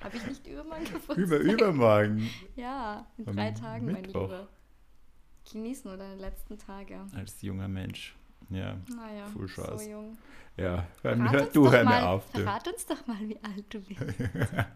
Habe 0.00 0.16
ich 0.16 0.26
nicht 0.26 0.46
übermorgen 0.46 0.84
Geburtstag? 0.84 1.16
Über 1.18 1.36
übermorgen. 1.38 2.30
Ja, 2.56 3.06
in 3.18 3.28
Am 3.28 3.36
drei 3.36 3.50
Tagen, 3.50 3.86
mein 3.86 4.02
Mittwoch. 4.02 4.22
Lieber. 4.30 4.48
Genieß 5.52 5.84
nur 5.84 5.96
deine 5.96 6.16
letzten 6.16 6.58
Tage. 6.58 7.00
Als 7.14 7.40
junger 7.42 7.68
Mensch. 7.68 8.14
Ja, 8.50 8.76
Naja, 8.94 9.26
Full 9.26 9.48
so 9.48 9.62
Chance. 9.62 9.90
jung. 9.90 10.18
ja. 10.56 10.86
Hör, 11.02 11.16
hör, 11.30 11.46
du 11.46 11.70
hör 11.70 11.84
mal, 11.84 12.00
mir 12.02 12.08
auf. 12.08 12.30
Du. 12.32 12.40
Verrat 12.42 12.68
uns 12.68 12.86
doch 12.86 13.06
mal, 13.06 13.18
wie 13.28 13.38
alt 13.42 13.64
du 13.72 13.80
bist. 13.80 14.00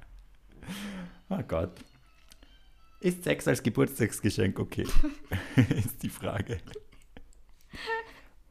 Oh 1.31 1.43
Gott. 1.47 1.73
Ist 3.01 3.25
Sex 3.25 3.47
als 3.49 3.63
Geburtstagsgeschenk 3.63 4.59
okay? 4.59 4.87
ist 5.57 6.03
die 6.03 6.09
Frage. 6.11 6.59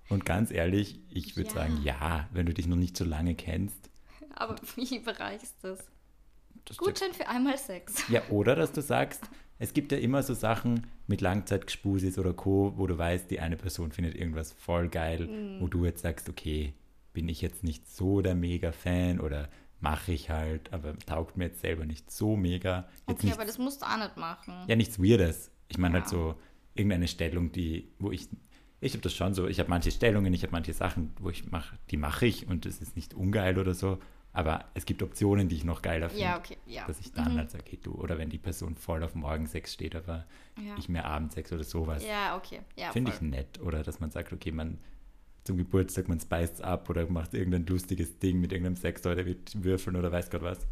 Und 0.10 0.26
ganz 0.26 0.52
ehrlich, 0.52 1.00
ich 1.12 1.36
würde 1.36 1.50
Ja. 1.50 1.56
sagen, 1.56 1.82
ja, 1.84 2.28
wenn 2.32 2.46
du 2.46 2.54
dich 2.54 2.66
noch 2.68 2.76
nicht 2.78 2.96
so 2.98 3.04
lange 3.04 3.36
kennst. 3.36 3.90
Aber 4.36 4.56
wie 4.76 5.00
bereichst 5.00 5.56
du 5.64 5.76
das? 5.76 6.78
Gutschein 6.78 7.14
für 7.14 7.28
einmal 7.28 7.58
Sex. 7.58 8.08
Ja, 8.10 8.22
oder 8.30 8.56
dass 8.56 8.72
du 8.72 8.82
sagst, 8.82 9.22
es 9.60 9.74
gibt 9.74 9.92
ja 9.92 9.98
immer 9.98 10.22
so 10.24 10.34
Sachen 10.34 10.88
mit 11.08 11.22
Langzeitgespusis 11.22 12.18
oder 12.20 12.34
Co., 12.34 12.74
wo 12.78 12.88
du 12.88 12.98
weißt, 12.98 13.30
die 13.32 13.40
eine 13.40 13.58
Person 13.58 13.92
findet 13.92 14.16
irgendwas 14.16 14.54
voll 14.54 14.88
geil, 14.90 15.28
Mhm. 15.28 15.60
wo 15.62 15.68
du 15.68 15.86
jetzt 15.86 16.02
sagst, 16.02 16.30
okay, 16.30 16.74
bin 17.14 17.28
ich 17.30 17.42
jetzt 17.42 17.64
nicht 17.64 17.90
so 17.90 18.22
der 18.22 18.36
Mega-Fan 18.36 19.20
oder 19.20 19.50
mache 19.80 20.12
ich 20.12 20.30
halt, 20.30 20.72
aber 20.74 20.98
taugt 21.00 21.38
mir 21.38 21.46
jetzt 21.46 21.62
selber 21.62 21.86
nicht 21.86 22.12
so 22.12 22.36
mega. 22.36 22.88
Jetzt 23.08 23.20
Okay, 23.20 23.26
nicht, 23.28 23.36
aber 23.36 23.46
das 23.46 23.58
musst 23.58 23.82
du 23.82 23.86
auch 23.86 23.98
nicht 23.98 24.18
machen. 24.18 24.54
ja, 24.68 24.76
nichts 24.76 25.00
Weirdes. 25.02 25.52
Ich 25.70 25.78
meine 25.78 25.96
halt 25.96 26.06
Ja. 26.06 26.10
so 26.12 26.36
irgendeine 26.76 27.08
Stellung, 27.08 27.52
die, 27.52 27.88
wo 28.00 28.12
ich, 28.12 28.28
ich 28.82 28.94
habe 28.94 29.02
das 29.02 29.14
schon 29.14 29.34
so, 29.34 29.48
ich 29.48 29.60
habe 29.60 29.70
manche 29.70 29.90
Stellungen, 29.92 30.34
ich 30.34 30.44
habe 30.44 30.52
manche 30.52 30.74
Sachen, 30.74 31.12
wo 31.20 31.30
ich 31.30 31.50
mache, 31.52 31.78
die 31.90 31.98
mache 31.98 32.26
ich 32.28 32.48
und 32.48 32.66
es 32.68 32.82
ist 32.82 32.96
nicht 32.96 33.14
ungeil 33.16 33.58
oder 33.58 33.74
so, 33.74 33.98
aber 34.34 34.66
es 34.76 34.86
gibt 34.86 35.02
Optionen, 35.02 35.50
die 35.50 35.56
ich 35.56 35.64
noch 35.64 35.82
geiler 35.82 36.10
finde. 36.10 36.24
Ja, 36.26 36.38
okay, 36.38 36.58
ja. 36.68 36.86
Dass 36.86 37.00
ich 37.00 37.12
dann 37.14 37.34
Mhm. 37.34 37.38
halt 37.38 37.52
sage, 37.52 37.64
okay, 37.66 37.80
du, 37.82 37.94
oder 37.96 38.18
wenn 38.18 38.30
die 38.30 38.38
Person 38.38 38.76
voll 38.76 39.04
auf 39.04 39.16
Morgensex 39.16 39.74
steht, 39.74 39.96
aber 39.96 40.26
Ja, 40.58 40.76
ich 40.78 40.90
mehr 40.90 41.06
Abendsex 41.06 41.52
oder 41.52 41.64
sowas. 41.64 42.06
ja 42.06 42.36
okay. 42.38 42.60
Ja, 42.76 42.92
Finde 42.92 43.12
ich 43.12 43.22
nett. 43.22 43.60
Oder 43.62 43.84
dass 43.84 44.00
man 44.00 44.12
sagt, 44.12 44.32
okay, 44.34 44.52
man 44.52 44.78
zum 45.44 45.58
Geburtstag, 45.58 46.08
man 46.10 46.20
speist 46.20 46.62
ab 46.62 46.90
oder 46.90 47.10
macht 47.10 47.34
irgendein 47.34 47.66
lustiges 47.66 48.20
Ding 48.20 48.40
mit 48.42 48.52
irgendeinem 48.52 48.76
Sextoy, 48.76 49.16
der 49.16 49.26
wird 49.26 49.64
würfeln 49.64 49.96
oder 49.96 50.12
weiß 50.12 50.30
Gott 50.30 50.42
was. 50.44 50.68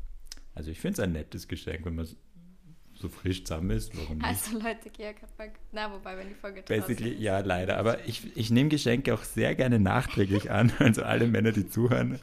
Also 0.54 0.70
ich 0.70 0.80
finde 0.80 0.94
es 0.94 1.00
ein 1.00 1.13
nettes 1.13 1.48
Geschenk, 1.48 1.86
wenn 1.86 1.96
man 1.96 2.08
so 2.94 3.10
frisch 3.10 3.44
zusammen 3.44 3.72
ist. 3.72 3.98
Warum 3.98 4.18
nicht? 4.18 4.28
Also 4.28 4.58
Leute, 4.60 4.89
Georg 4.89 5.15
Na, 5.72 5.91
wobei, 5.91 6.18
wenn 6.18 6.30
die 6.30 6.34
Folge 6.36 6.62
Basically, 6.68 7.12
ist. 7.13 7.22
ja, 7.22 7.39
leider. 7.39 7.78
Aber 7.78 8.06
ich, 8.08 8.36
ich 8.38 8.52
nehme 8.52 8.70
Geschenke 8.70 9.13
auch 9.13 9.24
sehr 9.24 9.56
gerne 9.56 9.80
nachträglich 9.80 10.52
an. 10.52 10.72
Also 10.80 11.04
alle 11.04 11.28
Männer, 11.28 11.52
die 11.52 11.68
zuhören. 11.70 12.20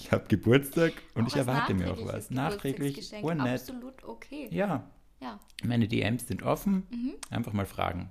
Ich 0.00 0.12
habe 0.12 0.26
Geburtstag 0.28 0.92
und 1.14 1.24
Auch 1.24 1.28
ich 1.28 1.36
erwarte 1.36 1.74
mir 1.74 1.90
auch 1.92 2.04
was. 2.06 2.30
Nachträglich, 2.30 2.94
Geburtstagsgeschenk, 2.94 3.24
unnett. 3.24 3.60
Absolut 3.60 4.04
okay. 4.04 4.48
Ja, 4.52 4.88
Ja, 5.20 5.40
meine 5.64 5.88
DMs 5.88 6.28
sind 6.28 6.44
offen. 6.44 6.86
Mhm. 6.90 7.14
Einfach 7.30 7.52
mal 7.52 7.66
fragen. 7.66 8.08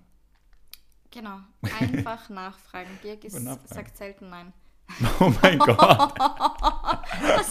genau. 1.11 1.39
Einfach 1.79 2.29
nachfragen. 2.41 2.89
Dirk 3.03 3.23
ist, 3.23 3.39
Nachfragen. 3.39 3.73
sagt 3.73 3.95
selten 3.97 4.29
nein. 4.29 4.51
Oh 5.21 5.31
mein 5.41 5.59
Gott. 5.59 5.77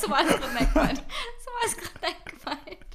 So 0.00 0.10
war 0.10 0.20
es 0.20 0.28
gerade 0.28 0.66
gemeint. 0.72 1.02
So 1.38 1.50
war 1.50 1.64
es 1.66 1.76
gerade 1.76 2.14
gemeint. 2.30 2.86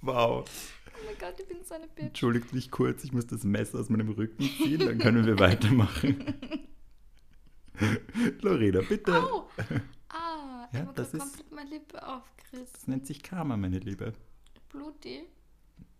Wow. 0.00 0.44
Oh 0.86 0.98
mein 1.06 1.18
Gott, 1.18 1.34
ich 1.40 1.46
bin 1.48 1.58
so 1.64 1.74
eine 1.74 1.86
Bitch. 1.88 2.06
Entschuldigt 2.06 2.52
mich 2.52 2.70
kurz, 2.70 3.04
ich 3.04 3.12
muss 3.12 3.26
das 3.26 3.42
Messer 3.44 3.78
aus 3.80 3.88
meinem 3.90 4.08
Rücken 4.10 4.42
ziehen, 4.56 4.78
dann 4.80 4.98
können 4.98 5.26
wir 5.26 5.38
weitermachen. 5.38 6.34
Lorena, 8.42 8.80
bitte. 8.82 9.12
Au! 9.22 9.48
Ah, 10.08 10.68
Ja, 10.72 10.84
das 10.94 11.14
ist- 11.14 11.20
komplett 11.20 11.52
meine 11.52 11.70
Lippe 11.70 12.06
aufgerissen. 12.06 12.68
Das 12.72 12.86
nennt 12.86 13.06
sich 13.06 13.22
Karma, 13.22 13.56
meine 13.56 13.78
Liebe. 13.78 14.12
Bluti? 14.68 15.22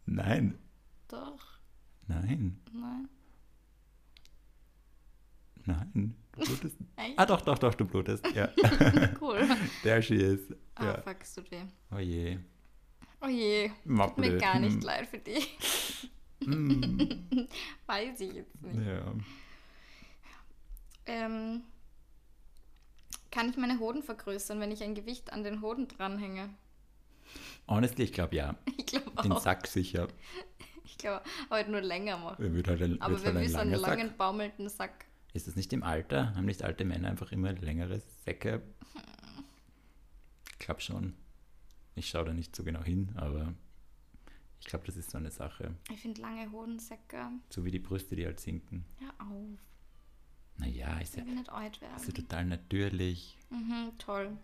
Nein, 0.06 0.58
Doch. 1.08 1.58
nein, 2.06 2.58
Nein. 2.72 3.08
nein. 5.64 6.14
Du 6.32 6.44
blutest. 6.44 6.76
Ah, 7.16 7.26
doch, 7.26 7.40
doch, 7.42 7.58
doch, 7.58 7.74
du 7.74 7.85
blutest. 7.85 8.26
Ja, 8.35 8.48
Cool. 9.20 9.46
there 9.82 10.02
she 10.02 10.14
is. 10.14 10.40
Ah, 10.74 10.85
Ja. 10.87 11.02
fuck, 11.02 11.16
es 11.20 11.35
tut 11.35 11.50
weh. 11.50 11.62
Oh 11.94 11.98
je. 11.98 12.38
Oh 13.20 13.28
je, 13.28 13.70
tut 13.85 14.18
mir 14.18 14.38
gar 14.38 14.58
nicht 14.58 14.74
Hm. 14.76 14.80
leid 14.80 15.06
für 15.08 15.18
dich. 15.18 16.11
Mm. 16.40 17.46
Weiß 17.87 18.18
ich 18.20 18.32
jetzt 18.32 18.61
nicht. 18.62 18.85
Ja. 18.87 19.14
Ähm, 21.06 21.62
kann 23.30 23.48
ich 23.48 23.56
meine 23.56 23.78
Hoden 23.78 24.02
vergrößern, 24.02 24.60
wenn 24.60 24.70
ich 24.70 24.82
ein 24.82 24.94
Gewicht 24.94 25.32
an 25.32 25.42
den 25.42 25.62
Hoden 25.62 25.88
dranhänge? 25.88 26.50
Honestly, 27.68 28.04
ich 28.04 28.12
glaube 28.12 28.36
ja. 28.36 28.56
Ich 28.76 28.86
glaube 28.86 29.10
Den 29.22 29.32
auch. 29.32 29.40
Sack 29.40 29.66
sicher. 29.66 30.08
Ich 30.84 30.98
glaube, 30.98 31.22
aber 31.48 31.64
nur 31.68 31.80
länger 31.80 32.18
machen. 32.18 32.54
Wird 32.54 32.68
halt 32.68 32.82
ein, 32.82 33.00
Aber 33.00 33.14
wird 33.14 33.34
wer 33.34 33.40
halt 33.40 33.50
so 33.50 33.58
einen 33.58 33.74
langen, 33.74 34.08
Sack. 34.08 34.18
baumelnden 34.18 34.68
Sack? 34.68 35.06
Ist 35.32 35.46
das 35.46 35.56
nicht 35.56 35.72
im 35.72 35.82
Alter? 35.82 36.34
Haben 36.34 36.44
nicht 36.44 36.62
alte 36.62 36.84
Männer 36.84 37.08
einfach 37.08 37.32
immer 37.32 37.52
längere 37.54 38.00
Säcke? 38.24 38.62
Ich 40.52 40.58
glaube 40.58 40.80
schon. 40.82 41.14
Ich 41.94 42.08
schaue 42.08 42.26
da 42.26 42.32
nicht 42.34 42.54
so 42.54 42.62
genau 42.64 42.82
hin, 42.82 43.12
aber 43.16 43.54
ich 44.60 44.66
glaube, 44.66 44.84
das 44.86 44.96
ist 44.96 45.10
so 45.10 45.18
eine 45.18 45.30
Sache. 45.30 45.74
Ich 45.90 46.00
finde 46.00 46.20
lange 46.20 46.52
Hodensäcke. 46.52 47.30
So 47.50 47.64
wie 47.64 47.70
die 47.70 47.78
Brüste, 47.78 48.14
die 48.14 48.26
halt 48.26 48.38
sinken. 48.40 48.84
Ja, 49.00 49.08
auf. 49.26 49.58
Naja, 50.58 50.98
ist 51.00 51.16
Ich 51.16 51.24
ja, 51.24 51.24
nicht 51.24 51.50
alt 51.50 51.76
ist 51.76 51.82
ja 51.82 51.88
werden. 51.88 52.14
total 52.14 52.44
natürlich. 52.46 53.36
Mhm, 53.50 53.92
toll. 53.98 54.36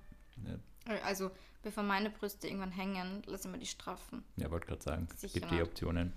Ja, 0.87 0.95
Also, 1.05 1.31
bevor 1.63 1.83
meine 1.83 2.11
Brüste 2.11 2.47
irgendwann 2.47 2.71
hängen, 2.73 3.23
lassen 3.27 3.53
wir 3.53 3.59
die 3.59 3.67
straffen. 3.67 4.25
ja 4.37 4.51
wollte 4.51 4.67
gerade 4.67 4.83
sagen, 4.83 5.09
es 5.23 5.33
gibt 5.33 5.51
die. 5.51 5.63
Optionen. 5.63 6.13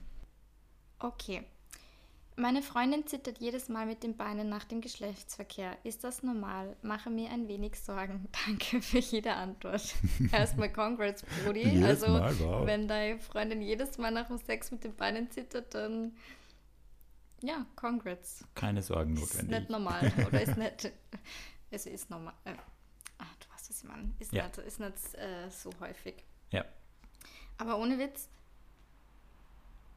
Okay. 1.00 1.44
Meine 2.38 2.62
Freundin 2.62 3.06
zittert 3.06 3.40
jedes 3.40 3.68
Mal 3.68 3.86
mit 3.86 4.04
den 4.04 4.16
Beinen 4.16 4.48
nach 4.48 4.64
dem 4.64 4.80
Geschlechtsverkehr. 4.80 5.78
Ist 5.84 6.04
das 6.04 6.24
normal? 6.24 6.76
Mache 6.82 7.10
mir 7.10 7.30
ein 7.30 7.48
wenig 7.48 7.76
Sorgen. 7.80 8.30
Danke 8.48 8.82
für 8.82 9.00
jede 9.00 9.34
Antwort. 9.34 9.94
Erstmal 10.32 10.72
Congrats, 10.72 11.24
Brody. 11.44 11.68
Jedes 11.68 12.04
also, 12.04 12.08
Mal, 12.08 12.40
wow. 12.40 12.66
wenn 12.66 12.88
deine 12.88 13.20
Freundin 13.20 13.62
jedes 13.62 13.98
Mal 13.98 14.12
nach 14.12 14.28
dem 14.28 14.38
Sex 14.38 14.72
mit 14.72 14.84
den 14.84 14.96
Beinen 14.96 15.30
zittert, 15.30 15.74
dann 15.76 16.14
ja, 17.42 17.66
Congrats. 17.76 18.44
Keine 18.56 18.82
Sorgen 18.82 19.14
Ist 19.16 19.22
notwendig. 19.36 19.60
nicht 19.60 19.70
normal. 19.70 20.12
Oder 20.28 20.42
ist 20.42 20.58
nicht. 20.58 20.92
Es 21.70 21.86
ist 21.86 22.10
normal. 22.10 22.34
Äh, 22.46 22.52
ah, 23.20 23.26
du 23.40 23.54
weißt, 23.54 23.70
was 23.70 23.78
ich 23.84 23.84
meine. 23.90 24.12
Ist 24.20 24.32
Ja. 24.34 24.46
nicht, 24.46 24.58
ist 24.60 24.80
nicht 24.80 25.16
äh, 25.16 25.50
so 25.50 25.72
häufig. 25.80 26.24
Ja. 26.52 26.66
Aber 27.58 27.78
ohne 27.78 27.98
Witz, 28.00 28.28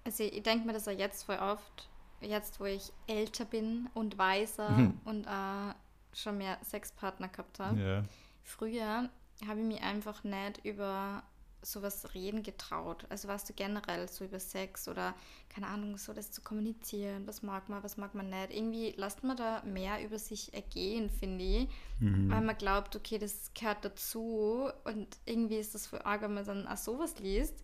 also 0.05 0.23
ich 0.25 0.43
denke 0.43 0.67
mir 0.67 0.73
das 0.73 0.87
auch 0.89 0.93
jetzt 0.93 1.25
voll 1.25 1.39
oft, 1.39 1.89
jetzt 2.21 2.61
wo 2.61 2.65
ich 2.67 2.93
älter 3.07 3.45
bin 3.45 3.89
und 3.95 4.19
weiser 4.19 4.71
Mhm. 4.71 5.01
und 5.05 5.25
äh, 5.27 5.75
schon 6.15 6.39
mehr 6.39 6.59
Sexpartner 6.65 7.29
gehabt 7.29 7.59
habe. 7.59 7.81
Ja. 7.81 8.05
Früher 8.43 9.09
habe 9.49 9.61
ich 9.61 9.67
mich 9.67 9.83
einfach 9.83 10.23
nicht 10.25 10.65
über 10.65 11.23
sowas 11.65 12.15
reden 12.15 12.43
getraut. 12.43 13.07
Also 13.09 13.29
warst 13.29 13.49
du 13.49 13.53
generell 13.55 14.09
so 14.09 14.25
über 14.25 14.39
Sex 14.39 14.87
oder 14.89 15.15
keine 15.49 15.67
Ahnung, 15.69 15.97
so 15.99 16.13
das 16.13 16.31
zu 16.31 16.43
kommunizieren, 16.43 17.27
was 17.27 17.43
mag 17.43 17.69
man, 17.69 17.83
was 17.83 17.97
mag 17.97 18.15
man 18.15 18.29
nicht. 18.31 18.53
Irgendwie 18.53 18.93
lasst 18.97 19.25
man 19.25 19.37
da 19.37 19.63
mehr 19.65 20.05
über 20.05 20.19
sich 20.19 20.53
ergehen, 20.55 21.09
finde 21.11 21.45
ich, 21.45 21.69
Mhm. 22.01 22.31
weil 22.31 22.41
man 22.43 22.59
glaubt, 22.59 22.95
okay, 22.97 23.19
das 23.19 23.51
gehört 23.55 23.85
dazu 23.85 24.69
und 24.85 25.09
irgendwie 25.25 25.57
ist 25.59 25.75
das 25.75 25.87
voll 25.87 26.01
arg, 26.03 26.23
wenn 26.23 26.35
man 26.35 26.45
dann 26.45 26.67
auch 26.69 26.77
sowas 26.77 27.19
liest. 27.19 27.55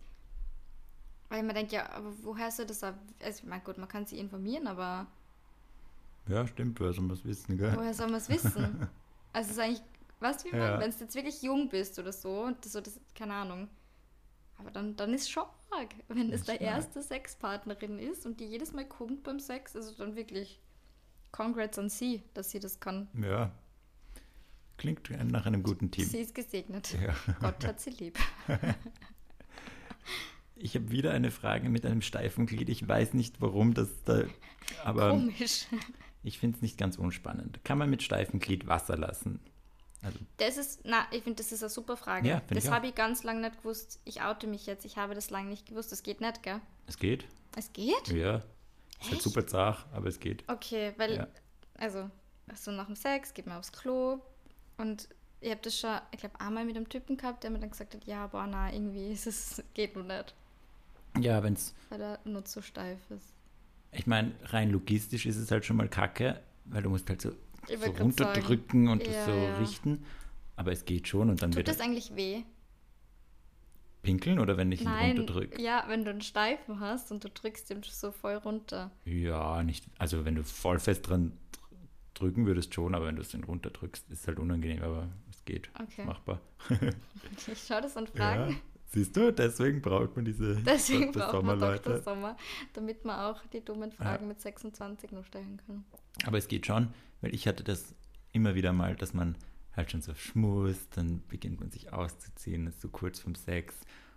Weil 1.28 1.42
man 1.44 1.54
denkt, 1.54 1.72
ja, 1.72 1.88
aber 1.92 2.12
woher 2.22 2.50
soll 2.50 2.66
das 2.66 2.82
auch, 2.82 2.94
also 3.22 3.38
ich 3.42 3.44
meine, 3.44 3.62
gut, 3.62 3.78
man 3.78 3.88
kann 3.88 4.06
sich 4.06 4.18
informieren, 4.18 4.66
aber 4.66 5.06
ja, 6.28 6.46
stimmt, 6.46 6.78
woher 6.80 6.92
soll 6.92 7.04
man 7.04 7.16
es 7.16 7.24
wissen, 7.24 7.56
gell? 7.56 7.72
woher 7.76 7.94
soll 7.94 8.06
man 8.06 8.16
es 8.16 8.28
wissen? 8.28 8.88
Also 9.32 9.50
es 9.50 9.56
ist 9.56 9.62
eigentlich, 9.62 9.82
weißt 10.18 10.44
du, 10.44 10.50
wie 10.52 10.56
Ja. 10.56 10.80
Wenn 10.80 10.90
du 10.90 10.96
jetzt 10.98 11.14
wirklich 11.14 11.40
jung 11.40 11.68
bist 11.68 11.96
oder 12.00 12.12
so, 12.12 12.42
und 12.42 12.64
so, 12.64 12.80
das, 12.80 12.98
keine 13.14 13.32
Ahnung. 13.34 13.68
Aber 14.60 14.70
dann, 14.70 14.96
dann 14.96 15.14
ist 15.14 15.30
schon 15.30 15.44
arg, 15.70 15.94
wenn 16.08 16.30
es 16.32 16.44
der 16.44 16.60
erste 16.60 17.02
Sexpartnerin 17.02 17.98
ist 17.98 18.26
und 18.26 18.40
die 18.40 18.46
jedes 18.46 18.72
Mal 18.72 18.86
kommt 18.86 19.22
beim 19.22 19.40
Sex, 19.40 19.74
also 19.74 19.92
dann 19.96 20.16
wirklich 20.16 20.60
Congrats 21.32 21.78
an 21.78 21.88
sie, 21.88 22.22
dass 22.34 22.50
sie 22.50 22.60
das 22.60 22.80
kann. 22.80 23.08
Ja. 23.14 23.52
Klingt 24.76 25.10
nach 25.30 25.46
einem 25.46 25.62
guten 25.62 25.90
Team. 25.90 26.04
Sie 26.04 26.18
ist 26.18 26.34
gesegnet. 26.34 26.96
Ja. 27.00 27.14
Gott 27.40 27.66
hat 27.66 27.80
sie 27.80 27.90
lieb. 27.90 28.18
Ich 30.62 30.74
habe 30.74 30.90
wieder 30.90 31.12
eine 31.12 31.30
Frage 31.30 31.70
mit 31.70 31.86
einem 31.86 32.02
steifen 32.02 32.44
Glied. 32.44 32.68
Ich 32.68 32.86
weiß 32.86 33.14
nicht, 33.14 33.40
warum 33.40 33.72
das 33.72 34.04
da. 34.04 34.24
Aber 34.84 35.10
Komisch. 35.12 35.66
ich 36.22 36.38
finde 36.38 36.56
es 36.56 36.62
nicht 36.62 36.76
ganz 36.76 36.98
unspannend. 36.98 37.64
Kann 37.64 37.78
man 37.78 37.88
mit 37.88 38.02
steifem 38.02 38.40
Glied 38.40 38.66
Wasser 38.66 38.98
lassen? 38.98 39.40
Also, 40.02 40.18
Das 40.38 40.56
ist, 40.56 40.80
na, 40.84 41.06
ich 41.10 41.22
finde, 41.22 41.42
das 41.42 41.52
ist 41.52 41.62
eine 41.62 41.68
super 41.70 41.96
Frage. 41.96 42.28
Ja, 42.28 42.40
das 42.48 42.70
habe 42.70 42.86
ich 42.88 42.94
ganz 42.94 43.22
lange 43.22 43.40
nicht 43.42 43.58
gewusst. 43.58 44.00
Ich 44.04 44.22
oute 44.22 44.46
mich 44.46 44.64
jetzt. 44.66 44.84
Ich 44.86 44.96
habe 44.96 45.14
das 45.14 45.28
lange 45.30 45.48
nicht 45.50 45.66
gewusst. 45.66 45.92
Das 45.92 46.02
geht 46.02 46.20
nicht, 46.20 46.42
gell? 46.42 46.60
es 46.86 46.96
geht. 46.98 47.26
Es 47.56 47.72
geht? 47.72 48.08
Ja. 48.08 48.36
Ist 48.36 48.44
halt 49.02 49.12
Echt? 49.14 49.22
super 49.22 49.46
zart, 49.46 49.86
aber 49.92 50.08
es 50.08 50.18
geht. 50.20 50.42
Okay, 50.48 50.92
weil, 50.96 51.16
Ja. 51.16 51.26
also, 51.78 52.10
so 52.54 52.70
nach 52.70 52.86
dem 52.86 52.96
Sex 52.96 53.32
geht 53.34 53.46
man 53.46 53.58
aufs 53.58 53.72
Klo 53.72 54.20
und 54.78 55.08
ich 55.42 55.50
habe 55.50 55.60
das 55.62 55.78
schon, 55.78 55.96
ich 56.12 56.18
glaube, 56.20 56.38
einmal 56.40 56.64
mit 56.66 56.76
einem 56.76 56.88
Typen 56.88 57.16
gehabt, 57.16 57.42
der 57.44 57.50
mir 57.50 57.58
dann 57.60 57.70
gesagt 57.70 57.94
hat, 57.94 58.04
ja, 58.04 58.26
boah, 58.26 58.46
na, 58.46 58.72
irgendwie 58.72 59.10
ist 59.12 59.26
es, 59.26 59.62
geht 59.74 59.94
nur 59.94 60.04
nicht, 60.04 60.34
Ja, 61.18 61.42
wenn 61.42 61.54
es. 61.54 61.74
weil 61.88 62.00
er 62.00 62.18
nur 62.24 62.44
zu 62.44 62.60
steif 62.62 62.98
ist. 63.10 63.24
Ich 63.92 64.06
meine, 64.06 64.32
rein 64.44 64.70
logistisch 64.70 65.24
ist 65.26 65.36
es 65.36 65.50
halt 65.50 65.64
schon 65.64 65.76
mal 65.76 65.88
kacke, 65.88 66.40
weil 66.66 66.82
du 66.82 66.90
musst 66.90 67.08
halt 67.08 67.20
so, 67.22 67.32
Ich 67.72 67.80
so 67.80 67.90
runterdrücken 67.90 68.88
und 68.88 69.06
das 69.06 69.14
Ja, 69.14 69.24
so 69.26 69.30
ja. 69.32 69.58
richten. 69.58 70.04
Aber 70.56 70.72
es 70.72 70.84
geht 70.84 71.08
schon 71.08 71.30
und 71.30 71.40
dann 71.42 71.50
Tut 71.52 71.58
wird 71.58 71.68
das 71.68 71.78
er 71.78 71.84
eigentlich 71.84 72.14
weh? 72.16 72.42
pinkeln 74.02 74.38
oder 74.38 74.56
wenn 74.56 74.72
ich 74.72 74.80
ihn 74.80 74.86
Nein, 74.86 75.16
runterdrücke. 75.18 75.60
ja, 75.60 75.84
wenn 75.88 76.04
du 76.04 76.10
einen 76.10 76.22
Steifen 76.22 76.80
hast 76.80 77.12
und 77.12 77.22
du 77.22 77.28
drückst 77.28 77.70
ihn 77.70 77.82
so 77.82 78.10
voll 78.12 78.34
runter. 78.36 78.90
Ja, 79.04 79.62
nicht. 79.62 79.84
Also 79.98 80.24
wenn 80.24 80.34
du 80.36 80.42
voll 80.44 80.78
fest 80.78 81.06
dran 81.08 81.32
dr- 81.52 81.68
drücken 82.14 82.46
würdest 82.46 82.72
schon, 82.74 82.94
aber 82.94 83.06
wenn 83.06 83.16
du 83.16 83.22
es 83.22 83.28
dann 83.28 83.44
runterdrückst, 83.44 84.10
ist 84.10 84.20
es 84.22 84.26
halt 84.26 84.38
unangenehm, 84.38 84.82
aber 84.82 85.08
es 85.30 85.44
geht. 85.44 85.68
Okay. 85.80 86.04
Machbar. 86.04 86.40
Ich 87.46 87.58
schaue 87.66 87.82
das 87.82 87.96
an 87.96 88.08
Ja. 88.16 88.48
Siehst 88.92 89.16
du, 89.16 89.32
deswegen 89.32 89.80
braucht 89.80 90.16
man 90.16 90.24
diese 90.24 90.56
Deswegen 90.66 91.12
Dr. 91.12 91.30
braucht 91.30 91.44
man 91.44 91.58
Sommer-Leute. 91.60 91.90
Dr. 91.90 92.02
Sommer, 92.02 92.36
damit 92.72 93.04
man 93.04 93.20
auch 93.20 93.40
die 93.46 93.64
dummen 93.64 93.92
Fragen 93.92 94.26
mit 94.26 94.40
26 94.40 95.12
noch 95.12 95.24
stellen 95.24 95.60
kann. 95.66 95.84
Aber 96.26 96.38
es 96.38 96.48
geht 96.48 96.66
schon, 96.66 96.92
weil 97.20 97.32
ich 97.34 97.46
hatte 97.46 97.62
das 97.62 97.94
immer 98.32 98.54
wieder 98.56 98.72
mal, 98.72 98.96
dass 98.96 99.14
man 99.14 99.36
halt 99.76 99.92
schon 99.92 100.02
so 100.02 100.12
schmust, 100.14 100.96
dann 100.96 101.22
beginnt 101.28 101.60
man 101.60 101.70
sich 101.70 101.92
auszuziehen, 101.92 102.66
ist 102.66 102.80
so 102.80 102.88
kurz 102.88 103.20
vom 103.20 103.36
Sex 103.36 103.74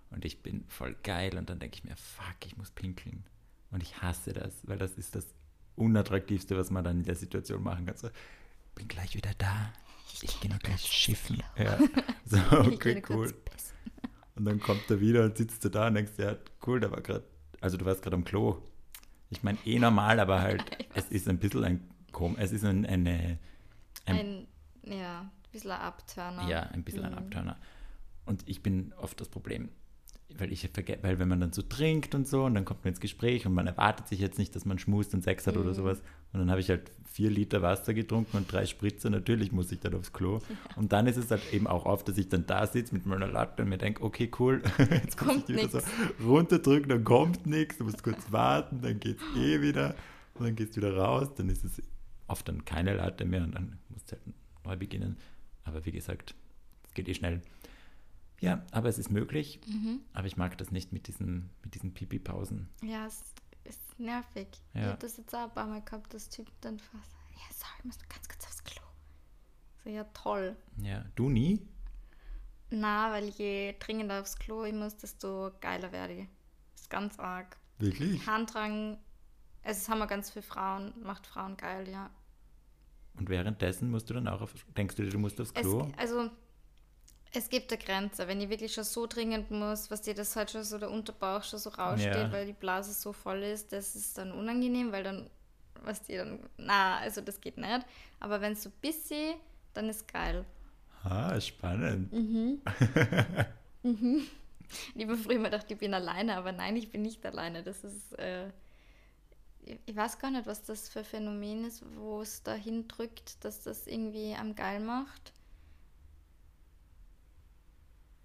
und 0.10 0.26
ich 0.26 0.42
bin 0.42 0.66
voll 0.68 0.96
geil 1.04 1.38
und 1.38 1.50
dann 1.50 1.60
denke 1.60 1.78
ich 1.78 1.84
mir, 1.84 1.96
fuck, 1.96 2.46
ich 2.46 2.58
muss 2.58 2.72
pinkeln. 2.72 3.24
Und 3.70 3.82
ich 3.84 4.02
hasse 4.02 4.34
das, 4.34 4.54
weil 4.68 4.78
das 4.78 4.94
ist 4.94 5.16
das 5.16 5.26
Unattraktivste, 5.76 6.58
was 6.58 6.70
man 6.72 6.84
dann 6.84 6.98
in 7.00 7.04
der 7.06 7.16
Situation 7.16 7.64
machen 7.64 7.86
kann. 7.86 7.98
So, 7.98 8.10
bin 8.76 8.88
gleich 8.88 9.16
wieder 9.16 9.32
da. 9.38 9.72
Ich 10.22 10.40
gehe 10.40 10.50
noch 10.52 10.60
gleich 10.60 10.82
schiffen. 10.82 11.42
Ja. 11.58 11.78
So, 12.26 12.38
Ich 12.38 12.52
okay, 12.76 13.02
cool. 13.10 13.34
pissen. 13.34 13.73
Und 14.36 14.46
dann 14.46 14.60
kommt 14.60 14.90
er 14.90 15.00
wieder 15.00 15.24
und 15.26 15.38
sitzt 15.38 15.64
du 15.64 15.70
da 15.70 15.88
und 15.88 15.96
denkst, 15.96 16.14
ja, 16.18 16.36
cool, 16.66 16.80
da 16.80 16.90
war 16.92 17.02
gerade, 17.02 17.24
also 17.62 17.78
du 17.78 17.86
warst 17.86 18.02
gerade 18.02 18.16
am 18.16 18.24
Klo. 18.26 18.58
Ich 19.30 19.44
meine, 19.44 19.58
eh 19.66 19.80
normal, 19.80 20.20
aber 20.20 20.42
halt, 20.42 20.64
es 20.96 21.10
ist 21.10 21.28
ein 21.28 21.38
bisschen 21.38 21.64
ein, 21.64 21.90
Kom 22.12 22.36
es 22.38 22.52
ist 22.52 22.64
ein, 22.66 22.86
eine, 22.86 23.40
ein, 24.06 24.16
Ein, 24.16 24.48
ja, 24.84 25.22
ein 25.22 25.32
bisschen 25.52 25.72
ein 25.72 25.80
Abturner. 25.82 26.48
ja, 26.48 26.62
ein 26.62 26.84
bisschen 26.84 27.04
ein 27.06 27.12
Mhm. 27.12 27.18
Abturner. 27.18 27.58
Und 28.26 28.48
ich 28.48 28.62
bin 28.64 28.94
oft 28.98 29.20
das 29.20 29.30
Problem, 29.30 29.70
weil 30.38 30.52
ich 30.52 30.68
vergesse, 30.72 31.04
weil 31.04 31.20
wenn 31.20 31.28
man 31.28 31.40
dann 31.40 31.54
so 31.54 31.62
trinkt 31.62 32.16
und 32.16 32.28
so 32.28 32.46
und 32.46 32.56
dann 32.56 32.66
kommt 32.66 32.84
man 32.86 32.90
ins 32.94 33.00
Gespräch 33.00 33.46
und 33.46 33.54
man 33.54 33.68
erwartet 33.68 34.08
sich 34.08 34.20
jetzt 34.20 34.38
nicht, 34.40 34.56
dass 34.56 34.66
man 34.66 34.80
schmust 34.80 35.14
und 35.14 35.24
Sex 35.24 35.46
hat 35.48 35.58
oder 35.58 35.70
Mhm. 35.72 35.76
sowas. 35.76 36.02
Und 36.34 36.40
dann 36.40 36.50
habe 36.50 36.60
ich 36.60 36.70
halt 36.70 36.92
vier 37.06 37.30
Liter 37.30 37.62
Wasser 37.62 37.94
getrunken 37.94 38.38
und 38.38 38.52
drei 38.52 38.66
Spritzer. 38.66 39.10
Natürlich 39.12 39.52
muss 39.52 39.72
ich 39.72 39.80
dann 39.80 39.94
aufs 39.94 40.12
Klo. 40.14 40.40
Und 40.76 40.92
dann 40.94 41.06
ist 41.06 41.18
es 41.18 41.30
halt 41.30 41.54
eben 41.54 41.68
auch 41.68 41.86
oft, 41.86 42.08
dass 42.08 42.18
ich 42.18 42.28
dann 42.28 42.48
da 42.48 42.66
sitze 42.66 42.94
mit 42.94 43.06
meiner 43.06 43.28
Latte 43.28 43.62
und 43.62 43.70
mir 43.70 43.78
denke, 43.78 44.02
okay, 44.04 44.32
cool, 44.40 44.64
jetzt 44.78 45.22
muss 45.22 45.28
Kommt 45.28 45.50
ich 45.50 45.56
wieder 45.56 45.62
nix. 45.62 45.74
so 45.74 46.26
runterdrücken, 46.26 46.90
dann 46.90 47.04
kommt 47.04 47.46
nichts, 47.46 47.78
du 47.78 47.84
musst 47.84 48.04
kurz 48.04 48.32
warten, 48.32 48.82
dann 48.82 49.00
geht's 49.00 49.22
eh 49.38 49.62
wieder 49.62 49.96
und 50.34 50.46
dann 50.46 50.56
gehst 50.56 50.76
du 50.76 50.82
wieder 50.82 50.98
raus, 50.98 51.30
dann 51.36 51.50
ist 51.50 51.64
es 51.64 51.82
oft 52.28 52.48
dann 52.48 52.66
keine 52.66 52.96
Latte 52.96 53.26
mehr 53.26 53.44
und 53.44 53.54
dann 53.54 53.78
musst 53.90 54.12
du 54.12 54.16
halt 54.16 54.24
neu 54.66 54.76
beginnen. 54.76 55.18
Aber 55.66 55.86
wie 55.86 55.92
gesagt, 55.92 56.34
es 56.88 56.96
geht 56.96 57.08
eh 57.08 57.14
schnell. 57.14 57.42
Ja, 58.42 58.66
aber 58.72 58.90
es 58.90 58.98
ist 58.98 59.10
möglich. 59.12 59.62
Mhm. 59.68 60.00
Aber 60.14 60.28
ich 60.28 60.36
mag 60.36 60.58
das 60.58 60.72
nicht 60.72 60.92
mit 60.92 61.08
diesen, 61.08 61.52
mit 61.64 61.76
diesen 61.76 61.94
Pipi-Pausen. 61.94 62.68
Ja, 62.82 63.06
es 63.06 63.24
ist 63.94 64.00
nervig. 64.00 64.48
Ich 64.74 64.82
Ja. 64.82 64.88
habe 64.90 64.98
das 65.00 65.18
jetzt 65.18 65.34
auch 65.36 65.44
ein 65.44 65.54
paar 65.54 65.68
Mal 65.68 65.82
gehabt, 65.82 66.14
das 66.14 66.30
Typ 66.30 66.48
dann 66.62 66.80
fast, 66.80 67.12
ja, 67.32 67.54
sorry, 67.54 67.74
ich 67.80 67.86
muss 67.86 67.98
ganz 68.10 68.28
kurz 68.28 68.46
aufs 68.46 68.64
Klo. 68.64 68.82
So, 69.84 69.90
ja, 69.90 70.04
toll. 70.14 70.56
Ja, 70.78 71.04
du 71.16 71.30
nie? 71.30 71.68
Na, 72.70 73.12
weil 73.12 73.30
je 73.30 73.76
dringender 73.80 74.22
aufs 74.22 74.38
Klo 74.38 74.64
ich 74.64 74.74
muss, 74.74 74.98
desto 74.98 75.52
geiler 75.62 75.92
werde 75.92 76.14
ich. 76.14 76.28
Ist 76.76 76.90
ganz 76.90 77.20
arg. 77.20 77.58
Wirklich? 77.78 78.26
Harndrang, 78.26 78.98
also 79.64 79.78
es 79.80 79.90
haben 79.90 80.00
wir 80.00 80.08
ganz 80.08 80.32
viele 80.32 80.44
Frauen, 80.44 80.94
macht 81.04 81.28
Frauen 81.28 81.56
geil, 81.58 81.88
ja. 81.90 82.10
Und 83.16 83.30
währenddessen 83.30 83.92
musst 83.92 84.10
du 84.10 84.16
dann 84.16 84.28
auch 84.28 84.42
auf, 84.42 84.54
denkst 84.76 84.96
du 84.96 85.04
dir, 85.04 85.12
du 85.12 85.20
musst 85.20 85.40
aufs 85.40 85.52
Es, 85.54 85.62
Klo? 85.62 85.88
also, 85.98 86.32
es 87.36 87.50
gibt 87.50 87.72
eine 87.72 87.82
Grenze. 87.82 88.28
Wenn 88.28 88.40
ich 88.42 88.50
wirklich 88.50 88.74
schon 88.74 88.84
so 88.84 89.08
dringend 89.08 89.50
muss, 89.52 89.90
was 89.92 90.02
dir 90.02 90.14
das 90.14 90.36
halt 90.36 90.52
schon 90.52 90.64
so 90.64 90.78
der 90.78 90.92
Unterbauch 90.92 91.44
schon 91.44 91.60
so 91.60 91.70
raussteht, 91.72 92.14
Ja. 92.16 92.32
weil 92.32 92.46
die 92.46 92.54
Blase 92.54 92.94
so 92.94 93.12
voll 93.14 93.44
ist, 93.44 93.72
das 93.74 93.96
ist 93.96 94.18
dann 94.18 94.32
unangenehm, 94.32 94.92
weil 94.92 95.04
dann, 95.04 95.30
was 95.84 96.02
dir 96.04 96.26
dann, 96.26 96.40
na, 96.58 96.98
also 97.00 97.22
das 97.22 97.42
geht 97.42 97.58
nicht. 97.58 97.86
Aber 98.20 98.40
wenn 98.42 98.54
es 98.54 98.64
so 98.64 98.70
bisschen, 98.82 99.36
dann 99.74 99.90
ist 99.90 100.08
geil. 100.12 100.46
Ah, 101.04 101.40
spannend. 101.42 102.12
Mhm. 102.14 102.62
Ich 104.96 105.04
habe 105.04 105.18
früher 105.18 105.36
immer 105.36 105.50
gedacht, 105.52 105.70
ich 105.70 105.78
bin 105.78 105.94
alleine, 105.94 106.36
aber 106.38 106.52
nein, 106.52 106.76
ich 106.78 106.90
bin 106.90 107.04
nicht 107.04 107.24
alleine. 107.26 107.62
Das 107.62 107.84
ist, 107.84 108.18
äh, 108.18 108.48
ich 109.86 109.96
weiß 109.96 110.18
gar 110.18 110.32
nicht, 110.32 110.48
was 110.48 110.64
das 110.64 110.90
für 110.90 111.00
ein 111.00 111.06
Phänomen 111.06 111.66
ist, 111.66 111.84
wo 111.96 112.22
es 112.22 112.42
dahin 112.42 112.88
drückt, 112.88 113.44
dass 113.46 113.62
das 113.62 113.86
irgendwie 113.86 114.34
am 114.34 114.56
geil 114.56 114.80
macht. 114.80 115.32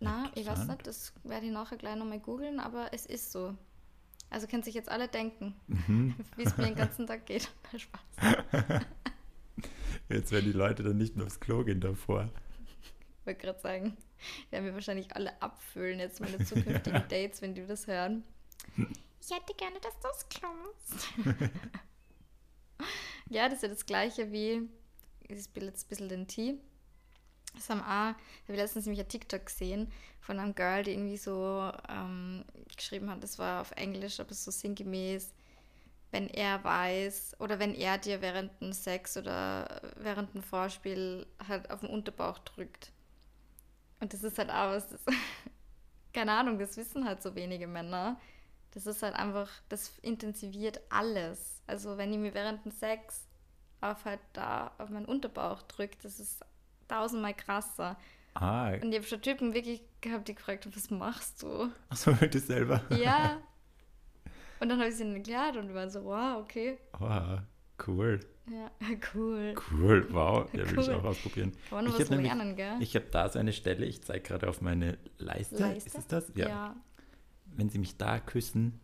Na, 0.00 0.30
ich 0.34 0.46
weiß 0.46 0.66
nicht, 0.66 0.86
das 0.86 1.12
werde 1.24 1.46
ich 1.46 1.52
nachher 1.52 1.76
gleich 1.76 1.96
nochmal 1.96 2.20
googeln, 2.20 2.60
aber 2.60 2.92
es 2.92 3.04
ist 3.06 3.32
so. 3.32 3.54
Also 4.30 4.46
können 4.46 4.62
sich 4.62 4.74
jetzt 4.74 4.90
alle 4.90 5.08
denken, 5.08 5.54
Mhm. 5.66 6.14
wie 6.36 6.42
es 6.44 6.56
mir 6.56 6.64
den 6.66 6.74
ganzen 6.76 7.06
Tag 7.06 7.26
geht. 7.26 7.48
Spaß. 7.76 8.82
Jetzt 10.10 10.32
werden 10.32 10.46
die 10.46 10.52
Leute 10.56 10.82
dann 10.82 10.96
nicht 10.96 11.16
mehr 11.16 11.26
aufs 11.26 11.38
Klo 11.40 11.64
gehen 11.64 11.80
davor. 11.80 12.30
Ich 13.20 13.26
wollte 13.26 13.40
gerade 13.40 13.60
sagen, 13.60 13.96
werden 14.50 14.64
wir 14.64 14.72
wahrscheinlich 14.72 15.14
alle 15.14 15.40
abfüllen 15.42 15.98
jetzt 15.98 16.20
meine 16.20 16.42
zukünftigen 16.44 17.02
Dates, 17.08 17.42
wenn 17.42 17.54
die 17.54 17.66
das 17.66 17.86
hören. 17.86 18.24
Ich 19.20 19.30
hätte 19.30 19.52
gerne, 19.54 19.78
dass 19.80 19.98
du 20.00 20.08
aufs 20.08 20.26
Klo 20.30 20.48
musst. 20.64 21.08
ja, 23.28 23.44
das 23.48 23.56
ist 23.56 23.62
ja 23.62 23.68
das 23.68 23.84
gleiche 23.84 24.32
wie, 24.32 24.66
ich 25.28 25.44
spiele 25.44 25.66
jetzt 25.66 25.84
ein 25.86 25.88
bisschen 25.90 26.08
den 26.08 26.26
Tee. 26.26 26.58
Das 27.58 27.70
haben 27.70 27.82
auch, 27.82 28.14
ich 28.46 28.56
letztens 28.56 28.86
nämlich 28.86 29.00
ein 29.00 29.08
TikTok 29.08 29.46
gesehen 29.46 29.90
von 30.20 30.38
einem 30.38 30.54
Girl, 30.54 30.84
die 30.84 30.92
irgendwie 30.92 31.16
so 31.16 31.72
ähm, 31.88 32.44
geschrieben 32.76 33.10
hat, 33.10 33.22
das 33.22 33.38
war 33.38 33.60
auf 33.60 33.72
Englisch, 33.72 34.20
aber 34.20 34.32
so 34.32 34.50
sinngemäß, 34.50 35.32
wenn 36.10 36.28
er 36.28 36.62
weiß 36.62 37.36
oder 37.40 37.58
wenn 37.58 37.74
er 37.74 37.98
dir 37.98 38.22
während 38.22 38.60
dem 38.60 38.72
Sex 38.72 39.16
oder 39.16 39.80
während 39.96 40.34
dem 40.34 40.42
Vorspiel 40.42 41.26
halt 41.46 41.70
auf 41.70 41.80
den 41.80 41.90
Unterbauch 41.90 42.38
drückt. 42.38 42.92
Und 44.00 44.12
das 44.12 44.22
ist 44.22 44.38
halt 44.38 44.50
auch 44.50 44.70
was, 44.70 44.88
das, 44.88 45.00
keine 46.12 46.32
Ahnung, 46.32 46.58
das 46.58 46.76
wissen 46.76 47.04
halt 47.04 47.22
so 47.22 47.34
wenige 47.34 47.66
Männer. 47.66 48.20
Das 48.72 48.86
ist 48.86 49.02
halt 49.02 49.14
einfach, 49.14 49.50
das 49.68 49.92
intensiviert 50.02 50.80
alles. 50.90 51.62
Also 51.66 51.96
wenn 51.98 52.12
ich 52.12 52.18
mir 52.18 52.34
während 52.34 52.64
dem 52.64 52.72
Sex 52.72 53.26
auf 53.80 54.04
halt 54.04 54.20
da 54.32 54.72
auf 54.78 54.90
meinen 54.90 55.06
Unterbauch 55.06 55.62
drückt, 55.62 56.04
das 56.04 56.20
ist 56.20 56.44
tausendmal 56.88 57.34
krasser. 57.34 57.96
Ah, 58.34 58.70
Und 58.74 58.90
ich 58.92 58.96
habe 58.96 59.04
schon 59.06 59.20
Typen 59.22 59.52
wirklich 59.54 59.82
gehabt, 60.00 60.28
die 60.28 60.34
gefragt 60.34 60.64
haben, 60.64 60.74
was 60.76 60.90
machst 60.90 61.42
du? 61.42 61.70
achso, 61.88 62.12
du 62.30 62.38
selber. 62.38 62.82
Ja. 62.90 63.40
Und 64.60 64.68
dann 64.70 64.78
habe 64.78 64.88
ich 64.88 64.94
es 64.96 65.00
ihnen 65.00 65.14
erklärt 65.14 65.56
und 65.56 65.68
die 65.68 65.74
waren 65.74 65.88
so, 65.88 66.02
wow, 66.04 66.40
okay. 66.42 66.78
Oh, 66.98 67.38
cool. 67.86 68.18
Ja, 68.50 68.70
cool. 69.14 69.54
Cool, 69.70 70.04
wow. 70.10 70.48
Ja, 70.52 70.68
will 70.68 70.80
ich 70.80 70.88
Cool. 70.88 70.94
auch 70.96 71.04
ausprobieren. 71.04 71.52
Kann 71.68 71.84
man 71.84 71.86
Ich 71.86 71.92
was 71.94 72.00
hab 72.00 72.10
nämlich- 72.10 72.26
lernen, 72.26 72.56
gell? 72.56 72.76
Ich 72.80 72.96
habe 72.96 73.06
da 73.12 73.28
so 73.28 73.38
eine 73.38 73.52
Stelle, 73.52 73.86
ich 73.86 74.02
zeige 74.02 74.20
gerade 74.22 74.48
auf 74.48 74.60
meine 74.60 74.98
Leiste. 75.18 75.58
Leiste? 75.58 75.86
Ist 75.90 75.98
es 75.98 76.06
das? 76.08 76.32
Ja. 76.34 76.48
ja. 76.48 76.76
Wenn 77.54 77.70
sie 77.70 77.78
mich 77.78 77.96
da 77.98 78.18
küssen, 78.18 78.80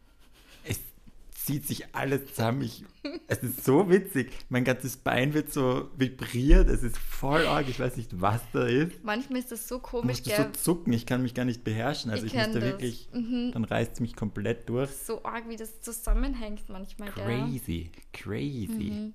zieht 1.44 1.66
sich 1.66 1.94
alles 1.94 2.26
zusammen. 2.34 2.62
Ich, 2.62 2.84
es 3.26 3.38
ist 3.42 3.64
so 3.64 3.90
witzig. 3.90 4.32
Mein 4.48 4.64
ganzes 4.64 4.96
Bein 4.96 5.34
wird 5.34 5.52
so 5.52 5.90
vibriert. 5.96 6.68
Es 6.68 6.82
ist 6.82 6.96
voll 6.96 7.46
arg. 7.46 7.68
Ich 7.68 7.78
weiß 7.78 7.96
nicht, 7.98 8.20
was 8.20 8.40
da 8.52 8.64
ist. 8.66 9.04
Manchmal 9.04 9.40
ist 9.40 9.52
das 9.52 9.68
so 9.68 9.76
Ich 9.76 9.82
komisch, 9.82 10.18
musste 10.18 10.30
gell? 10.30 10.50
so 10.54 10.60
zucken. 10.74 10.92
Ich 10.94 11.04
kann 11.06 11.20
mich 11.22 11.34
gar 11.34 11.44
nicht 11.44 11.62
beherrschen. 11.64 12.10
Also 12.10 12.24
Ich 12.26 12.32
ich, 12.34 12.40
kenn 12.40 12.52
das. 12.54 12.62
wirklich, 12.62 13.08
Mhm. 13.12 13.50
dann 13.52 13.64
reißt 13.64 13.92
es 13.94 14.00
mich 14.00 14.16
komplett 14.16 14.68
durch. 14.68 14.90
so 14.90 15.22
arg, 15.24 15.48
wie 15.48 15.56
das 15.56 15.80
zusammenhängt 15.82 16.68
manchmal, 16.68 17.10
gell? 17.12 17.24
Crazy, 17.24 17.90
crazy. 18.12 18.90
Mhm. 18.90 19.12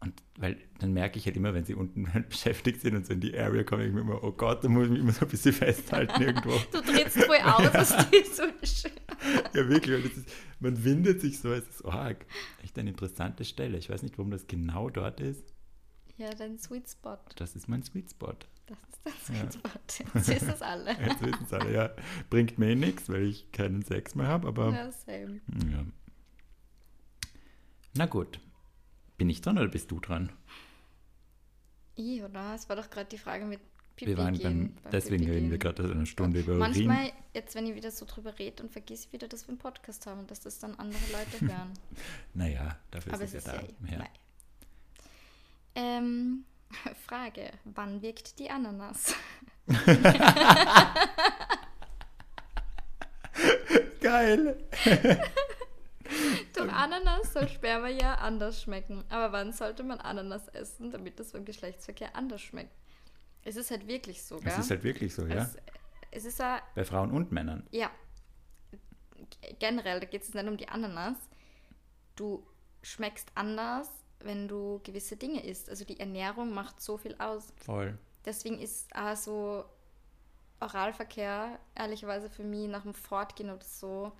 Und 0.00 0.14
weil 0.38 0.56
dann 0.78 0.92
merke 0.92 1.18
ich 1.18 1.26
halt 1.26 1.36
immer, 1.36 1.54
wenn 1.54 1.64
sie 1.64 1.74
unten 1.74 2.06
beschäftigt 2.28 2.80
sind 2.82 2.94
und 2.94 3.04
so 3.06 3.12
in 3.12 3.20
die 3.20 3.36
Area 3.36 3.64
kommen, 3.64 3.84
ich 3.84 3.92
mir 3.92 4.00
immer, 4.02 4.22
oh 4.22 4.30
Gott, 4.30 4.62
da 4.62 4.68
muss 4.68 4.84
ich 4.84 4.90
mich 4.90 5.00
immer 5.00 5.12
so 5.12 5.24
ein 5.24 5.28
bisschen 5.30 5.52
festhalten 5.54 6.22
irgendwo. 6.22 6.50
Du 6.72 6.80
trittst 6.80 7.18
voll 7.24 7.36
aus, 7.42 7.72
das 7.72 7.90
ist 8.12 8.36
so 8.36 8.44
schön. 8.62 8.92
ja, 9.54 9.68
wirklich. 9.68 10.04
ist, 10.16 10.28
man 10.60 10.84
windet 10.84 11.20
sich 11.20 11.40
so, 11.40 11.52
es 11.52 11.68
ist 11.68 11.84
arg. 11.84 12.24
Echt 12.62 12.78
eine 12.78 12.90
interessante 12.90 13.44
Stelle. 13.44 13.76
Ich 13.78 13.90
weiß 13.90 14.02
nicht, 14.02 14.16
warum 14.18 14.30
das 14.30 14.46
genau 14.46 14.88
dort 14.88 15.20
ist. 15.20 15.42
Ja, 16.16 16.30
dein 16.30 16.58
Sweet 16.58 16.88
Spot. 16.88 17.18
Das 17.36 17.56
ist 17.56 17.68
mein 17.68 17.82
Sweet 17.82 18.10
Spot. 18.10 18.34
Das 18.66 18.78
ist 18.78 19.00
dein 19.28 19.36
Ja. 19.36 19.50
Sweet 19.50 19.54
Spot. 19.54 20.14
Jetzt 20.18 20.28
wissen 20.28 20.48
es 20.50 20.62
alle. 20.62 20.90
Jetzt 20.92 21.22
wissen 21.22 21.44
es 21.44 21.52
alle, 21.52 21.72
ja. 21.74 21.90
Bringt 22.30 22.56
mir 22.58 22.76
nichts, 22.76 23.08
weil 23.08 23.22
ich 23.24 23.50
keinen 23.50 23.82
Sex 23.82 24.14
mehr 24.14 24.26
habe, 24.28 24.46
aber 24.46 24.70
Ja, 24.72 24.92
same. 24.92 25.40
ja. 25.70 25.84
Na 27.94 28.06
gut. 28.06 28.38
Bin 29.18 29.28
ich 29.28 29.40
dran 29.42 29.58
oder 29.58 29.68
bist 29.68 29.90
du 29.90 29.98
dran? 30.00 30.30
I, 31.98 32.22
oder? 32.22 32.54
Es 32.54 32.68
war 32.68 32.76
doch 32.76 32.88
gerade 32.88 33.08
die 33.08 33.18
Frage 33.18 33.44
mit 33.44 33.60
Pipi 33.96 34.12
wir 34.12 34.18
waren 34.18 34.34
gehen. 34.34 34.76
beim, 34.82 34.92
deswegen 34.92 35.24
Pipi 35.24 35.34
reden 35.34 35.50
wir 35.50 35.58
gerade 35.58 35.90
eine 35.90 36.06
Stunde 36.06 36.38
über 36.38 36.52
Urin. 36.52 36.60
Manchmal, 36.60 37.12
jetzt 37.34 37.56
wenn 37.56 37.66
ich 37.66 37.74
wieder 37.74 37.90
so 37.90 38.06
drüber 38.06 38.38
rede 38.38 38.62
und 38.62 38.70
vergesse 38.70 39.12
wieder, 39.12 39.26
dass 39.26 39.46
wir 39.46 39.50
einen 39.50 39.58
Podcast 39.58 40.06
haben 40.06 40.20
und 40.20 40.30
dass 40.30 40.38
das 40.38 40.60
dann 40.60 40.76
andere 40.76 41.02
Leute 41.10 41.40
hören. 41.52 41.72
Naja, 42.32 42.78
dafür 42.92 43.14
Aber 43.14 43.24
ist 43.24 43.34
es 43.34 43.40
ist 43.40 43.48
ja 43.48 43.54
ja, 43.54 43.60
da. 43.60 43.66
Ja. 43.90 43.98
Nein. 43.98 44.08
Ähm, 45.74 46.44
Frage, 47.06 47.50
wann 47.64 48.00
wirkt 48.00 48.38
die 48.38 48.48
Ananas? 48.50 49.16
Geil! 54.00 54.56
Durch 56.58 56.72
Ananas 56.72 57.32
soll 57.32 57.48
Sperma 57.48 57.88
ja 57.88 58.14
anders 58.16 58.62
schmecken. 58.62 59.04
Aber 59.08 59.32
wann 59.32 59.52
sollte 59.52 59.82
man 59.82 60.00
Ananas 60.00 60.48
essen, 60.48 60.90
damit 60.90 61.18
es 61.20 61.32
beim 61.32 61.44
Geschlechtsverkehr 61.44 62.14
anders 62.16 62.40
schmeckt? 62.40 62.72
Es 63.44 63.56
ist 63.56 63.70
halt 63.70 63.86
wirklich 63.86 64.22
so, 64.22 64.38
gell? 64.38 64.48
Es 64.48 64.58
ist 64.58 64.70
halt 64.70 64.82
wirklich 64.84 65.14
so, 65.14 65.24
ja. 65.26 65.42
es, 65.42 65.56
es 66.10 66.24
ist 66.24 66.38
ja, 66.38 66.60
Bei 66.74 66.84
Frauen 66.84 67.10
und 67.12 67.32
Männern. 67.32 67.66
ja, 67.70 67.90
g- 69.42 69.54
generell, 69.58 70.00
da 70.00 70.06
geht 70.06 70.22
es 70.22 70.34
nicht 70.34 70.46
um 70.48 70.56
die 70.56 70.68
Ananas. 70.68 71.16
Du 72.16 72.44
schmeckst 72.82 73.30
anders, 73.34 73.88
wenn 74.20 74.48
du 74.48 74.80
gewisse 74.84 75.16
Dinge 75.16 75.44
isst. 75.44 75.68
Also 75.70 75.84
die 75.84 75.98
Ernährung 76.00 76.52
macht 76.52 76.80
so 76.80 76.96
viel 76.98 77.14
aus. 77.18 77.52
Voll. 77.64 77.96
Deswegen 78.24 78.58
ist 78.58 78.94
auch 78.94 79.16
so 79.16 79.64
Oralverkehr, 80.60 81.58
ehrlicherweise 81.74 82.28
für 82.28 82.42
mich 82.42 82.68
nach 82.68 82.82
dem 82.82 82.94
Fortgehen 82.94 83.50
oder 83.50 83.64
so, 83.64 84.12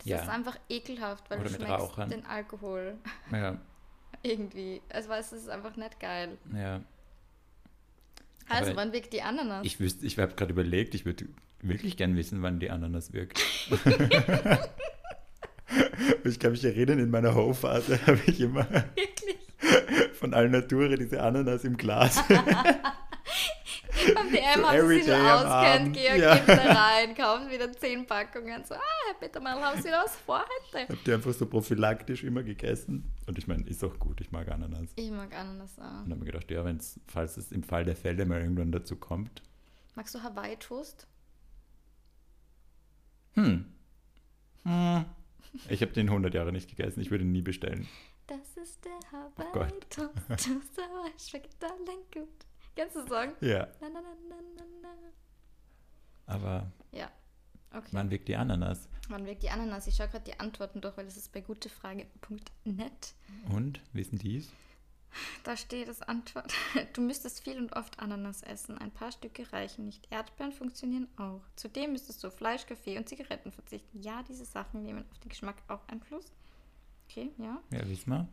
das 0.00 0.06
Ja. 0.06 0.22
ist 0.22 0.28
einfach 0.28 0.58
ekelhaft, 0.68 1.30
weil 1.30 1.38
Oder 1.40 1.48
du 1.48 1.54
schmeckst 1.54 1.72
Rauchern. 1.72 2.10
den 2.10 2.26
Alkohol 2.26 2.98
Ja, 3.32 3.56
irgendwie. 4.22 4.82
Also 4.92 5.10
es 5.12 5.32
ist 5.32 5.48
einfach 5.48 5.76
nicht 5.76 5.98
geil. 6.00 6.36
ja. 6.54 6.80
Also, 8.48 8.72
Aber 8.72 8.80
wann 8.80 8.92
wirkt 8.92 9.12
die 9.12 9.22
Ananas? 9.22 9.64
Ich 9.64 9.78
wüsste, 9.78 10.04
ich 10.04 10.18
habe 10.18 10.34
gerade 10.34 10.50
überlegt, 10.52 10.96
ich 10.96 11.04
würde 11.04 11.26
wirklich 11.62 11.96
gern 11.96 12.16
wissen, 12.16 12.42
wann 12.42 12.58
die 12.58 12.68
Ananas 12.70 13.12
wirkt. 13.12 13.40
ich 16.24 16.40
kann 16.40 16.50
mich 16.50 16.64
erinnern, 16.64 16.98
in 16.98 17.10
meiner 17.10 17.36
Ho-Phase 17.36 18.04
habe 18.06 18.18
ich 18.26 18.40
immer 18.40 18.68
Wirklich? 18.68 19.36
von 20.14 20.34
Alnatura 20.34 20.96
diese 20.96 21.22
Ananas 21.22 21.62
im 21.64 21.76
Glas. 21.76 22.20
DM 24.30 24.60
So 24.60 24.68
haben 24.68 24.88
sie 24.88 24.94
sich 25.02 25.12
schon 25.12 25.26
auskennt, 25.26 25.96
Georg 25.96 26.18
ja. 26.18 26.34
gibt 26.36 26.48
da 26.48 26.54
rein, 26.82 27.14
kauft 27.14 27.50
wieder 27.50 27.72
10 27.72 28.06
Packungen. 28.06 28.64
So, 28.64 28.74
ah, 28.74 28.80
Herr 29.06 29.14
Petermann, 29.14 29.60
haben 29.60 29.78
Sie 29.78 29.88
wieder 29.88 30.02
was 30.04 30.16
vor 30.16 30.44
heute? 30.72 30.88
Habt 30.92 31.08
ihr 31.08 31.14
einfach 31.14 31.32
so 31.32 31.46
prophylaktisch 31.46 32.24
immer 32.24 32.42
gegessen? 32.42 33.12
Und 33.26 33.38
ich 33.38 33.46
meine, 33.46 33.64
ist 33.68 33.82
auch 33.84 33.98
gut, 33.98 34.20
ich 34.20 34.30
mag 34.30 34.50
Ananas. 34.50 34.90
Ich 34.96 35.10
mag 35.10 35.34
Ananas 35.34 35.78
auch. 35.78 36.04
Und 36.04 36.10
habe 36.10 36.16
mir 36.16 36.26
gedacht, 36.26 36.50
ja, 36.50 36.64
wenn's, 36.64 37.00
falls 37.06 37.36
es 37.36 37.52
im 37.52 37.62
Fall 37.62 37.84
der 37.84 37.96
Fälle 37.96 38.26
mal 38.26 38.40
irgendwann 38.40 38.72
dazu 38.72 38.96
kommt. 38.96 39.42
Magst 39.94 40.14
du 40.14 40.22
Hawaii-Toast? 40.22 41.06
Hm. 43.34 43.64
Hm. 44.64 45.04
Ich 45.68 45.82
habe 45.82 45.92
den 45.92 46.08
100 46.08 46.32
Jahre 46.34 46.52
nicht 46.52 46.68
gegessen, 46.68 47.00
ich 47.00 47.10
würde 47.10 47.24
ihn 47.24 47.32
nie 47.32 47.42
bestellen. 47.42 47.88
Das 48.26 48.56
ist 48.62 48.84
der. 48.84 48.92
Hawaii-Toast. 49.10 50.12
Toast 50.28 50.78
Hawaii 50.78 51.12
schmeckt 51.18 51.64
allein 51.64 51.98
gut. 52.14 52.28
Kennst 52.80 52.96
du 52.96 53.00
den 53.00 53.08
Song? 53.08 53.32
Ja, 53.42 53.68
Na, 53.82 53.88
na, 53.92 54.00
na, 54.00 54.88
aber 56.26 56.72
Ja, 56.92 57.10
okay. 57.74 57.88
wann 57.92 58.10
wirkt 58.10 58.26
die 58.28 58.36
Ananas? 58.36 58.88
Wann 59.10 59.26
wirkt 59.26 59.42
die 59.42 59.50
Ananas? 59.50 59.86
Ich 59.86 59.96
schaue 59.96 60.08
gerade 60.08 60.24
die 60.24 60.40
Antworten 60.40 60.80
durch, 60.80 60.96
weil 60.96 61.04
das 61.04 61.18
ist 61.18 61.30
bei 61.30 61.42
gutefrage.net. 61.42 63.14
Und, 63.50 63.82
wissen 63.92 64.18
die 64.18 64.38
es? 64.38 64.48
Da 65.44 65.58
steht 65.58 65.88
das 65.88 66.00
Antwort. 66.00 66.54
Du 66.94 67.02
müsstest 67.02 67.44
viel 67.44 67.58
und 67.58 67.74
oft 67.76 67.98
Ananas 67.98 68.42
essen. 68.44 68.78
Ein 68.78 68.92
paar 68.92 69.12
Stücke 69.12 69.52
reichen 69.52 69.84
nicht. 69.84 70.10
Erdbeeren 70.10 70.52
funktionieren 70.52 71.08
auch. 71.18 71.42
Zudem 71.56 71.92
müsstest 71.92 72.24
du 72.24 72.30
Fleisch, 72.30 72.64
Kaffee 72.64 72.96
und 72.96 73.10
Zigaretten 73.10 73.52
verzichten. 73.52 74.00
Ja, 74.00 74.22
diese 74.22 74.46
Sachen 74.46 74.82
nehmen 74.82 75.04
auf 75.10 75.18
den 75.18 75.28
Geschmack 75.28 75.56
auch 75.68 75.86
Einfluss. 75.88 76.32
Okay, 77.10 77.30
ja. 77.36 77.60
Ja, 77.72 77.86
wissen 77.86 78.08
wir. 78.10 78.26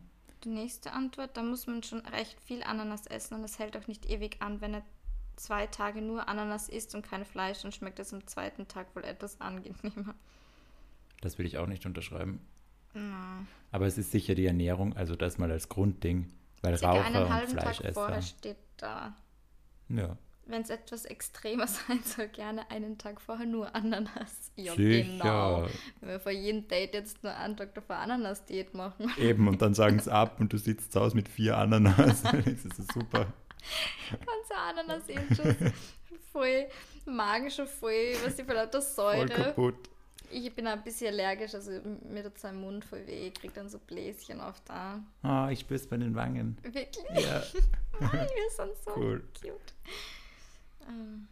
Die 0.44 0.48
nächste 0.50 0.92
Antwort, 0.92 1.36
da 1.36 1.42
muss 1.42 1.66
man 1.66 1.82
schon 1.82 2.00
recht 2.00 2.40
viel 2.40 2.62
Ananas 2.62 3.06
essen 3.06 3.34
und 3.34 3.44
es 3.44 3.58
hält 3.58 3.76
auch 3.76 3.86
nicht 3.88 4.08
ewig 4.08 4.40
an. 4.40 4.60
Wenn 4.60 4.74
er 4.74 4.82
zwei 5.36 5.66
Tage 5.66 6.00
nur 6.00 6.28
Ananas 6.28 6.68
isst 6.68 6.94
und 6.94 7.02
kein 7.02 7.24
Fleisch, 7.24 7.62
dann 7.62 7.72
schmeckt 7.72 7.98
es 7.98 8.12
am 8.12 8.26
zweiten 8.26 8.68
Tag 8.68 8.94
wohl 8.94 9.04
etwas 9.04 9.40
angenehmer. 9.40 10.14
Das 11.20 11.38
will 11.38 11.46
ich 11.46 11.58
auch 11.58 11.66
nicht 11.66 11.84
unterschreiben. 11.84 12.40
Na, 12.94 13.44
Aber 13.72 13.86
es 13.86 13.98
ist 13.98 14.12
sicher 14.12 14.34
die 14.34 14.46
Ernährung, 14.46 14.96
also 14.96 15.16
das 15.16 15.38
mal 15.38 15.50
als 15.50 15.68
Grundding, 15.68 16.32
weil 16.62 16.74
Raucher 16.76 17.04
einen 17.04 17.24
und 17.24 17.32
halben 17.32 17.56
Tag 17.56 17.74
vorher 17.74 17.92
Fleischesser. 17.92 18.22
steht 18.22 18.56
da. 18.76 19.16
Ja, 19.88 20.16
Wenn 20.50 20.62
es 20.62 20.70
etwas 20.70 21.04
extremer 21.04 21.66
sein 21.68 22.02
soll, 22.02 22.28
gerne 22.28 22.70
einen 22.70 22.96
Tag 22.98 23.20
vorher 23.20 23.46
nur 23.46 23.74
Ananas. 23.74 24.50
Ja, 24.56 24.74
sicher. 24.74 25.04
genau. 25.12 25.66
Wenn 26.00 26.08
wir 26.08 26.20
vor 26.20 26.32
jedem 26.32 26.66
Date 26.66 26.94
jetzt 26.94 27.22
nur 27.22 27.34
einen 27.34 27.56
Tag 27.56 27.74
davor 27.74 27.96
Ananas-Diät 27.96 28.72
machen. 28.74 29.12
Eben, 29.18 29.46
und 29.46 29.60
dann 29.62 29.74
sagen 29.74 29.98
es 29.98 30.08
ab 30.08 30.40
und 30.40 30.52
du 30.52 30.56
sitzt 30.58 30.92
zu 30.92 31.00
Hause 31.00 31.16
mit 31.16 31.28
vier 31.28 31.56
Ananas. 31.58 32.22
das 32.22 32.34
ist 32.78 32.92
super. 32.92 33.32
Ganze 34.10 34.54
Ananas-Intus. 34.56 35.72
voll 36.32 36.66
Magen 37.04 37.50
schon 37.50 37.66
voll, 37.66 38.14
was 38.24 38.36
die 38.36 38.44
für 38.44 38.54
lauter 38.54 38.80
Voll 38.82 39.28
Säure. 39.28 39.28
kaputt. 39.44 39.90
Ich 40.30 40.54
bin 40.54 40.66
ein 40.66 40.82
bisschen 40.82 41.08
allergisch, 41.14 41.54
also 41.54 41.70
mir 42.08 42.22
tut 42.22 42.38
sein 42.38 42.56
Mund 42.60 42.84
voll 42.84 43.06
weh. 43.06 43.28
Ich 43.28 43.34
krieg 43.34 43.54
dann 43.54 43.68
so 43.68 43.78
Bläschen 43.78 44.40
oft 44.40 44.62
da. 44.68 45.02
Ah, 45.22 45.48
ich 45.50 45.60
spür's 45.60 45.86
bei 45.86 45.96
den 45.96 46.14
Wangen. 46.14 46.58
Wirklich? 46.62 46.88
Ja, 47.14 47.42
Nein, 47.98 48.12
wir 48.12 48.50
sind 48.54 48.70
so 48.84 48.90
Cool. 48.94 49.24
cute. 49.40 49.74
Ähm, 50.88 51.28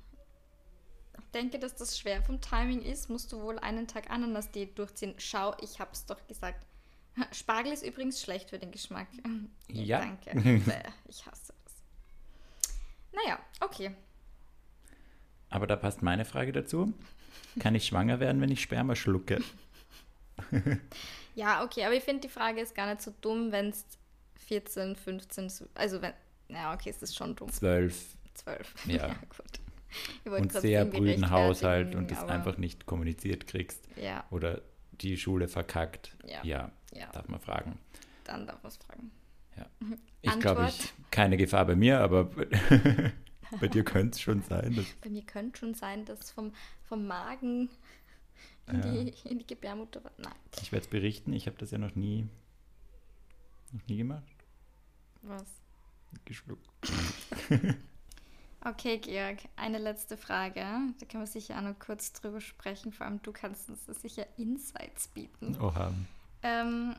Ich 1.19 1.31
denke, 1.33 1.59
dass 1.59 1.75
das 1.75 1.99
schwer 1.99 2.23
vom 2.23 2.41
Timing 2.41 2.83
ist. 2.83 3.09
Musst 3.11 3.33
du 3.33 3.41
wohl 3.43 3.59
einen 3.59 3.87
Tag 3.87 4.11
Ananas-Diät 4.11 4.79
durchziehen. 4.79 5.15
Schau, 5.19 5.55
ich 5.61 5.81
hab's 5.81 6.07
doch 6.07 6.27
gesagt. 6.27 6.65
Spargel 7.33 7.73
ist 7.73 7.83
übrigens 7.83 8.21
schlecht 8.23 8.51
für 8.51 8.59
den 8.59 8.71
Geschmack. 8.71 9.09
Ja. 9.69 9.99
Danke. 10.01 10.31
Bäh, 10.61 10.83
ich 11.09 11.27
hasse 11.27 11.53
das. 11.65 11.75
Naja, 13.13 13.39
okay. 13.61 13.95
aber 15.51 15.67
da 15.67 15.77
passt 15.77 16.03
meine 16.03 16.25
Frage 16.25 16.53
dazu. 16.53 16.93
Kann 17.59 17.75
ich 17.75 17.87
schwanger 17.87 18.21
werden, 18.21 18.41
wenn 18.43 18.51
ich 18.51 18.61
Sperma 18.63 18.95
schlucke? 18.95 19.43
Ja, 21.35 21.65
okay, 21.65 21.85
aber 21.85 21.95
ich 21.95 22.05
finde, 22.05 22.23
die 22.23 22.29
Frage 22.29 22.61
ist 22.61 22.75
gar 22.75 22.87
nicht 22.89 23.03
so 23.03 23.13
dumm, 23.21 23.53
wenn 23.53 23.71
es 23.71 23.85
14, 24.47 24.97
15, 24.97 25.49
so- 25.51 25.67
also 25.75 26.01
wenn, 26.03 26.13
na 26.49 26.73
okay, 26.75 26.91
es 26.91 27.03
ist 27.03 27.17
schon 27.17 27.35
dumm. 27.35 27.49
Zwölf 28.37 28.75
12. 28.85 28.87
Ja. 28.87 29.09
gut. 30.25 30.33
Und 30.39 30.53
sehr 30.53 30.85
brüden 30.85 31.31
Haushalt 31.31 31.95
und 31.95 32.11
das 32.11 32.23
einfach 32.25 32.59
nicht 32.59 32.87
kommuniziert 32.87 33.47
kriegst 33.47 33.89
Ja, 33.97 34.25
oder 34.31 34.61
die 35.01 35.17
Schule 35.17 35.49
verkackt. 35.49 36.17
Ja. 36.27 36.43
ja 36.45 36.71
ja, 36.93 37.07
darf 37.13 37.29
man 37.29 37.41
fragen. 37.41 37.79
dann 38.25 38.47
darf 38.47 38.63
man 38.63 38.71
es 38.71 38.77
fragen. 38.79 39.11
Ich 40.23 40.41
glaube, 40.41 40.67
ich 40.69 40.93
keine 41.13 41.37
Gefahr 41.37 41.65
bei 41.67 41.77
mir, 41.77 42.01
aber 42.01 42.25
bei 43.61 43.69
dir 43.69 43.85
könnte 43.85 44.17
es 44.17 44.21
schon 44.21 44.43
sein. 44.43 44.85
Bei 45.03 45.09
mir 45.09 45.23
könnte 45.23 45.59
schon 45.61 45.73
sein, 45.75 46.05
dass 46.05 46.33
vom, 46.33 46.53
vom 46.89 47.07
Magen 47.07 47.71
in, 48.67 48.75
Ja. 48.75 48.81
die, 48.91 49.15
in 49.29 49.39
die 49.39 49.47
Gebärmutter. 49.47 50.03
Nein, 50.19 50.35
ich 50.61 50.73
werde 50.73 50.85
es 50.85 50.91
berichten. 50.91 51.33
Ich 51.33 51.47
habe 51.47 51.57
das 51.59 51.71
ja 51.71 51.79
noch 51.79 51.95
nie, 51.95 52.27
noch 53.73 53.87
nie 53.87 53.99
gemacht. 53.99 54.25
was? 55.23 55.45
Geschluckt. 56.25 56.69
Okay, 58.69 58.99
Georg, 58.99 59.39
eine 59.55 59.79
letzte 59.79 60.17
Frage. 60.17 60.61
Da 60.99 61.07
können 61.09 61.23
wir 61.23 61.27
sicher 61.29 61.57
auch 61.57 61.63
noch 61.63 61.79
kurz 61.79 62.13
drüber 62.13 62.41
sprechen. 62.41 62.93
Vor 62.93 63.07
allem 63.07 63.23
du 63.23 63.31
kannst 63.33 63.69
uns 63.69 63.87
sicher 64.03 64.27
Insights 64.37 65.07
bieten. 65.09 65.57
Oha. 65.61 65.93
Ähm, 66.43 66.97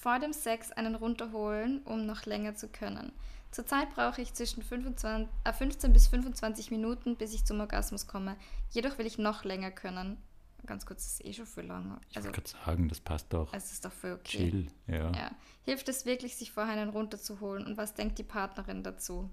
vor 0.00 0.20
dem 0.20 0.32
Sex 0.32 0.70
einen 0.70 0.94
runterholen, 0.94 1.82
um 1.82 2.06
noch 2.06 2.26
länger 2.26 2.54
zu 2.54 2.68
können. 2.68 3.10
Zurzeit 3.50 3.90
brauche 3.94 4.20
ich 4.22 4.34
zwischen 4.34 4.62
25, 4.62 5.28
äh, 5.44 5.52
15 5.52 5.92
bis 5.92 6.06
25 6.08 6.70
Minuten, 6.70 7.16
bis 7.16 7.34
ich 7.34 7.44
zum 7.44 7.58
Orgasmus 7.58 8.06
komme. 8.06 8.36
Jedoch 8.70 8.98
will 8.98 9.06
ich 9.06 9.18
noch 9.18 9.42
länger 9.42 9.72
können. 9.72 10.16
Ganz 10.64 10.86
kurz, 10.86 11.04
das 11.04 11.12
ist 11.14 11.24
eh 11.24 11.32
schon 11.32 11.46
viel 11.46 11.64
lange. 11.64 11.98
Ich 12.10 12.16
Also, 12.16 12.28
wollte 12.28 12.42
gerade 12.42 12.64
sagen, 12.64 12.88
das 12.88 13.00
passt 13.00 13.32
doch. 13.32 13.52
es 13.52 13.72
ist 13.72 13.84
doch 13.84 13.92
voll 13.92 14.12
okay. 14.12 14.38
Chill. 14.50 14.66
Ja. 14.86 15.10
Ja. 15.12 15.30
Hilft 15.64 15.88
es 15.88 16.06
wirklich, 16.06 16.36
sich 16.36 16.52
vorher 16.52 16.74
einen 16.80 16.90
runterzuholen? 16.90 17.66
Und 17.66 17.76
was 17.76 17.94
denkt 17.94 18.18
die 18.18 18.24
Partnerin 18.24 18.82
dazu? 18.84 19.28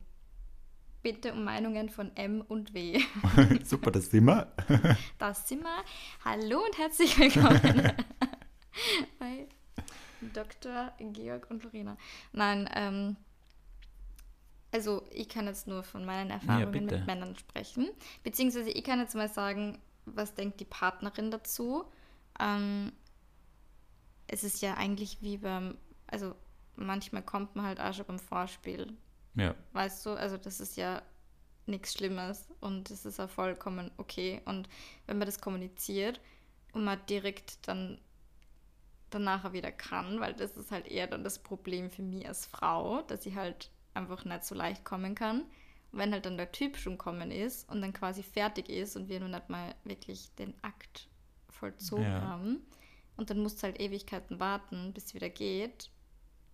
Bitte 1.03 1.33
um 1.33 1.43
Meinungen 1.43 1.89
von 1.89 2.15
M 2.15 2.41
und 2.41 2.73
W. 2.73 2.99
Super, 3.63 3.91
das 3.91 4.09
sind 4.09 4.25
wir. 4.25 4.51
Das 5.19 5.47
sind 5.47 5.61
wir. 5.61 5.83
Hallo 6.23 6.63
und 6.63 6.77
herzlich 6.77 7.19
willkommen 7.19 7.91
bei 9.19 9.47
Dr. 10.33 10.93
Georg 10.97 11.49
und 11.51 11.63
Lorena. 11.63 11.97
Nein, 12.31 12.69
ähm, 12.73 13.17
also 14.71 15.05
ich 15.11 15.27
kann 15.27 15.45
jetzt 15.45 15.67
nur 15.67 15.83
von 15.83 16.05
meinen 16.05 16.31
Erfahrungen 16.31 16.71
bitte. 16.71 16.97
mit 16.97 17.05
Männern 17.05 17.35
sprechen. 17.35 17.89
Beziehungsweise 18.23 18.71
ich 18.71 18.83
kann 18.83 18.99
jetzt 18.99 19.13
mal 19.13 19.29
sagen, 19.29 19.79
was 20.05 20.33
denkt 20.33 20.61
die 20.61 20.65
Partnerin 20.65 21.31
dazu. 21.31 21.83
Ähm, 22.39 22.93
es 24.27 24.45
ist 24.45 24.61
ja 24.61 24.75
eigentlich 24.75 25.21
wie 25.21 25.37
beim, 25.37 25.77
also 26.07 26.33
manchmal 26.77 27.23
kommt 27.23 27.57
man 27.57 27.65
halt 27.65 27.81
auch 27.81 27.93
schon 27.93 28.05
beim 28.05 28.19
Vorspiel. 28.19 28.95
Ja, 29.35 29.55
Weißt 29.73 30.05
du, 30.05 30.11
also 30.11 30.37
das 30.37 30.59
ist 30.59 30.77
ja 30.77 31.01
nichts 31.65 31.93
Schlimmes 31.93 32.47
und 32.59 32.89
das 32.89 33.05
ist 33.05 33.17
ja 33.17 33.27
vollkommen 33.27 33.91
okay. 33.97 34.41
Und 34.45 34.69
wenn 35.07 35.17
man 35.17 35.25
das 35.25 35.41
kommuniziert 35.41 36.19
und 36.73 36.83
man 36.83 36.99
direkt 37.07 37.67
dann 37.67 37.99
danach 39.09 39.53
wieder 39.53 39.71
kann, 39.71 40.19
weil 40.19 40.33
das 40.33 40.57
ist 40.57 40.71
halt 40.71 40.87
eher 40.87 41.07
dann 41.07 41.23
das 41.23 41.39
Problem 41.39 41.89
für 41.89 42.01
mich 42.01 42.27
als 42.27 42.45
Frau, 42.45 43.01
dass 43.03 43.25
ich 43.25 43.35
halt 43.35 43.69
einfach 43.93 44.25
nicht 44.25 44.43
so 44.43 44.55
leicht 44.55 44.83
kommen 44.83 45.15
kann. 45.15 45.41
Und 45.91 45.99
wenn 45.99 46.11
halt 46.11 46.25
dann 46.25 46.37
der 46.37 46.51
Typ 46.51 46.77
schon 46.77 46.97
kommen 46.97 47.29
ist 47.31 47.69
und 47.69 47.81
dann 47.81 47.93
quasi 47.93 48.23
fertig 48.23 48.69
ist 48.69 48.95
und 48.95 49.09
wir 49.09 49.19
nur 49.19 49.29
nicht 49.29 49.49
mal 49.49 49.75
wirklich 49.83 50.33
den 50.35 50.53
Akt 50.63 51.07
vollzogen 51.49 52.03
Ja. 52.03 52.21
haben 52.21 52.65
und 53.15 53.29
dann 53.29 53.39
musst 53.39 53.59
du 53.59 53.63
halt 53.63 53.79
Ewigkeiten 53.79 54.39
warten, 54.39 54.91
bis 54.93 55.05
es 55.05 55.13
wieder 55.13 55.29
geht. 55.29 55.91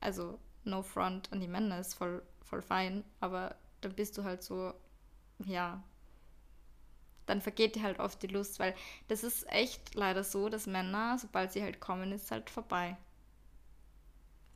Also 0.02 0.40
no 0.66 0.82
front 0.84 1.32
an 1.32 1.40
die 1.40 1.48
Männer 1.48 1.80
ist 1.80 1.94
voll, 1.94 2.22
voll 2.50 2.62
fein, 2.62 3.04
aber 3.20 3.56
dann 3.82 3.94
bist 3.96 4.18
du 4.18 4.24
halt 4.24 4.44
so, 4.44 4.74
ja, 5.46 5.84
dann 7.26 7.42
vergeht 7.42 7.76
dir 7.76 7.84
halt 7.84 8.00
oft 8.00 8.22
die 8.24 8.28
Lust, 8.28 8.60
weil 8.60 8.76
das 9.08 9.24
ist 9.24 9.48
echt 9.52 9.96
leider 9.96 10.24
so, 10.24 10.50
dass 10.50 10.68
Männer, 10.68 11.18
sobald 11.20 11.52
sie 11.54 11.62
halt 11.64 11.80
kommen, 11.80 12.12
ist 12.12 12.32
halt 12.32 12.50
vorbei. 12.50 12.98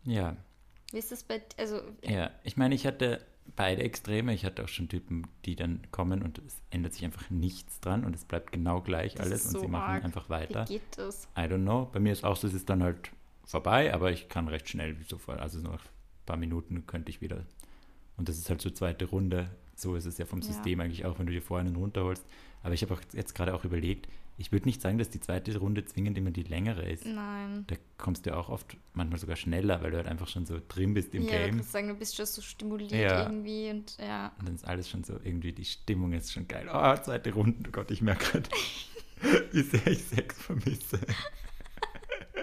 ja, 0.06 0.36
Wie 0.92 0.98
ist 1.00 1.12
das 1.12 1.24
bei, 1.24 1.42
also, 1.58 1.82
ja. 2.04 2.32
Ich 2.44 2.56
meine, 2.58 2.76
ich 2.76 2.86
hatte 2.86 3.26
beide 3.56 3.84
Extreme. 3.84 4.34
Ich 4.34 4.46
hatte 4.46 4.64
auch 4.64 4.68
schon 4.68 4.88
Typen, 4.90 5.28
die 5.46 5.56
dann 5.56 5.82
kommen 5.92 6.22
und 6.24 6.40
es 6.40 6.62
ändert 6.70 6.94
sich 6.94 7.04
einfach 7.06 7.30
nichts 7.30 7.80
dran 7.82 8.06
und 8.06 8.16
es 8.16 8.26
bleibt 8.26 8.52
genau 8.52 8.82
gleich 8.82 9.16
Das 9.16 9.26
alles 9.26 9.46
ist 9.46 9.46
und 9.46 9.58
sie 9.60 9.66
so 9.66 9.68
machen 9.68 9.96
arg. 9.96 10.04
einfach 10.06 10.30
wie 10.40 10.50
weiter. 10.50 10.66
geht 10.66 10.98
das? 10.98 11.28
I 11.38 11.42
don't 11.42 11.64
know. 11.64 11.86
Bei 11.92 12.00
mir 12.00 12.14
ist 12.14 12.24
auch 12.24 12.36
so, 12.38 12.48
es 12.48 12.54
ist 12.54 12.70
dann 12.70 12.84
halt 12.84 13.12
vorbei, 13.46 13.94
aber 13.94 14.12
ich 14.12 14.30
kann 14.30 14.48
recht 14.48 14.70
schnell 14.70 14.98
sofort, 15.04 15.40
also 15.40 15.60
nach 15.60 15.84
ein 15.86 16.26
paar 16.26 16.38
Minuten 16.38 16.88
könnte 16.88 17.10
ich 17.10 17.22
wieder. 17.22 17.46
Und 18.18 18.30
das 18.30 18.38
ist 18.38 18.50
halt 18.50 18.62
so 18.62 18.70
zweite 18.70 19.06
Runde. 19.06 19.50
So 19.76 19.96
ist 19.96 20.06
es 20.06 20.18
ja 20.18 20.26
vom 20.26 20.40
Ja. 20.42 20.46
System 20.48 20.80
eigentlich 20.82 21.06
auch, 21.06 21.18
wenn 21.20 21.26
du 21.26 21.32
dir 21.34 21.42
vorher 21.42 21.66
einen 21.66 21.76
runterholst. 21.76 22.24
Aber 22.62 22.74
ich 22.74 22.82
habe 22.84 22.94
auch 22.94 23.02
jetzt 23.14 23.36
gerade 23.36 23.54
auch 23.54 23.66
überlegt, 23.66 24.08
ich 24.38 24.52
würde 24.52 24.66
nicht 24.66 24.82
sagen, 24.82 24.98
dass 24.98 25.10
die 25.12 25.20
zweite 25.20 25.56
Runde 25.58 25.86
zwingend 25.86 26.18
immer 26.18 26.32
die 26.32 26.42
längere 26.44 26.90
ist. 26.90 27.06
Nein. 27.06 27.66
Da 27.68 27.76
kommst 27.98 28.26
du 28.26 28.36
auch 28.36 28.50
oft 28.50 28.78
manchmal 28.94 29.20
sogar 29.20 29.36
schneller, 29.36 29.82
weil 29.84 29.92
du 29.92 29.98
halt 29.98 30.08
einfach 30.08 30.28
schon 30.28 30.46
so 30.48 30.60
drin 30.68 30.94
bist 30.96 31.14
im 31.14 31.24
ja, 31.24 31.28
ich 31.30 31.36
Game. 31.46 31.56
würde 31.56 31.68
sagen, 31.68 31.88
du 31.90 31.94
bist 31.96 32.16
schon 32.16 32.26
so 32.26 32.42
stimuliert 32.42 32.92
Ja. 32.94 33.24
irgendwie 33.24 33.70
und 33.70 33.96
ja. 34.00 34.32
Und 34.40 34.48
dann 34.48 34.56
ist 34.56 34.66
alles 34.66 34.90
schon 34.90 35.04
so, 35.04 35.14
irgendwie 35.24 35.52
die 35.52 35.66
Stimmung 35.66 36.14
ist 36.14 36.32
schon 36.34 36.48
geil. 36.48 36.68
Oh, 36.74 36.96
zweite 37.04 37.32
Runde, 37.34 37.58
oh 37.68 37.72
Gott, 37.72 37.92
ich 37.92 38.02
merke 38.02 38.26
gerade, 38.26 38.50
wie 39.52 39.62
sehr 39.62 39.86
ich 39.88 40.04
Sex 40.04 40.36
vermisse. 40.42 41.00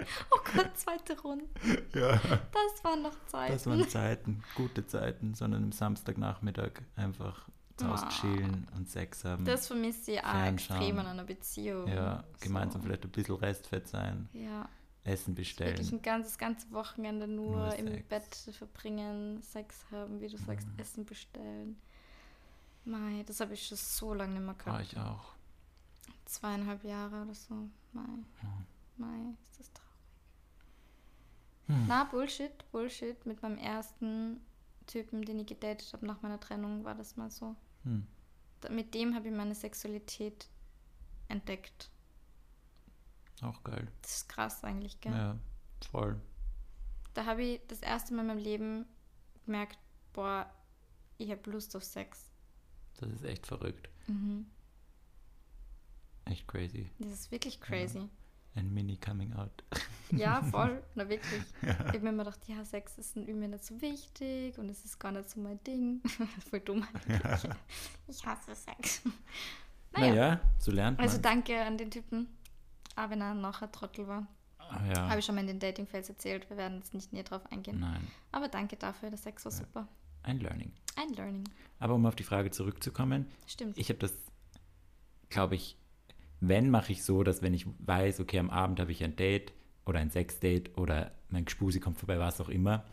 Oh 0.31 0.39
Gott, 0.55 0.77
zweite 0.77 1.19
Runde. 1.21 1.45
Ja, 1.93 2.17
Das 2.51 2.83
waren 2.83 3.01
noch 3.03 3.15
Zeiten. 3.27 3.53
das 3.53 3.65
waren 3.67 3.87
Zeiten, 3.89 4.43
gute 4.55 4.85
Zeiten, 4.87 5.33
sondern 5.33 5.63
am 5.65 5.71
Samstagnachmittag 5.71 6.71
einfach 6.95 7.47
zu 7.77 7.87
Hause 7.89 8.05
Ah. 8.05 8.09
chillen 8.09 8.67
und 8.75 8.89
Sex 8.89 9.23
haben. 9.25 9.45
Das 9.45 9.67
vermisse 9.67 10.11
ich 10.11 10.23
auch 10.23 10.43
extrem 10.45 10.99
an 10.99 11.07
einer 11.07 11.23
Beziehung. 11.23 11.87
ja, 11.87 12.23
gemeinsam 12.39 12.81
So. 12.81 12.87
vielleicht 12.87 13.05
ein 13.05 13.11
bisschen 13.11 13.35
Restfett 13.35 13.87
sein, 13.87 14.29
Ja, 14.33 14.67
Essen 15.03 15.35
wirklich 15.35 15.55
bestellen. 15.55 15.89
ein 15.91 16.01
ganzes, 16.03 16.37
ganze 16.37 16.69
Wochenende 16.71 17.27
nur, 17.27 17.55
Nur 17.55 17.75
im. 17.75 18.03
Bett 18.07 18.35
verbringen, 18.51 19.41
Sex 19.41 19.83
haben, 19.91 20.21
wie 20.21 20.27
du 20.27 20.37
sagst, 20.37 20.67
Mhm. 20.67 20.73
Essen 20.79 21.05
bestellen. 21.05 21.81
Mei, 22.85 23.23
das 23.25 23.39
habe 23.39 23.53
ich 23.53 23.65
schon 23.67 23.77
so 23.77 24.13
lange 24.13 24.33
nicht 24.33 24.41
mehr 24.45 24.55
War 24.65 24.77
gehabt. 24.79 24.83
ich 24.83 24.97
auch. 24.99 25.33
Zweieinhalb 26.25 26.83
Jahre 26.83 27.23
oder 27.23 27.33
so. 27.33 27.53
Mei. 27.93 28.01
Ja. 28.43 28.49
Mei, 28.97 29.33
ist 29.49 29.59
das 29.59 29.71
traurig. 29.73 29.90
Hm. 31.71 31.85
Na, 31.87 32.03
Bullshit, 32.03 32.69
Bullshit. 32.71 33.25
Mit 33.25 33.41
meinem 33.41 33.57
ersten 33.57 34.41
Typen, 34.87 35.23
den 35.23 35.39
ich 35.39 35.47
gedatet 35.47 35.93
habe 35.93 36.05
nach 36.05 36.21
meiner 36.21 36.39
Trennung, 36.39 36.83
war 36.83 36.95
das 36.95 37.15
mal 37.15 37.31
so. 37.31 37.55
Hm. 37.83 38.05
Mit 38.69 38.93
dem 38.93 39.15
habe 39.15 39.29
ich 39.29 39.33
meine 39.33 39.55
Sexualität 39.55 40.49
entdeckt. 41.29 41.89
Auch 43.41 43.63
geil. 43.63 43.87
Das 44.01 44.17
ist 44.17 44.29
krass 44.29 44.63
eigentlich, 44.63 44.99
gell? 45.01 45.13
Ja, 45.13 45.37
voll. 45.89 46.19
Da 47.13 47.25
habe 47.25 47.43
ich 47.43 47.61
das 47.67 47.81
erste 47.81 48.13
Mal 48.13 48.21
in 48.21 48.27
meinem 48.27 48.37
Leben 48.37 48.85
gemerkt, 49.45 49.79
boah, 50.13 50.53
ich 51.17 51.31
habe 51.31 51.49
Lust 51.49 51.75
auf 51.75 51.83
Sex. 51.83 52.29
Das 52.97 53.09
ist 53.09 53.23
echt 53.23 53.47
verrückt. 53.47 53.89
Mhm. 54.07 54.45
Echt 56.25 56.47
crazy. 56.47 56.91
Das 56.99 57.11
ist 57.11 57.31
wirklich 57.31 57.59
crazy. 57.59 58.09
Ein 58.53 58.73
Mini-Coming-out. 58.73 59.63
Ja, 60.11 60.41
voll. 60.43 60.83
Na 60.95 61.07
wirklich. 61.07 61.41
Ich 61.61 61.69
habe 61.69 61.99
mir 62.01 62.09
immer 62.09 62.25
gedacht, 62.25 62.39
ja, 62.47 62.63
Sex 62.65 62.97
ist 62.97 63.15
irgendwie 63.15 63.47
nicht 63.47 63.63
so 63.63 63.79
wichtig 63.81 64.57
und 64.57 64.67
es 64.69 64.83
ist 64.83 64.99
gar 64.99 65.11
nicht 65.13 65.29
so 65.29 65.39
mein 65.39 65.63
Ding. 65.63 66.01
Voll 66.49 66.59
dumm. 66.59 66.85
eigentlich. 67.07 67.49
Ich 68.07 68.25
hasse 68.25 68.53
Sex. 68.53 69.01
Naja, 69.93 70.09
Naja, 70.13 70.39
so 70.59 70.71
lernt 70.71 70.97
man. 70.97 71.07
also 71.07 71.17
danke 71.21 71.61
an 71.61 71.77
den 71.77 71.91
Typen. 71.91 72.27
Aber 72.97 73.11
wenn 73.11 73.21
er 73.21 73.33
noch 73.33 73.61
ein 73.61 73.71
Trottel 73.71 74.05
war. 74.07 74.27
Ah, 74.59 74.81
ja. 74.93 75.09
Habe 75.09 75.19
ich 75.19 75.25
schon 75.25 75.35
mal 75.35 75.41
in 75.41 75.47
den 75.47 75.59
Dating-Fails 75.59 76.09
erzählt. 76.09 76.49
Wir 76.49 76.57
werden 76.57 76.77
jetzt 76.79 76.93
nicht 76.93 77.13
näher 77.13 77.23
drauf 77.23 77.49
eingehen. 77.51 77.79
Nein, 77.79 78.05
Aber 78.33 78.49
danke 78.49 78.75
dafür, 78.75 79.09
der 79.09 79.17
Sex 79.17 79.45
war 79.45 79.51
Ja. 79.53 79.57
super. 79.59 79.87
ein 80.23 80.39
Learning. 80.41 80.71
Ein 80.97 81.09
Learning. 81.13 81.43
Aber 81.79 81.95
um 81.95 82.05
auf 82.05 82.15
die 82.15 82.23
Frage 82.23 82.51
zurückzukommen, 82.51 83.27
Stimmt. 83.47 83.77
ich 83.77 83.87
habe 83.89 83.99
das, 83.99 84.13
glaube 85.29 85.55
ich, 85.55 85.77
wenn 86.41 86.69
mache 86.69 86.91
ich 86.91 87.03
so, 87.03 87.23
dass 87.23 87.41
wenn 87.41 87.53
ich 87.53 87.65
weiß, 87.79 88.19
okay, 88.19 88.39
am 88.39 88.49
Abend 88.49 88.79
habe 88.79 88.91
ich 88.91 89.03
ein 89.03 89.15
Date 89.15 89.53
oder 89.85 89.99
ein 89.99 90.09
Sexdate 90.09 90.77
oder 90.77 91.11
mein 91.29 91.45
Gespusi 91.45 91.79
kommt 91.79 91.97
vorbei, 91.97 92.19
was 92.19 92.41
auch 92.41 92.49
immer, 92.49 92.83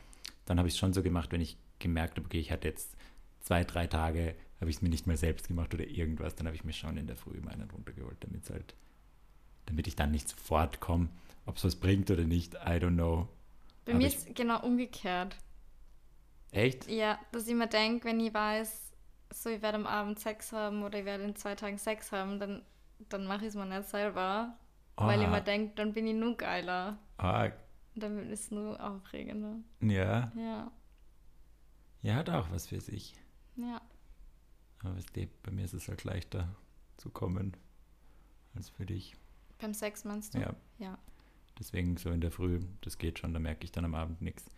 dann 0.45 0.59
habe 0.59 0.69
ich 0.69 0.75
es 0.75 0.79
schon 0.79 0.93
so 0.93 1.03
gemacht, 1.03 1.33
wenn 1.33 1.41
ich 1.41 1.57
gemerkt 1.79 2.17
habe, 2.17 2.27
okay, 2.27 2.39
ich 2.39 2.53
hatte 2.53 2.69
jetzt 2.69 2.95
zwei, 3.41 3.65
drei 3.65 3.87
Tage, 3.87 4.35
habe 4.61 4.71
ich 4.71 4.77
es 4.77 4.83
mir 4.83 4.89
nicht 4.89 5.07
mal 5.07 5.17
selbst 5.17 5.49
gemacht 5.49 5.75
oder 5.75 5.87
irgendwas, 5.87 6.35
dann 6.35 6.47
habe 6.47 6.57
ich 6.57 6.65
mir 6.65 6.73
schon 6.73 6.97
in 6.97 7.07
der 7.07 7.17
Früh 7.17 7.41
mal 7.41 7.53
einen 7.53 7.71
runtergeholt, 7.71 8.17
damit 8.21 8.49
halt, 8.51 8.75
damit 9.67 9.87
ich 9.87 9.97
dann 9.97 10.11
nicht 10.11 10.29
sofort 10.29 10.81
komme. 10.81 11.09
Ob 11.47 11.57
es 11.57 11.65
was 11.65 11.77
bringt 11.77 12.11
oder 12.11 12.25
nicht, 12.25 12.55
I 12.55 12.77
don't 12.77 12.95
know. 12.95 13.29
Bei 13.85 13.93
aber 13.93 13.99
mir 13.99 14.09
ist 14.09 14.35
genau 14.35 14.63
umgekehrt. 14.63 15.37
Echt? 16.51 16.89
Ja, 16.89 17.19
dass 17.33 17.47
ich 17.47 17.55
mir 17.55 17.69
denke, 17.69 18.07
wenn 18.07 18.21
ich 18.21 18.35
weiß, 18.35 18.93
so 19.33 19.51
ich 19.51 19.63
werde 19.63 19.79
am 19.79 19.87
Abend 19.87 20.19
Sex 20.19 20.53
haben 20.53 20.83
oder 20.83 20.99
ich 20.99 21.05
werde 21.05 21.25
in 21.25 21.37
zwei 21.37 21.55
Tagen 21.55 21.79
Sex 21.79 22.13
haben, 22.13 22.39
dann, 22.39 22.63
dann 23.09 23.27
mache 23.27 23.43
ich 23.43 23.49
es 23.49 23.55
mir 23.55 23.67
nicht 23.67 23.89
selber. 23.89 24.57
Weil 24.97 25.21
ich 25.21 25.27
Ah, 25.29 25.31
mir 25.31 25.41
denke, 25.43 25.75
dann 25.77 25.93
bin 25.93 26.07
ich 26.09 26.15
nur 26.15 26.37
geiler. 26.37 26.99
ah, 27.19 27.45
Und 27.95 28.03
dann 28.03 28.19
ist 28.31 28.45
es 28.47 28.51
nur 28.51 28.83
aufregender. 28.83 29.57
ja, 29.81 30.33
Ja, 30.35 30.73
ja, 32.03 32.15
hat 32.17 32.31
auch 32.31 32.51
was 32.51 32.67
für 32.67 32.81
sich. 32.81 33.15
ja. 33.57 33.81
Aber 34.85 34.95
bei 35.43 35.51
mir 35.51 35.65
ist 35.65 35.75
es 35.75 35.89
halt 35.89 36.05
leichter 36.05 36.49
zu 36.99 37.11
kommen 37.11 37.57
als 38.55 38.69
für 38.71 38.87
dich. 38.87 39.17
Beim 39.61 39.75
Sex 39.75 40.05
meinst 40.05 40.35
du? 40.35 40.39
Ja. 40.39 40.55
Ja. 40.79 40.99
Deswegen 41.59 41.97
so 41.97 42.11
in 42.11 42.21
der 42.21 42.31
Früh, 42.31 42.61
das 42.83 42.99
geht 42.99 43.19
schon, 43.19 43.33
da 43.35 43.41
merke 43.41 43.65
ich 43.65 43.73
dann 43.73 43.85
am 43.85 43.97
Abend 43.97 44.23
nichts. 44.23 44.49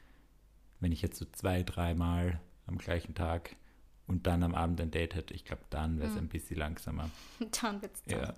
Wenn 0.79 0.93
ich 0.93 1.01
jetzt 1.01 1.19
so 1.19 1.25
zwei, 1.33 1.63
dreimal 1.63 2.39
am 2.67 2.77
gleichen 2.77 3.15
Tag 3.15 3.57
und 4.11 4.27
dann 4.27 4.43
am 4.43 4.57
Abend 4.57 4.81
ein 4.81 4.91
Date 4.91 5.15
hätte, 5.15 5.33
ich 5.35 5.45
glaube, 5.45 5.63
dann 5.71 5.99
wäre 6.01 6.09
es 6.09 6.15
Mhm. 6.15 6.23
ein 6.23 6.29
bisschen 6.29 6.57
langsamer. 6.59 7.09
Dann 7.63 7.81
wird's 7.81 8.03
Ja. 8.07 8.19
dann. 8.27 8.35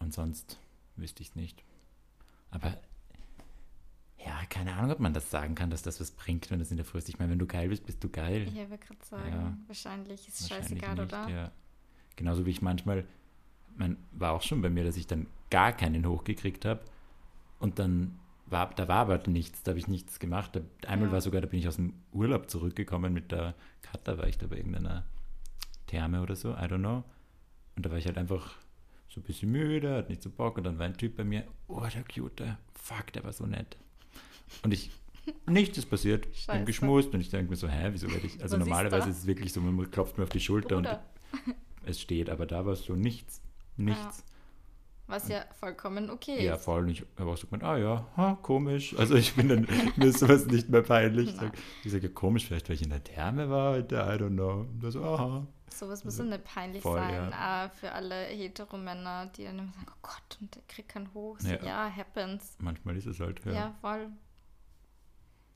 Und 0.00 0.12
sonst 0.12 0.58
wüsste 0.96 1.22
ich 1.22 1.30
es 1.30 1.34
nicht. 1.34 1.64
Aber 2.50 2.76
ja, 4.24 4.44
keine 4.50 4.74
Ahnung, 4.74 4.90
ob 4.90 5.00
man 5.00 5.14
das 5.14 5.30
sagen 5.30 5.54
kann, 5.54 5.70
dass 5.70 5.80
das 5.82 5.98
was 5.98 6.10
bringt, 6.10 6.50
wenn 6.50 6.58
das 6.58 6.70
in 6.70 6.76
der 6.76 6.84
Früh 6.84 6.98
ist. 6.98 7.08
Ich 7.08 7.18
meine, 7.18 7.30
wenn 7.32 7.38
du 7.38 7.46
geil 7.46 7.70
bist, 7.70 7.86
bist 7.86 8.04
du 8.04 8.10
geil. 8.10 8.42
Ich 8.46 8.54
würde 8.54 8.76
gerade 8.78 9.04
sagen, 9.04 9.30
Ja. 9.32 9.56
wahrscheinlich 9.66 10.28
ist 10.28 10.40
es 10.40 10.50
Wahrscheinlich 10.50 10.80
scheißegal, 10.82 10.94
nicht, 11.06 11.12
oder? 11.14 11.28
Ja. 11.30 11.52
Genauso 12.16 12.44
wie 12.44 12.50
ich 12.50 12.60
manchmal, 12.60 13.06
man 13.76 13.96
war 14.12 14.32
auch 14.32 14.42
schon 14.42 14.60
bei 14.60 14.68
mir, 14.68 14.84
dass 14.84 14.96
ich 14.98 15.06
dann 15.06 15.26
gar 15.50 15.72
keinen 15.72 16.04
hochgekriegt 16.06 16.66
habe 16.66 16.82
und 17.60 17.78
dann 17.78 18.18
war, 18.52 18.70
da 18.74 18.86
war 18.88 18.98
aber 18.98 19.18
nichts, 19.28 19.62
da 19.62 19.70
habe 19.70 19.78
ich 19.78 19.88
nichts 19.88 20.18
gemacht. 20.18 20.54
Da, 20.54 20.60
einmal 20.88 21.08
Ja. 21.08 21.12
war 21.14 21.20
sogar, 21.20 21.40
da 21.40 21.46
bin 21.48 21.58
ich 21.58 21.68
aus 21.68 21.76
dem 21.76 21.94
Urlaub 22.12 22.48
zurückgekommen 22.50 23.12
mit 23.12 23.32
der 23.32 23.54
Katha, 23.82 24.18
war 24.18 24.26
ich 24.28 24.38
da 24.38 24.46
bei 24.46 24.56
irgendeiner 24.56 25.04
Therme 25.86 26.22
oder 26.22 26.36
so, 26.36 26.52
I 26.52 26.62
don't 26.66 26.78
know. 26.78 27.04
Und 27.76 27.86
da 27.86 27.90
war 27.90 27.98
ich 27.98 28.06
halt 28.06 28.18
einfach 28.18 28.56
so 29.08 29.20
ein 29.20 29.24
bisschen 29.24 29.50
müde, 29.50 29.96
hat 29.96 30.08
nicht 30.08 30.22
so 30.22 30.30
Bock 30.30 30.58
und 30.58 30.64
dann 30.64 30.78
war 30.78 30.86
ein 30.86 30.96
Typ 30.96 31.16
bei 31.16 31.24
mir, 31.24 31.44
oh, 31.68 31.80
der 31.92 32.04
Cute, 32.04 32.56
fuck, 32.74 33.12
der 33.12 33.24
war 33.24 33.32
so 33.32 33.46
nett. 33.46 33.76
Und 34.62 34.72
ich 34.72 34.90
Nichts 35.46 35.78
ist 35.78 35.86
passiert. 35.86 36.26
Ich 36.32 36.46
bin 36.48 36.64
geschmust 36.64 37.14
und 37.14 37.20
ich 37.20 37.30
denke 37.30 37.50
mir 37.50 37.56
so, 37.56 37.68
hä, 37.68 37.90
wieso 37.92 38.10
werde 38.10 38.26
ich. 38.26 38.42
Also 38.42 38.56
ist 38.56 38.60
normalerweise 38.60 39.08
ist 39.10 39.18
es 39.18 39.26
wirklich 39.26 39.52
so, 39.52 39.60
man 39.60 39.88
klopft 39.90 40.18
mir 40.18 40.24
auf 40.24 40.30
die 40.30 40.40
Schulter 40.40 40.76
Bruder. 40.76 41.04
und 41.46 41.54
es 41.84 42.00
steht, 42.00 42.28
aber 42.28 42.44
da 42.46 42.66
war 42.66 42.72
es 42.72 42.84
so 42.84 42.94
nichts. 42.96 43.40
Nichts. 43.76 44.24
Was 45.08 45.28
ja 45.28 45.44
vollkommen 45.58 46.08
okay 46.10 46.44
Ja, 46.44 46.54
ist. 46.54 46.64
voll. 46.64 46.84
Und 46.84 46.90
ich 46.90 47.04
habe 47.18 47.30
auch 47.30 47.36
so 47.36 47.46
gemeint, 47.46 47.64
ah 47.64 47.76
ja, 47.76 48.06
ha, 48.16 48.38
komisch. 48.40 48.96
Also 48.98 49.14
ich 49.16 49.34
bin 49.34 49.48
dann, 49.48 49.66
mir 49.96 50.06
ist 50.06 50.20
sowas 50.20 50.46
nicht 50.46 50.68
mehr 50.68 50.82
peinlich. 50.82 51.28
Ich 51.30 51.36
sage, 51.36 51.52
sage, 51.84 52.08
komisch, 52.10 52.46
vielleicht 52.46 52.68
weil 52.68 52.76
ich 52.76 52.82
in 52.82 52.90
der 52.90 53.02
Therme 53.04 53.50
war 53.50 53.72
heute, 53.74 53.96
I 53.96 53.98
don't 54.22 54.30
know. 54.30 54.60
Und 54.60 54.80
da 54.82 54.90
so, 54.90 55.02
aha. 55.04 55.46
Sowas 55.68 56.04
muss 56.04 56.16
doch 56.18 56.24
nicht 56.24 56.44
peinlich 56.44 56.82
Voll, 56.82 56.98
sein. 56.98 57.32
Ah, 57.32 57.68
für 57.70 57.92
alle 57.92 58.14
Heteromänner, 58.26 59.26
die 59.36 59.44
dann 59.44 59.58
immer 59.58 59.72
sagen, 59.72 59.86
oh 59.90 59.98
Gott, 60.02 60.38
und 60.40 60.54
der 60.54 60.62
kriegt 60.68 60.90
keinen 60.90 61.12
hoch. 61.14 61.38
So, 61.40 61.48
Ja. 61.48 61.62
ja. 61.64 61.90
happens. 61.94 62.56
Manchmal 62.60 62.96
ist 62.96 63.06
es 63.06 63.20
halt, 63.20 63.44
Ja. 63.44 63.52
ja. 63.52 63.74
voll. 63.80 64.08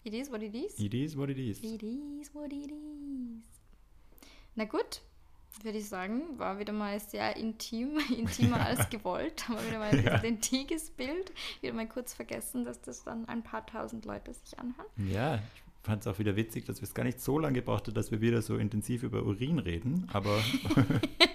It 0.05 0.15
is 0.15 0.31
what 0.31 0.43
it 0.43 0.55
is. 0.55 0.79
It 0.79 0.95
is 0.95 1.17
what 1.17 1.29
it 1.31 1.39
is. 1.39 1.59
It 1.63 1.83
is 1.83 2.33
what 2.35 2.53
it 2.53 2.71
is. 2.71 3.43
Na 4.55 4.65
gut, 4.65 5.03
würde 5.65 5.79
ich 5.79 5.89
sagen, 5.89 6.39
war 6.39 6.59
wieder 6.59 6.73
mal 6.73 6.99
sehr 7.01 7.37
intim, 7.37 7.99
intimer 8.17 8.65
als 8.67 8.89
gewollt. 8.91 9.49
Haben 9.49 9.57
wir 9.59 9.67
wieder 9.69 9.79
mal 9.79 9.91
ein 9.91 10.05
Ja. 10.05 10.17
intiges 10.19 10.91
Bild. 10.91 11.33
Wieder 11.61 11.73
mal 11.73 11.89
kurz 11.89 12.15
vergessen, 12.15 12.65
dass 12.65 12.81
das 12.83 13.05
dann 13.05 13.29
ein 13.29 13.43
paar 13.43 13.65
tausend 13.67 14.05
Leute 14.05 14.33
sich 14.35 14.59
anhören. 14.59 14.87
Ja, 14.97 15.37
ich 15.37 15.66
fand 15.87 16.03
es 16.03 16.07
auch 16.07 16.19
wieder 16.19 16.37
witzig, 16.37 16.65
dass 16.67 16.81
wir 16.81 16.85
es 16.87 16.95
gar 16.95 17.05
nicht 17.05 17.21
so 17.21 17.39
lange 17.39 17.55
gebraucht 17.61 17.87
haben, 17.87 17.95
dass 17.95 18.11
wir 18.11 18.21
wieder 18.21 18.43
so 18.43 18.57
intensiv 18.59 19.03
über 19.03 19.23
Urin 19.23 19.59
reden. 19.59 20.07
Aber 20.13 20.39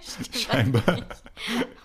scheinbar 0.34 1.06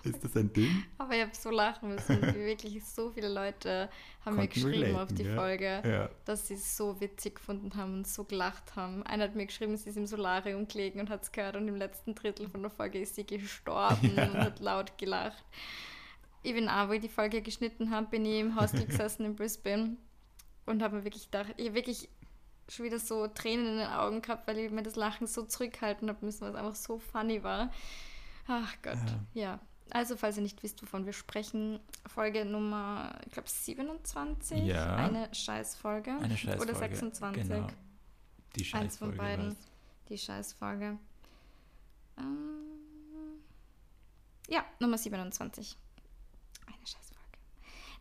ist 0.03 0.23
das 0.23 0.35
ein 0.35 0.51
Ding. 0.53 0.83
Aber 0.97 1.13
ich 1.15 1.21
habe 1.21 1.31
so 1.33 1.49
lachen 1.49 1.89
müssen. 1.89 2.21
wie 2.21 2.45
Wirklich 2.45 2.83
so 2.85 3.09
viele 3.11 3.29
Leute 3.29 3.89
haben 4.25 4.35
mir 4.35 4.41
Konnten 4.47 4.53
geschrieben 4.53 4.83
relaten, 4.83 4.95
auf 5.01 5.13
die 5.13 5.23
gell? 5.23 5.35
Folge, 5.35 5.81
Ja. 5.85 6.09
dass 6.25 6.47
sie 6.47 6.53
es 6.55 6.77
so 6.77 6.99
witzig 7.01 7.35
gefunden 7.35 7.75
haben 7.75 7.93
und 7.95 8.07
so 8.07 8.23
gelacht 8.23 8.75
haben. 8.75 9.03
Einer 9.03 9.23
hat 9.25 9.35
mir 9.35 9.45
geschrieben, 9.45 9.75
sie 9.77 9.89
ist 9.89 9.97
im 9.97 10.05
Solarium 10.05 10.67
gelegen 10.67 10.99
und 10.99 11.09
hat 11.09 11.23
es 11.23 11.31
gehört 11.31 11.55
und 11.55 11.67
im 11.67 11.75
letzten 11.75 12.15
Drittel 12.15 12.49
von 12.49 12.61
der 12.61 12.71
Folge 12.71 12.99
ist 12.99 13.15
sie 13.15 13.25
gestorben 13.25 14.11
Ja. 14.15 14.25
und 14.25 14.37
hat 14.37 14.59
laut 14.59 14.97
gelacht. 14.97 15.43
Ich 16.43 16.53
bin 16.53 16.69
auch, 16.69 16.87
wo 16.89 16.93
ich 16.93 17.01
die 17.01 17.09
Folge 17.09 17.41
geschnitten 17.41 17.91
habe, 17.91 18.07
bin 18.07 18.25
ich 18.25 18.39
im 18.39 18.59
Hostel 18.59 18.85
gesessen 18.85 19.25
in 19.25 19.35
Brisbane 19.35 19.97
und 20.65 20.81
habe 20.83 20.97
mir 20.97 21.03
wirklich 21.03 21.25
gedacht, 21.25 21.53
ich 21.57 21.73
wirklich 21.73 22.09
schon 22.69 22.85
wieder 22.85 22.99
so 22.99 23.27
Tränen 23.27 23.67
in 23.67 23.77
den 23.77 23.87
Augen 23.87 24.21
gehabt, 24.21 24.47
weil 24.47 24.57
ich 24.59 24.71
mir 24.71 24.83
das 24.83 24.95
Lachen 24.95 25.27
so 25.27 25.43
zurückhalten 25.43 26.09
habe 26.09 26.25
müssen, 26.25 26.41
weil 26.41 26.51
es 26.51 26.55
einfach 26.55 26.75
so 26.75 26.99
funny 26.99 27.43
war. 27.43 27.71
Ach 28.47 28.75
Gott, 28.81 28.97
ja. 29.33 29.59
Also, 29.89 30.17
falls 30.17 30.35
ihr 30.37 30.43
nicht 30.43 30.61
wisst, 30.63 30.81
wovon 30.81 31.05
wir 31.05 31.13
sprechen, 31.13 31.79
Folge 32.05 32.43
Nummer, 32.43 33.17
ich 33.25 33.31
glaube, 33.31 33.47
27. 33.49 34.65
Ja. 34.65 34.97
Eine 34.97 35.33
Scheißfolge. 35.33 36.11
Eine 36.11 36.35
Scheißfolge. 36.35 36.71
Oder 36.71 36.75
26. 36.75 37.43
Genau. 37.43 37.67
Die 38.55 38.61
Eins 38.61 38.69
von 38.69 38.81
Scheißfolge 38.81 39.17
beiden. 39.17 39.47
war's. 39.47 39.57
Die 40.09 40.17
Scheißfolge. 40.17 40.97
Ähm, 42.17 42.57
ja, 44.49 44.65
Nummer 44.79 44.97
27. 44.97 45.77
Eine 46.65 46.87
Scheißfolge. 46.87 47.37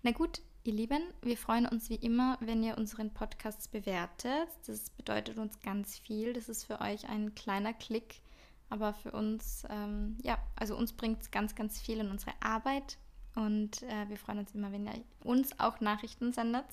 Na 0.02 0.10
gut, 0.12 0.40
ihr 0.66 0.72
Lieben, 0.72 1.02
wir 1.22 1.36
freuen 1.36 1.66
uns 1.66 1.90
wie 1.90 1.96
immer, 1.96 2.38
wenn 2.40 2.62
ihr 2.62 2.76
unseren 2.76 3.10
Podcast 3.12 3.70
bewertet. 3.70 4.48
Das 4.66 4.90
bedeutet 4.90 5.38
uns 5.38 5.60
ganz 5.60 5.98
viel. 5.98 6.32
Das 6.32 6.48
ist 6.48 6.64
für 6.64 6.80
euch 6.80 7.08
ein 7.08 7.34
kleiner 7.34 7.72
Klick, 7.72 8.20
aber 8.68 8.92
für 8.94 9.12
uns, 9.12 9.64
ähm, 9.70 10.16
ja, 10.22 10.38
also 10.56 10.76
uns 10.76 10.92
bringt 10.92 11.22
es 11.22 11.30
ganz, 11.30 11.54
ganz 11.54 11.80
viel 11.80 11.98
in 11.98 12.10
unsere 12.10 12.32
Arbeit. 12.40 12.98
Und 13.36 13.82
äh, 13.82 14.08
wir 14.08 14.16
freuen 14.16 14.38
uns 14.38 14.54
immer, 14.54 14.72
wenn 14.72 14.86
ihr 14.86 14.94
uns 15.22 15.58
auch 15.60 15.80
Nachrichten 15.80 16.32
sendet. 16.32 16.64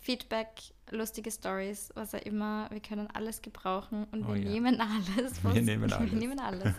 Feedback, 0.00 0.48
lustige 0.90 1.30
Stories, 1.30 1.92
was 1.94 2.14
auch 2.14 2.22
immer. 2.22 2.68
Wir 2.70 2.80
können 2.80 3.08
alles 3.14 3.40
gebrauchen 3.40 4.04
und 4.10 4.24
Oh 4.24 4.34
wir 4.34 4.42
ja. 4.42 4.50
nehmen 4.50 4.80
alles. 4.80 5.42
Wir 5.44 5.62
nehmen 5.62 5.92
alles. 5.92 6.10
Wir 6.10 6.18
nehmen 6.18 6.40
alles. 6.40 6.74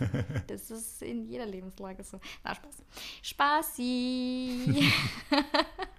Das 0.46 0.70
ist 0.70 1.02
in 1.02 1.24
jeder 1.24 1.46
Lebenslage 1.46 2.04
so. 2.04 2.20
Na, 2.44 2.54
Spaß. 2.54 2.82
Spaßi! 3.22 4.92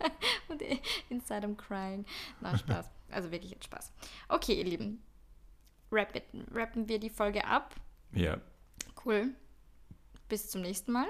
und 0.48 0.62
inside 1.08 1.46
I'm 1.46 1.56
crying. 1.56 2.04
Na, 2.40 2.56
Spaß. 2.56 2.90
Also 3.12 3.32
wirklich 3.32 3.50
jetzt 3.50 3.64
Spaß. 3.64 3.92
Okay, 4.28 4.54
ihr 4.54 4.64
Lieben. 4.64 5.02
It, 5.90 6.22
rappen 6.52 6.88
wir 6.88 7.00
die 7.00 7.10
Folge 7.10 7.44
ab. 7.44 7.74
Ja. 8.12 8.40
Cool. 9.04 9.34
Bis 10.28 10.48
zum 10.48 10.60
nächsten 10.60 10.92
Mal. 10.92 11.08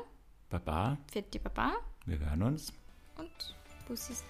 Baba, 0.48 0.96
Fitti 1.12 1.38
Baba 1.38 1.74
wir 2.06 2.18
hören 2.18 2.42
uns. 2.42 2.72
und 3.18 3.54
Bussis. 3.86 4.24